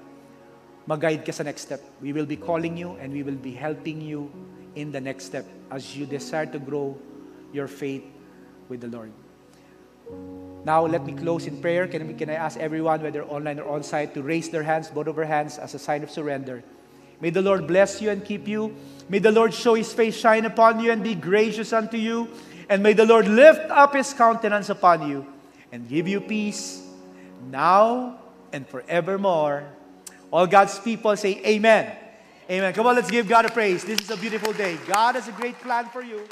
mag-guide 0.88 1.22
ka 1.22 1.30
sa 1.30 1.46
next 1.46 1.68
step. 1.68 1.84
We 2.02 2.10
will 2.10 2.26
be 2.26 2.40
calling 2.40 2.74
you 2.74 2.98
and 2.98 3.14
we 3.14 3.22
will 3.22 3.38
be 3.38 3.54
helping 3.54 4.02
you 4.02 4.26
in 4.74 4.90
the 4.90 4.98
next 4.98 5.30
step 5.30 5.46
as 5.70 5.94
you 5.94 6.02
desire 6.08 6.50
to 6.50 6.58
grow 6.58 6.98
your 7.54 7.70
faith 7.70 8.02
with 8.66 8.82
the 8.82 8.90
Lord. 8.90 9.12
Now, 10.64 10.84
let 10.84 11.06
me 11.06 11.12
close 11.12 11.46
in 11.46 11.60
prayer. 11.60 11.86
Can, 11.86 12.16
can 12.18 12.30
I 12.30 12.34
ask 12.34 12.58
everyone, 12.58 13.02
whether 13.02 13.24
online 13.24 13.60
or 13.60 13.74
on-site, 13.74 14.14
to 14.14 14.22
raise 14.22 14.50
their 14.50 14.64
hands, 14.64 14.88
both 14.88 15.06
of 15.06 15.16
our 15.16 15.24
hands, 15.24 15.58
as 15.58 15.74
a 15.74 15.78
sign 15.78 16.02
of 16.02 16.10
surrender. 16.10 16.64
May 17.20 17.30
the 17.30 17.42
Lord 17.42 17.66
bless 17.66 18.02
you 18.02 18.10
and 18.10 18.24
keep 18.24 18.48
you. 18.48 18.74
May 19.08 19.20
the 19.20 19.30
Lord 19.32 19.54
show 19.54 19.74
His 19.74 19.92
face 19.92 20.16
shine 20.16 20.44
upon 20.44 20.80
you 20.80 20.90
and 20.90 21.02
be 21.02 21.14
gracious 21.14 21.72
unto 21.72 21.96
you. 21.96 22.28
And 22.68 22.82
may 22.82 22.92
the 22.92 23.06
Lord 23.06 23.28
lift 23.28 23.70
up 23.70 23.94
his 23.94 24.12
countenance 24.12 24.68
upon 24.68 25.08
you 25.08 25.26
and 25.70 25.88
give 25.88 26.08
you 26.08 26.20
peace 26.20 26.82
now 27.50 28.18
and 28.52 28.66
forevermore. 28.66 29.64
All 30.32 30.46
God's 30.46 30.78
people 30.80 31.16
say, 31.16 31.40
Amen. 31.46 31.94
Amen. 32.50 32.72
Come 32.74 32.86
on, 32.86 32.94
let's 32.94 33.10
give 33.10 33.28
God 33.28 33.44
a 33.44 33.50
praise. 33.50 33.84
This 33.84 34.00
is 34.00 34.10
a 34.10 34.16
beautiful 34.16 34.52
day. 34.52 34.78
God 34.86 35.14
has 35.14 35.28
a 35.28 35.32
great 35.32 35.58
plan 35.60 35.86
for 35.86 36.02
you. 36.02 36.26